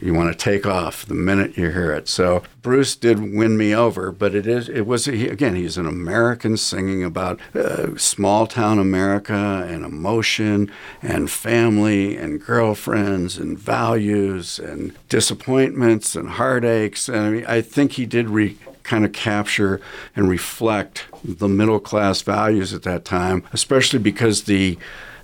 you 0.00 0.14
want 0.14 0.30
to 0.30 0.38
take 0.38 0.66
off 0.66 1.06
the 1.06 1.14
minute 1.14 1.56
you 1.56 1.70
hear 1.70 1.92
it. 1.92 2.08
So 2.08 2.42
Bruce 2.62 2.94
did 2.94 3.34
win 3.34 3.56
me 3.56 3.74
over, 3.74 4.12
but 4.12 4.34
it 4.34 4.46
is 4.46 4.68
it 4.68 4.82
was 4.82 5.06
he, 5.06 5.28
again 5.28 5.54
he's 5.54 5.78
an 5.78 5.86
American 5.86 6.56
singing 6.56 7.02
about 7.02 7.40
uh, 7.54 7.96
small 7.96 8.46
town 8.46 8.78
America 8.78 9.66
and 9.68 9.84
emotion 9.84 10.70
and 11.02 11.30
family 11.30 12.16
and 12.16 12.44
girlfriends 12.44 13.38
and 13.38 13.58
values 13.58 14.58
and 14.58 14.96
disappointments 15.08 16.14
and 16.14 16.30
heartaches 16.30 17.08
and 17.08 17.18
I 17.18 17.30
mean 17.30 17.46
I 17.46 17.60
think 17.62 17.92
he 17.92 18.06
did 18.06 18.28
re 18.28 18.58
kind 18.82 19.04
of 19.04 19.12
capture 19.12 19.80
and 20.16 20.28
reflect 20.28 21.06
the 21.22 21.48
middle 21.48 21.78
class 21.78 22.22
values 22.22 22.74
at 22.74 22.82
that 22.82 23.04
time, 23.04 23.44
especially 23.52 24.00
because 24.00 24.44
the 24.44 24.76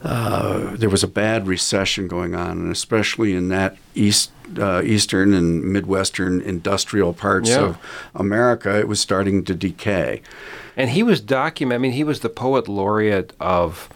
uh, 0.07 0.77
there 0.77 0.89
was 0.89 1.03
a 1.03 1.09
bad 1.09 1.47
recession 1.47 2.07
going 2.09 2.35
on, 2.35 2.53
and 2.53 2.73
especially 2.73 3.35
in 3.35 3.49
that 3.49 3.77
east, 3.95 4.31
uh, 4.59 4.81
eastern 4.83 5.35
and 5.35 5.65
midwestern 5.65 6.41
industrial 6.41 7.13
parts 7.13 7.51
Yeah. 7.51 7.61
of 7.61 7.79
America, 8.15 8.79
it 8.79 8.89
was 8.89 9.01
starting 9.01 9.45
to 9.45 9.55
decay. 9.55 10.23
And 10.77 10.91
he 10.91 11.03
was 11.03 11.21
document. 11.21 11.75
I 11.77 11.79
mean, 11.83 11.93
he 11.93 12.05
was 12.05 12.21
the 12.21 12.29
poet 12.29 12.69
laureate 12.69 13.33
of 13.41 13.89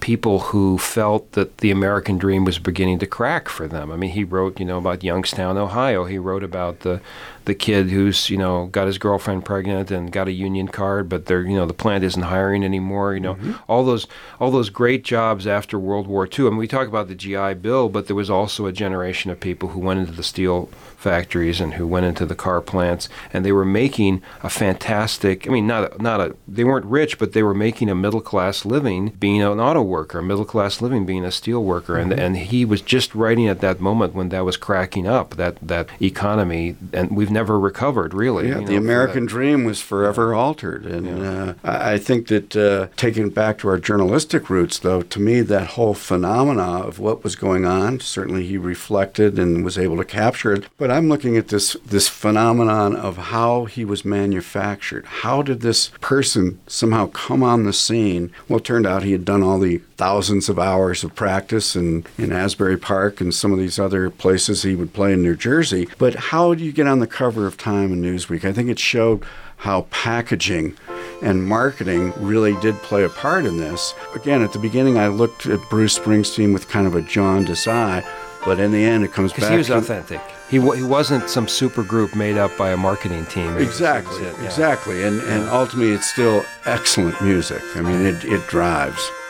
people 0.00 0.38
who 0.38 0.78
felt 0.78 1.32
that 1.32 1.58
the 1.58 1.70
American 1.70 2.16
dream 2.16 2.44
was 2.46 2.58
beginning 2.58 2.98
to 3.00 3.06
crack 3.06 3.50
for 3.50 3.68
them. 3.68 3.92
I 3.92 3.96
mean, 3.96 4.12
he 4.12 4.24
wrote, 4.24 4.58
you 4.58 4.64
know, 4.64 4.78
about 4.78 5.04
Youngstown, 5.04 5.58
Ohio. 5.58 6.04
He 6.06 6.16
wrote 6.16 6.42
about 6.42 6.80
the 6.80 7.02
the 7.44 7.54
kid 7.54 7.90
who's, 7.90 8.30
you 8.30 8.36
know, 8.36 8.66
got 8.66 8.86
his 8.86 8.98
girlfriend 8.98 9.44
pregnant 9.44 9.90
and 9.90 10.12
got 10.12 10.28
a 10.28 10.32
union 10.32 10.68
card, 10.68 11.08
but 11.08 11.26
they're, 11.26 11.42
you 11.42 11.56
know, 11.56 11.66
the 11.66 11.74
plant 11.74 12.04
isn't 12.04 12.22
hiring 12.22 12.64
anymore. 12.64 13.14
You 13.14 13.20
know, 13.20 13.34
mm-hmm. 13.34 13.52
all 13.68 13.84
those 13.84 14.06
all 14.38 14.50
those 14.50 14.70
great 14.70 15.04
jobs 15.04 15.46
after 15.46 15.78
World 15.78 16.06
War 16.06 16.26
II. 16.26 16.46
I 16.46 16.50
mean, 16.50 16.58
we 16.58 16.68
talk 16.68 16.88
about 16.88 17.08
the 17.08 17.14
GI 17.14 17.54
Bill, 17.54 17.88
but 17.88 18.06
there 18.06 18.16
was 18.16 18.30
also 18.30 18.66
a 18.66 18.72
generation 18.72 19.30
of 19.30 19.40
people 19.40 19.70
who 19.70 19.80
went 19.80 20.00
into 20.00 20.12
the 20.12 20.22
steel 20.22 20.68
factories 21.00 21.60
and 21.60 21.74
who 21.74 21.86
went 21.86 22.04
into 22.04 22.26
the 22.26 22.34
car 22.34 22.60
plants, 22.60 23.08
and 23.32 23.44
they 23.44 23.52
were 23.52 23.64
making 23.64 24.22
a 24.42 24.50
fantastic. 24.50 25.48
I 25.48 25.50
mean, 25.50 25.66
not 25.66 25.94
a, 25.94 26.02
not 26.02 26.20
a. 26.20 26.36
They 26.46 26.64
weren't 26.64 26.84
rich, 26.84 27.18
but 27.18 27.32
they 27.32 27.42
were 27.42 27.54
making 27.54 27.88
a 27.88 27.94
middle 27.94 28.20
class 28.20 28.64
living 28.64 29.08
being 29.18 29.42
an 29.42 29.58
auto 29.58 29.82
worker, 29.82 30.20
middle 30.20 30.44
class 30.44 30.80
living 30.82 31.06
being 31.06 31.24
a 31.24 31.32
steel 31.32 31.64
worker, 31.64 31.96
and 31.96 32.12
mm-hmm. 32.12 32.20
and 32.20 32.36
he 32.36 32.64
was 32.64 32.82
just 32.82 33.14
writing 33.14 33.48
at 33.48 33.60
that 33.60 33.80
moment 33.80 34.14
when 34.14 34.28
that 34.28 34.44
was 34.44 34.56
cracking 34.56 35.08
up 35.08 35.36
that 35.36 35.56
that 35.62 35.88
economy, 36.00 36.76
and 36.92 37.16
we've 37.16 37.29
never 37.30 37.58
recovered 37.58 38.14
really. 38.14 38.48
Yeah, 38.48 38.60
you 38.60 38.66
the 38.66 38.72
know, 38.72 38.78
for 38.78 38.84
American 38.84 39.26
dream 39.26 39.64
was 39.64 39.80
forever 39.80 40.34
altered, 40.34 40.86
and 40.86 41.24
uh, 41.24 41.54
I 41.64 41.90
I 41.92 41.98
think 41.98 42.28
that 42.28 42.56
uh, 42.56 42.86
taking 42.96 43.30
back 43.30 43.58
to 43.58 43.68
our 43.68 43.78
journalistic 43.78 44.48
roots, 44.48 44.78
though, 44.78 45.02
to 45.02 45.20
me 45.20 45.40
that 45.42 45.68
whole 45.68 45.94
phenomena 45.94 46.80
of 46.86 46.98
what 46.98 47.24
was 47.24 47.36
going 47.36 47.64
on, 47.64 48.00
certainly 48.00 48.46
he 48.46 48.56
reflected 48.56 49.38
and 49.38 49.64
was 49.64 49.76
able 49.76 49.96
to 49.96 50.04
capture 50.04 50.52
it. 50.52 50.66
But 50.78 50.90
I'm 50.90 51.08
looking 51.08 51.36
at 51.36 51.48
this 51.48 51.76
this 51.84 52.08
phenomenon 52.08 52.96
of 52.96 53.16
how 53.16 53.64
he 53.64 53.84
was 53.84 54.04
manufactured. 54.04 55.04
How 55.06 55.42
did 55.42 55.60
this 55.60 55.88
person 56.00 56.60
somehow 56.66 57.06
come 57.08 57.42
on 57.42 57.64
the 57.64 57.72
scene? 57.72 58.32
Well, 58.48 58.58
it 58.58 58.64
turned 58.64 58.86
out 58.86 59.02
he 59.02 59.12
had 59.12 59.24
done 59.24 59.42
all 59.42 59.58
the 59.58 59.80
thousands 60.00 60.48
of 60.48 60.58
hours 60.58 61.04
of 61.04 61.14
practice 61.14 61.76
in, 61.76 62.02
in 62.16 62.32
Asbury 62.32 62.78
Park 62.78 63.20
and 63.20 63.34
some 63.34 63.52
of 63.52 63.58
these 63.58 63.78
other 63.78 64.08
places 64.08 64.62
he 64.62 64.74
would 64.74 64.94
play 64.94 65.12
in 65.12 65.22
New 65.22 65.36
Jersey. 65.36 65.88
But 65.98 66.14
how 66.14 66.54
do 66.54 66.64
you 66.64 66.72
get 66.72 66.86
on 66.86 67.00
the 67.00 67.06
cover 67.06 67.46
of 67.46 67.58
Time 67.58 67.92
and 67.92 68.02
Newsweek? 68.02 68.46
I 68.46 68.52
think 68.54 68.70
it 68.70 68.78
showed 68.78 69.22
how 69.58 69.82
packaging 69.90 70.74
and 71.20 71.44
marketing 71.44 72.14
really 72.16 72.58
did 72.60 72.76
play 72.76 73.04
a 73.04 73.10
part 73.10 73.44
in 73.44 73.58
this. 73.58 73.92
Again, 74.14 74.40
at 74.40 74.54
the 74.54 74.58
beginning, 74.58 74.96
I 74.96 75.08
looked 75.08 75.44
at 75.44 75.60
Bruce 75.68 75.98
Springsteen 75.98 76.54
with 76.54 76.66
kind 76.70 76.86
of 76.86 76.94
a 76.94 77.02
jaundiced 77.02 77.68
eye, 77.68 78.02
but 78.46 78.58
in 78.58 78.72
the 78.72 78.82
end, 78.82 79.04
it 79.04 79.12
comes 79.12 79.32
back. 79.32 79.40
Because 79.40 79.50
he 79.50 79.58
was 79.58 79.68
authentic. 79.68 80.22
He, 80.48 80.58
wa 80.58 80.72
he 80.72 80.82
wasn't 80.82 81.28
some 81.28 81.46
super 81.46 81.82
group 81.82 82.16
made 82.16 82.38
up 82.38 82.56
by 82.56 82.70
a 82.70 82.76
marketing 82.78 83.26
team. 83.26 83.54
It 83.58 83.60
Exactly, 83.60 84.24
it 84.24 84.28
was 84.28 84.38
it, 84.38 84.40
yeah. 84.40 84.46
exactly, 84.46 85.02
and 85.02 85.20
and 85.20 85.42
ultimately, 85.50 85.92
it's 85.92 86.10
still 86.10 86.42
excellent 86.64 87.20
music. 87.20 87.62
I 87.76 87.82
mean, 87.82 88.06
it 88.06 88.24
it 88.24 88.44
drives. 88.48 89.10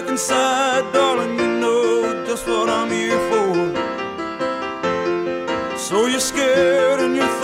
back 0.00 0.10
inside, 0.10 0.92
darling. 0.92 1.38
You 1.38 1.46
know 1.60 2.24
just 2.26 2.46
what 2.46 2.68
I'm 2.68 2.90
here 2.90 3.18
for. 3.30 3.50
So 5.76 6.06
you're 6.06 6.20
scared 6.20 7.00
and 7.00 7.16
you're 7.16 7.39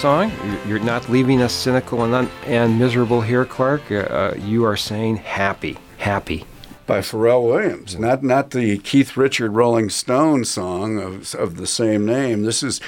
song, 0.00 0.30
you're- 0.66 0.80
not 0.80 1.08
leaving 1.08 1.42
us 1.42 1.52
cynical 1.52 2.04
and, 2.04 2.14
un- 2.14 2.30
and 2.46 2.78
miserable 2.78 3.20
here, 3.20 3.44
Clark. 3.44 3.82
Uh, 3.90 3.94
Uh, 3.96 4.34
you 4.38 4.64
are 4.64 4.76
saying 4.76 5.16
happy, 5.16 5.76
happy. 5.98 6.44
by 6.86 7.00
Pharrell 7.00 7.42
Williams, 7.46 7.98
not 7.98 8.22
not 8.22 8.50
the 8.52 8.78
Keith 8.78 9.14
Richard 9.16 9.54
Rolling 9.54 9.90
Stone 9.90 10.44
song 10.46 10.98
of 10.98 11.34
of 11.34 11.56
the 11.56 11.66
same 11.66 12.06
name. 12.06 12.44
This 12.44 12.62
is 12.62 12.80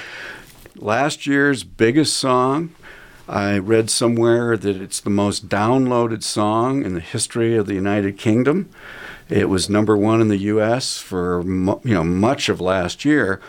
last 0.75 1.27
year's 1.27 1.63
biggest 1.63 2.15
song. 2.17 2.69
I 3.29 3.59
read 3.59 3.89
somewhere 3.91 4.57
that 4.57 4.75
it's 4.81 4.99
the 4.99 5.11
most 5.11 5.47
downloaded 5.49 6.23
song 6.23 6.83
in 6.83 6.95
the 6.95 6.99
history 6.99 7.55
of 7.55 7.67
the 7.67 7.75
United 7.75 8.17
Kingdom. 8.17 8.69
It 9.29 9.47
was 9.49 9.69
number 9.69 9.95
one 9.95 10.19
in 10.19 10.29
the 10.29 10.37
U.S. 10.55 10.97
for 10.97 11.43
you 11.43 11.93
know 11.93 12.03
much 12.03 12.49
of 12.49 12.59
last 12.59 13.05
year. 13.05 13.39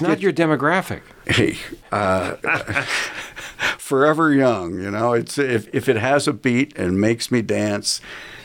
It's 0.00 0.08
not 0.08 0.20
your 0.20 0.32
demographic. 0.32 1.00
Hey, 1.26 1.58
uh, 1.92 2.34
forever 3.78 4.32
young. 4.32 4.80
You 4.80 4.90
know, 4.90 5.12
it's 5.12 5.38
if 5.38 5.72
if 5.74 5.88
it 5.88 5.96
has 5.96 6.28
a 6.28 6.32
beat 6.32 6.76
and 6.76 7.00
makes 7.00 7.30
me 7.30 7.42
dance, 7.42 8.00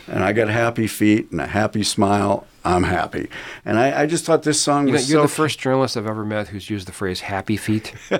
and 0.06 0.24
I 0.24 0.32
got 0.32 0.48
happy 0.48 0.86
feet 0.86 1.30
and 1.30 1.40
a 1.40 1.46
happy 1.46 1.82
smile, 1.82 2.46
I'm 2.64 2.84
happy. 2.84 3.28
And 3.64 3.78
I, 3.78 4.02
I 4.02 4.06
just 4.06 4.24
thought 4.24 4.42
this 4.42 4.60
song 4.60 4.86
You 4.86 4.92
know, 4.92 4.98
was 4.98 5.10
you're 5.10 5.18
so. 5.18 5.22
the 5.22 5.34
first 5.34 5.58
journalist 5.58 5.96
I've 5.96 6.06
ever 6.06 6.24
met 6.24 6.48
who's 6.48 6.70
used 6.70 6.88
the 6.88 6.92
phrase 6.92 7.20
happy 7.20 7.56
feet. 7.56 7.94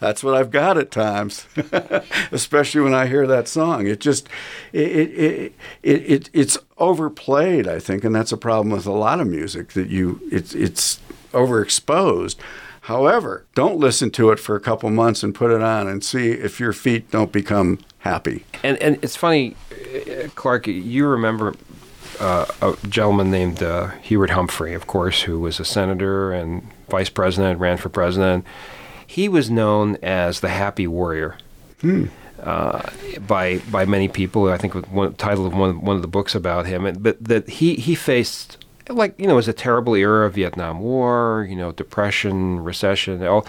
That's 0.00 0.22
what 0.24 0.34
I've 0.34 0.50
got 0.50 0.76
at 0.76 0.90
times, 0.90 1.46
especially 2.32 2.80
when 2.80 2.94
I 2.94 3.06
hear 3.06 3.26
that 3.26 3.48
song. 3.48 3.86
It 3.86 4.00
just 4.00 4.28
it 4.72 4.90
it, 4.90 5.10
it 5.10 5.54
it 5.82 6.02
it 6.10 6.30
it's 6.32 6.58
overplayed, 6.78 7.68
I 7.68 7.78
think, 7.78 8.04
and 8.04 8.14
that's 8.14 8.32
a 8.32 8.36
problem 8.36 8.70
with 8.70 8.86
a 8.86 8.92
lot 8.92 9.20
of 9.20 9.26
music 9.26 9.72
that 9.72 9.88
you 9.88 10.20
it's 10.30 10.54
it's 10.54 11.00
overexposed. 11.32 12.36
However, 12.82 13.44
don't 13.54 13.76
listen 13.76 14.10
to 14.12 14.30
it 14.30 14.40
for 14.40 14.56
a 14.56 14.60
couple 14.60 14.90
months 14.90 15.22
and 15.22 15.34
put 15.34 15.50
it 15.50 15.62
on 15.62 15.86
and 15.86 16.02
see 16.02 16.30
if 16.30 16.58
your 16.58 16.72
feet 16.72 17.10
don't 17.10 17.30
become 17.30 17.78
happy. 17.98 18.44
And 18.62 18.78
and 18.78 18.98
it's 19.02 19.16
funny, 19.16 19.56
Clark. 20.34 20.66
You 20.66 21.06
remember 21.06 21.54
uh, 22.18 22.46
a 22.62 22.76
gentleman 22.88 23.30
named 23.30 23.62
uh, 23.62 23.88
Hubert 24.02 24.30
Humphrey, 24.30 24.74
of 24.74 24.86
course, 24.86 25.22
who 25.22 25.40
was 25.40 25.60
a 25.60 25.64
senator 25.64 26.32
and 26.32 26.66
vice 26.88 27.08
president, 27.08 27.60
ran 27.60 27.76
for 27.76 27.88
president. 27.88 28.44
He 29.06 29.28
was 29.28 29.50
known 29.50 29.96
as 30.02 30.40
the 30.40 30.48
Happy 30.48 30.86
Warrior. 30.86 31.36
Uh, 32.42 32.90
by 33.26 33.58
by 33.70 33.84
many 33.84 34.08
people, 34.08 34.50
I 34.50 34.56
think 34.56 34.74
with 34.74 34.88
one 34.90 35.14
title 35.14 35.46
of 35.46 35.54
one 35.54 35.80
one 35.82 35.96
of 35.96 36.02
the 36.02 36.08
books 36.08 36.34
about 36.34 36.66
him, 36.66 36.86
and, 36.86 37.02
but 37.02 37.22
that 37.22 37.48
he 37.48 37.74
he 37.74 37.94
faced 37.94 38.56
like 38.90 39.18
you 39.18 39.26
know 39.26 39.34
it 39.34 39.36
was 39.36 39.48
a 39.48 39.52
terrible 39.52 39.94
era 39.94 40.26
of 40.26 40.34
Vietnam 40.34 40.80
War, 40.80 41.46
you 41.48 41.56
know 41.56 41.72
depression, 41.72 42.60
recession, 42.60 43.24
all, 43.26 43.46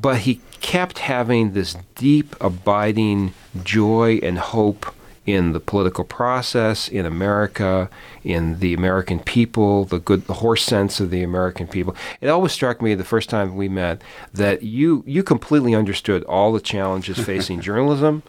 but 0.00 0.18
he 0.18 0.40
kept 0.60 0.98
having 0.98 1.52
this 1.52 1.76
deep, 1.94 2.36
abiding 2.40 3.32
joy 3.64 4.20
and 4.22 4.38
hope 4.38 4.94
in 5.26 5.52
the 5.52 5.60
political 5.60 6.04
process 6.04 6.88
in 6.88 7.06
America, 7.06 7.90
in 8.24 8.58
the 8.58 8.74
American 8.74 9.20
people, 9.20 9.84
the 9.84 9.98
good, 9.98 10.26
the 10.26 10.34
horse 10.34 10.64
sense 10.64 10.98
of 11.00 11.10
the 11.10 11.22
American 11.22 11.66
people. 11.66 11.94
It 12.20 12.28
always 12.28 12.52
struck 12.52 12.80
me 12.80 12.94
the 12.94 13.04
first 13.04 13.28
time 13.28 13.54
we 13.54 13.68
met 13.68 14.02
that 14.32 14.62
you 14.62 15.04
you 15.06 15.22
completely 15.22 15.74
understood 15.74 16.24
all 16.24 16.52
the 16.52 16.60
challenges 16.60 17.18
facing 17.24 17.60
journalism. 17.60 18.22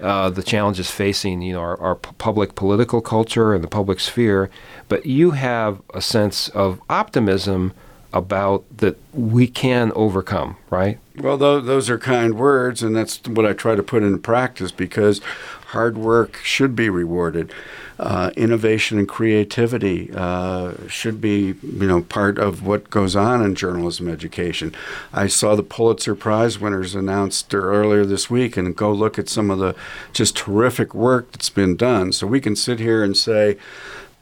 Uh, 0.00 0.30
the 0.30 0.42
challenges 0.42 0.90
facing 0.90 1.42
you 1.42 1.52
know 1.52 1.60
our, 1.60 1.78
our 1.80 1.94
public 1.94 2.56
political 2.56 3.00
culture 3.00 3.54
and 3.54 3.62
the 3.62 3.68
public 3.68 4.00
sphere, 4.00 4.50
but 4.88 5.06
you 5.06 5.32
have 5.32 5.80
a 5.94 6.00
sense 6.00 6.48
of 6.48 6.80
optimism 6.88 7.72
about 8.12 8.64
that 8.76 8.98
we 9.12 9.46
can 9.46 9.92
overcome, 9.94 10.56
right? 10.70 10.98
Well, 11.16 11.36
tho- 11.36 11.60
those 11.60 11.88
are 11.88 11.98
kind 11.98 12.34
words, 12.34 12.82
and 12.82 12.94
that's 12.94 13.20
what 13.26 13.46
I 13.46 13.52
try 13.52 13.74
to 13.74 13.82
put 13.82 14.02
into 14.02 14.18
practice 14.18 14.70
because 14.70 15.20
hard 15.68 15.96
work 15.96 16.36
should 16.42 16.76
be 16.76 16.90
rewarded. 16.90 17.52
Uh, 17.98 18.30
innovation 18.36 18.98
and 18.98 19.08
creativity 19.08 20.10
uh, 20.14 20.72
should 20.88 21.20
be, 21.20 21.54
you 21.62 21.86
know, 21.86 22.02
part 22.02 22.38
of 22.38 22.66
what 22.66 22.90
goes 22.90 23.14
on 23.14 23.42
in 23.42 23.54
journalism 23.54 24.08
education. 24.08 24.74
I 25.12 25.28
saw 25.28 25.54
the 25.54 25.62
Pulitzer 25.62 26.14
Prize 26.14 26.58
winners 26.58 26.94
announced 26.94 27.54
earlier 27.54 28.04
this 28.04 28.28
week, 28.28 28.56
and 28.56 28.74
go 28.76 28.92
look 28.92 29.18
at 29.18 29.28
some 29.28 29.50
of 29.50 29.58
the 29.58 29.74
just 30.12 30.36
terrific 30.36 30.94
work 30.94 31.32
that's 31.32 31.50
been 31.50 31.76
done. 31.76 32.12
So 32.12 32.26
we 32.26 32.40
can 32.40 32.56
sit 32.56 32.78
here 32.78 33.04
and 33.04 33.16
say, 33.16 33.56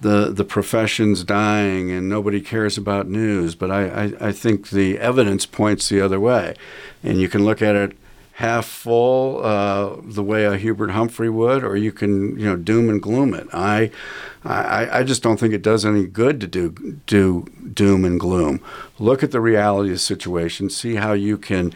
the 0.01 0.31
the 0.31 0.45
profession's 0.45 1.25
dying 1.25 1.91
and 1.91 2.09
nobody 2.09 2.41
cares 2.41 2.79
about 2.79 3.09
news. 3.09 3.55
But 3.55 3.71
I, 3.71 3.89
I, 3.89 4.29
I 4.29 4.33
think 4.33 4.71
the 4.71 4.99
evidence 4.99 5.47
points 5.47 5.89
the 5.89 6.01
other 6.01 6.21
way, 6.21 6.55
and 7.03 7.21
you 7.21 7.29
can 7.29 7.45
look 7.45 7.63
at 7.63 7.77
it 7.77 7.97
half 8.41 8.65
full 8.65 9.45
uh, 9.45 9.97
the 10.03 10.23
way 10.23 10.47
a 10.47 10.57
Hubert 10.57 10.93
Humphrey 10.93 11.29
would, 11.29 11.63
or 11.63 11.77
you 11.77 11.93
can 11.93 12.39
you 12.39 12.47
know 12.47 12.57
doom 12.57 12.89
and 12.89 13.01
gloom 13.01 13.35
it. 13.35 13.47
I 13.53 13.91
I, 14.45 15.01
I 15.01 15.03
just 15.03 15.23
don't 15.23 15.39
think 15.39 15.53
it 15.53 15.63
does 15.63 15.85
any 15.85 16.07
good 16.07 16.41
to 16.41 16.47
do 16.47 16.99
do 17.07 17.47
doom 17.73 18.05
and 18.05 18.19
gloom. 18.19 18.61
Look 18.99 19.23
at 19.23 19.31
the 19.31 19.41
reality 19.41 19.91
of 19.91 19.97
the 19.97 19.99
situation, 19.99 20.71
see 20.71 20.95
how 20.95 21.13
you 21.13 21.37
can 21.37 21.75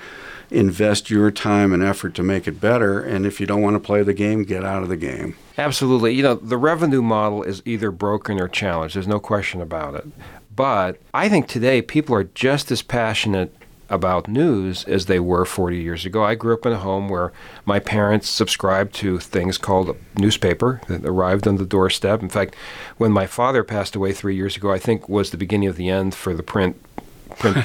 invest 0.55 1.11
your 1.11 1.30
time 1.30 1.72
and 1.72 1.82
effort 1.82 2.14
to 2.14 2.22
make 2.22 2.46
it 2.46 2.61
better. 2.61 3.00
And 3.00 3.26
if 3.26 3.40
you 3.40 3.46
don't 3.46 3.62
want 3.62 3.74
to 3.74 3.80
play 3.80 4.02
the 4.02 4.14
game, 4.14 4.44
get 4.44 4.64
out 4.64 4.82
of 4.82 4.88
the 4.88 4.96
game. 4.96 5.36
Absolutely. 5.59 6.14
You 6.14 6.22
know, 6.22 6.34
the 6.34 6.57
revenue 6.57 7.02
model 7.02 7.42
is 7.42 7.62
either 7.64 7.90
broken 7.90 8.40
or 8.40 8.48
challenged. 8.48 8.94
There's 8.94 9.09
no 9.09 9.20
question 9.20 9.61
about 9.61 9.94
it. 9.94 10.07
But 10.55 11.00
I 11.12 11.28
think 11.28 11.48
today 11.48 11.82
people 11.82 12.14
are 12.14 12.24
just 12.24 12.70
as 12.70 12.82
passionate 12.82 13.55
about 13.90 14.28
news 14.28 14.84
as 14.84 15.07
they 15.07 15.20
were 15.20 15.44
40 15.44 15.76
years 15.76 16.07
ago. 16.07 16.24
I 16.24 16.34
grew 16.34 16.55
up 16.55 16.64
in 16.64 16.72
a 16.72 16.78
home 16.78 17.09
where 17.09 17.32
my 17.64 17.78
parents 17.78 18.28
subscribed 18.28 18.94
to 18.96 19.18
things 19.18 19.59
called 19.59 19.90
a 19.90 19.96
newspaper 20.18 20.80
that 20.88 21.05
arrived 21.05 21.46
on 21.46 21.57
the 21.57 21.66
doorstep. 21.66 22.22
In 22.22 22.28
fact, 22.28 22.57
when 22.96 23.12
my 23.12 23.26
father 23.26 23.62
passed 23.62 23.94
away 23.94 24.12
three 24.12 24.36
years 24.36 24.57
ago, 24.57 24.72
I 24.72 24.78
think 24.78 25.09
was 25.09 25.30
the 25.30 25.36
beginning 25.36 25.68
of 25.68 25.76
the 25.76 25.90
end 25.90 26.14
for 26.14 26.34
the 26.34 26.42
print 26.42 26.80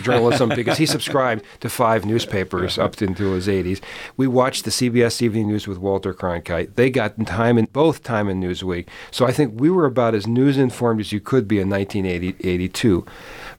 journalism 0.02 0.50
because 0.50 0.78
he 0.78 0.86
subscribed 0.88 1.44
to 1.62 1.70
five 1.70 2.06
newspapers 2.06 2.78
up 2.78 3.02
into 3.02 3.32
his 3.32 3.48
80s. 3.48 3.82
We 4.18 4.28
watched 4.28 4.66
the 4.66 4.72
CBS 4.72 5.22
Evening 5.22 5.48
News 5.48 5.68
with 5.68 5.78
Walter 5.78 6.14
Cronkite. 6.14 6.76
They 6.76 6.90
got 6.90 7.26
time 7.26 7.58
in 7.58 7.66
both 7.66 8.04
Time 8.04 8.28
and 8.28 8.44
Newsweek. 8.44 8.88
So 9.12 9.26
I 9.26 9.32
think 9.32 9.60
we 9.60 9.70
were 9.70 9.86
about 9.86 10.16
as 10.16 10.28
news 10.28 10.58
informed 10.58 11.00
as 11.00 11.12
you 11.12 11.20
could 11.20 11.48
be 11.48 11.60
in 11.60 11.70
1982. 11.70 13.06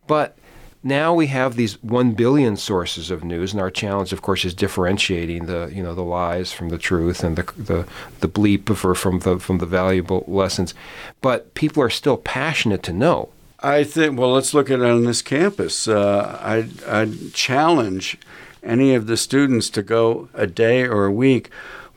But 0.07 0.37
now 0.83 1.13
we 1.13 1.27
have 1.27 1.57
these 1.57 1.83
one 1.83 2.13
billion 2.13 2.57
sources 2.57 3.11
of 3.11 3.23
news, 3.23 3.53
and 3.53 3.61
our 3.61 3.71
challenge, 3.71 4.15
of 4.15 4.23
course, 4.23 4.47
is 4.47 4.55
differentiating 4.55 5.45
the 5.45 5.71
you 5.75 5.83
know 5.83 5.95
the 5.95 6.03
lies 6.03 6.53
from 6.53 6.71
the 6.71 6.79
truth 6.79 7.23
and 7.23 7.37
the 7.37 7.43
the, 7.57 7.87
the 8.21 8.29
bleep 8.29 8.75
for, 8.75 8.95
from 8.95 9.19
the 9.21 9.39
from 9.39 9.59
the 9.59 9.67
valuable 9.67 10.25
lessons. 10.27 10.73
But 11.21 11.53
people 11.53 11.83
are 11.83 11.91
still 11.91 12.17
passionate 12.17 12.83
to 12.85 12.95
know. 12.95 13.29
I 13.63 13.85
think, 13.85 14.19
well, 14.19 14.33
let's 14.33 14.55
look 14.55 14.71
at 14.71 14.81
it 14.81 14.87
on 14.87 15.05
this 15.05 15.23
campus. 15.23 15.87
Uh, 15.87 16.39
I'd, 16.43 16.83
I'd 16.85 17.35
challenge 17.35 18.17
any 18.63 18.95
of 18.95 19.07
the 19.07 19.17
students 19.17 19.69
to 19.71 19.83
go 19.83 20.29
a 20.35 20.47
day 20.47 20.87
or 20.87 21.05
a 21.05 21.13
week 21.13 21.51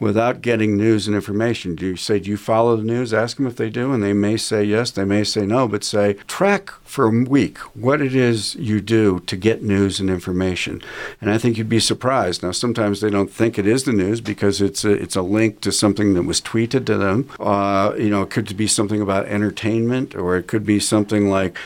without 0.03 0.41
getting 0.41 0.75
news 0.75 1.07
and 1.07 1.15
information. 1.15 1.75
Do 1.75 1.87
you 1.87 1.95
say, 1.95 2.19
do 2.19 2.29
you 2.29 2.37
follow 2.37 2.75
the 2.75 2.83
news? 2.83 3.13
Ask 3.13 3.37
them 3.37 3.47
if 3.47 3.55
they 3.55 3.69
do, 3.69 3.93
and 3.93 4.03
they 4.03 4.13
may 4.13 4.37
say 4.37 4.63
yes, 4.63 4.91
they 4.91 5.05
may 5.05 5.23
say 5.23 5.45
no, 5.45 5.67
but 5.67 5.83
say, 5.83 6.13
track 6.27 6.71
for 6.83 7.05
a 7.05 7.23
week 7.23 7.57
what 7.75 8.01
it 8.01 8.13
is 8.13 8.55
you 8.55 8.81
do 8.81 9.21
to 9.21 9.35
get 9.35 9.63
news 9.63 9.99
and 9.99 10.09
information. 10.09 10.81
And 11.21 11.31
I 11.31 11.37
think 11.37 11.57
you'd 11.57 11.69
be 11.69 11.79
surprised. 11.79 12.43
Now, 12.43 12.51
sometimes 12.51 12.99
they 12.99 13.09
don't 13.09 13.31
think 13.31 13.57
it 13.57 13.65
is 13.65 13.85
the 13.85 13.93
news 13.93 14.21
because 14.21 14.61
it's 14.61 14.83
a, 14.83 14.91
it's 14.91 15.15
a 15.15 15.21
link 15.21 15.61
to 15.61 15.71
something 15.71 16.13
that 16.13 16.23
was 16.23 16.41
tweeted 16.41 16.85
to 16.85 16.97
them. 16.97 17.29
Uh, 17.39 17.93
you 17.97 18.09
know, 18.09 18.21
it 18.23 18.29
could 18.29 18.55
be 18.57 18.67
something 18.67 19.01
about 19.01 19.25
entertainment, 19.25 20.15
or 20.15 20.35
it 20.35 20.47
could 20.47 20.65
be 20.65 20.79
something 20.79 21.29
like, 21.29 21.57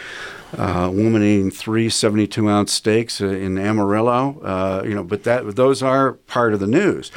uh, 0.58 0.90
woman 0.94 1.22
eating 1.22 1.52
three 1.52 1.90
72 1.90 2.50
ounce 2.50 2.72
steaks 2.72 3.20
uh, 3.20 3.28
in 3.28 3.58
Amarillo, 3.58 4.40
uh, 4.42 4.82
you 4.86 4.96
know, 4.96 5.04
but 5.04 5.24
that 5.24 5.58
those 5.58 5.84
are 5.84 6.14
part 6.14 6.54
of 6.54 6.62
the 6.62 6.68
news. 6.68 7.12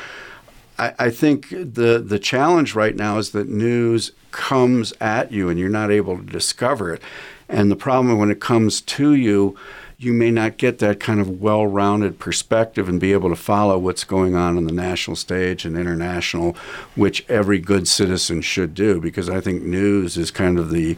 I, 0.80 0.94
I 0.98 1.10
think 1.10 1.50
the 1.50 2.02
the 2.04 2.18
challenge 2.18 2.74
right 2.74 2.96
now 2.96 3.18
is 3.18 3.30
that 3.30 3.48
news 3.48 4.12
comes 4.30 4.92
at 5.00 5.30
you 5.30 5.48
and 5.48 5.58
you're 5.58 5.68
not 5.68 5.90
able 5.90 6.16
to 6.16 6.24
discover 6.24 6.94
it. 6.94 7.02
And 7.48 7.70
the 7.70 7.76
problem 7.76 8.18
when 8.18 8.30
it 8.30 8.40
comes 8.40 8.80
to 8.80 9.12
you, 9.12 9.56
you 9.98 10.12
may 10.12 10.30
not 10.30 10.56
get 10.56 10.78
that 10.78 11.00
kind 11.00 11.20
of 11.20 11.40
well-rounded 11.40 12.18
perspective 12.18 12.88
and 12.88 13.00
be 13.00 13.12
able 13.12 13.28
to 13.28 13.36
follow 13.36 13.76
what's 13.76 14.04
going 14.04 14.34
on 14.36 14.56
on 14.56 14.64
the 14.64 14.72
national 14.72 15.16
stage 15.16 15.64
and 15.64 15.76
international, 15.76 16.56
which 16.94 17.28
every 17.28 17.58
good 17.58 17.86
citizen 17.86 18.40
should 18.40 18.72
do. 18.74 19.00
Because 19.00 19.28
I 19.28 19.40
think 19.40 19.62
news 19.62 20.16
is 20.16 20.30
kind 20.30 20.58
of 20.58 20.70
the 20.70 20.96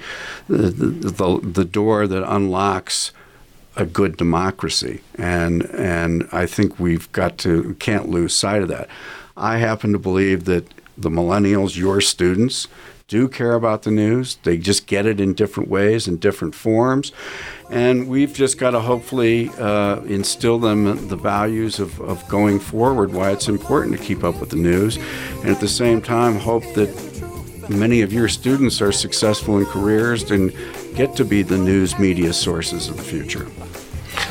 the, 0.49 0.71
the, 0.71 1.41
the 1.43 1.65
door 1.65 2.07
that 2.07 2.23
unlocks 2.31 3.13
a 3.75 3.87
good 3.87 4.17
democracy, 4.17 5.01
and 5.17 5.63
and 5.71 6.29
I 6.31 6.47
think 6.47 6.79
we've 6.79 7.11
got 7.13 7.39
to 7.39 7.75
can't 7.81 8.09
lose 8.09 8.35
sight 8.35 8.63
of 8.63 8.69
that. 8.69 8.89
I 9.37 9.59
happen 9.59 9.93
to 9.93 9.99
believe 9.99 10.45
that 10.45 10.67
the 10.97 11.11
millennials, 11.11 11.77
your 11.77 12.01
students, 12.01 12.69
do 13.09 13.29
care 13.29 13.53
about 13.53 13.83
the 13.83 13.91
news. 13.91 14.37
They 14.43 14.57
just 14.57 14.87
get 14.87 15.05
it 15.05 15.21
in 15.21 15.35
different 15.35 15.69
ways, 15.69 16.09
in 16.09 16.17
different 16.17 16.55
forms. 16.55 17.13
And 17.71 18.09
we've 18.09 18.33
just 18.33 18.59
got 18.59 18.71
to 18.71 18.81
hopefully 18.81 19.51
uh, 19.59 20.01
instill 20.03 20.59
them 20.59 21.09
the 21.09 21.17
values 21.17 21.79
of, 21.79 22.01
of 22.01 22.27
going 22.29 22.59
forward, 22.59 23.13
why 23.13 23.31
it's 23.31 23.49
important 23.49 23.99
to 23.99 24.03
keep 24.03 24.25
up 24.25 24.41
with 24.41 24.51
the 24.51 24.57
news. 24.57 24.97
And 24.97 25.49
at 25.49 25.61
the 25.61 25.69
same 25.69 26.01
time, 26.01 26.37
hope 26.37 26.65
that 26.75 26.91
many 27.69 28.01
of 28.01 28.13
your 28.13 28.29
students 28.29 28.81
are 28.81 28.93
successful 28.93 29.59
in 29.59 29.67
careers 29.67 30.31
and 30.31 30.51
get 30.95 31.15
to 31.17 31.25
be 31.25 31.43
the 31.43 31.59
news 31.59 31.99
media 31.99 32.33
sources 32.33 32.89
of 32.89 32.97
the 32.97 33.03
future. 33.03 33.47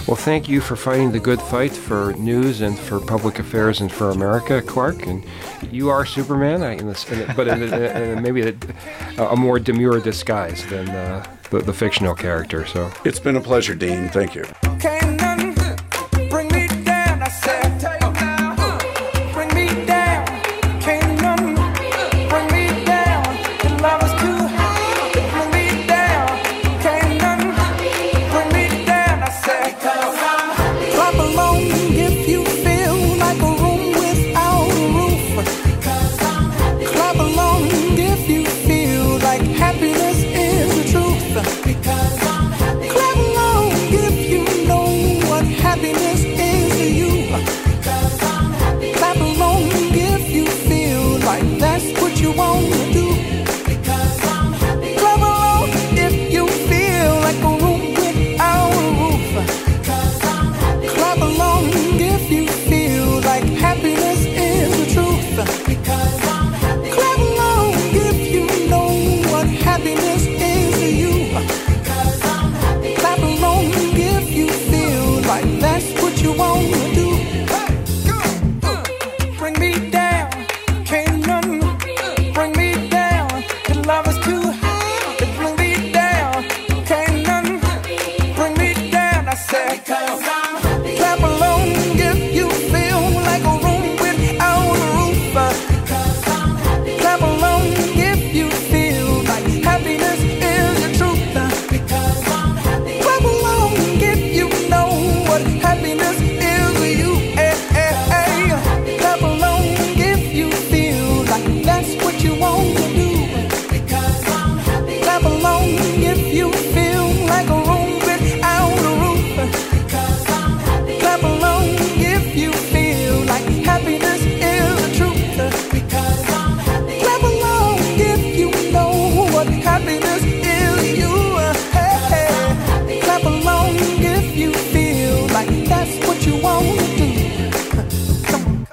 Well, 0.07 0.17
thank 0.17 0.49
you 0.49 0.61
for 0.61 0.75
fighting 0.75 1.11
the 1.11 1.19
good 1.19 1.39
fight 1.41 1.71
for 1.71 2.13
news 2.13 2.61
and 2.61 2.77
for 2.77 2.99
public 2.99 3.39
affairs 3.39 3.81
and 3.81 3.91
for 3.91 4.09
America, 4.09 4.61
Clark. 4.61 5.05
And 5.05 5.23
you 5.71 5.89
are 5.89 6.05
Superman, 6.05 6.63
I- 6.63 6.73
in 6.73 6.87
this, 6.87 7.09
in 7.09 7.21
a- 7.29 7.33
but 7.33 7.47
in, 7.47 7.61
a, 7.61 7.65
in 7.75 8.17
a, 8.17 8.21
maybe 8.21 8.41
a, 8.41 8.55
a 9.23 9.35
more 9.35 9.59
demure 9.59 9.99
disguise 10.01 10.65
than 10.67 10.89
uh, 10.89 11.23
the, 11.51 11.59
the 11.59 11.73
fictional 11.73 12.15
character. 12.15 12.65
So 12.65 12.91
It's 13.05 13.19
been 13.19 13.35
a 13.35 13.41
pleasure, 13.41 13.75
Dean. 13.75 14.09
Thank 14.09 14.35
you. 14.35 14.43
Can't 14.79 15.20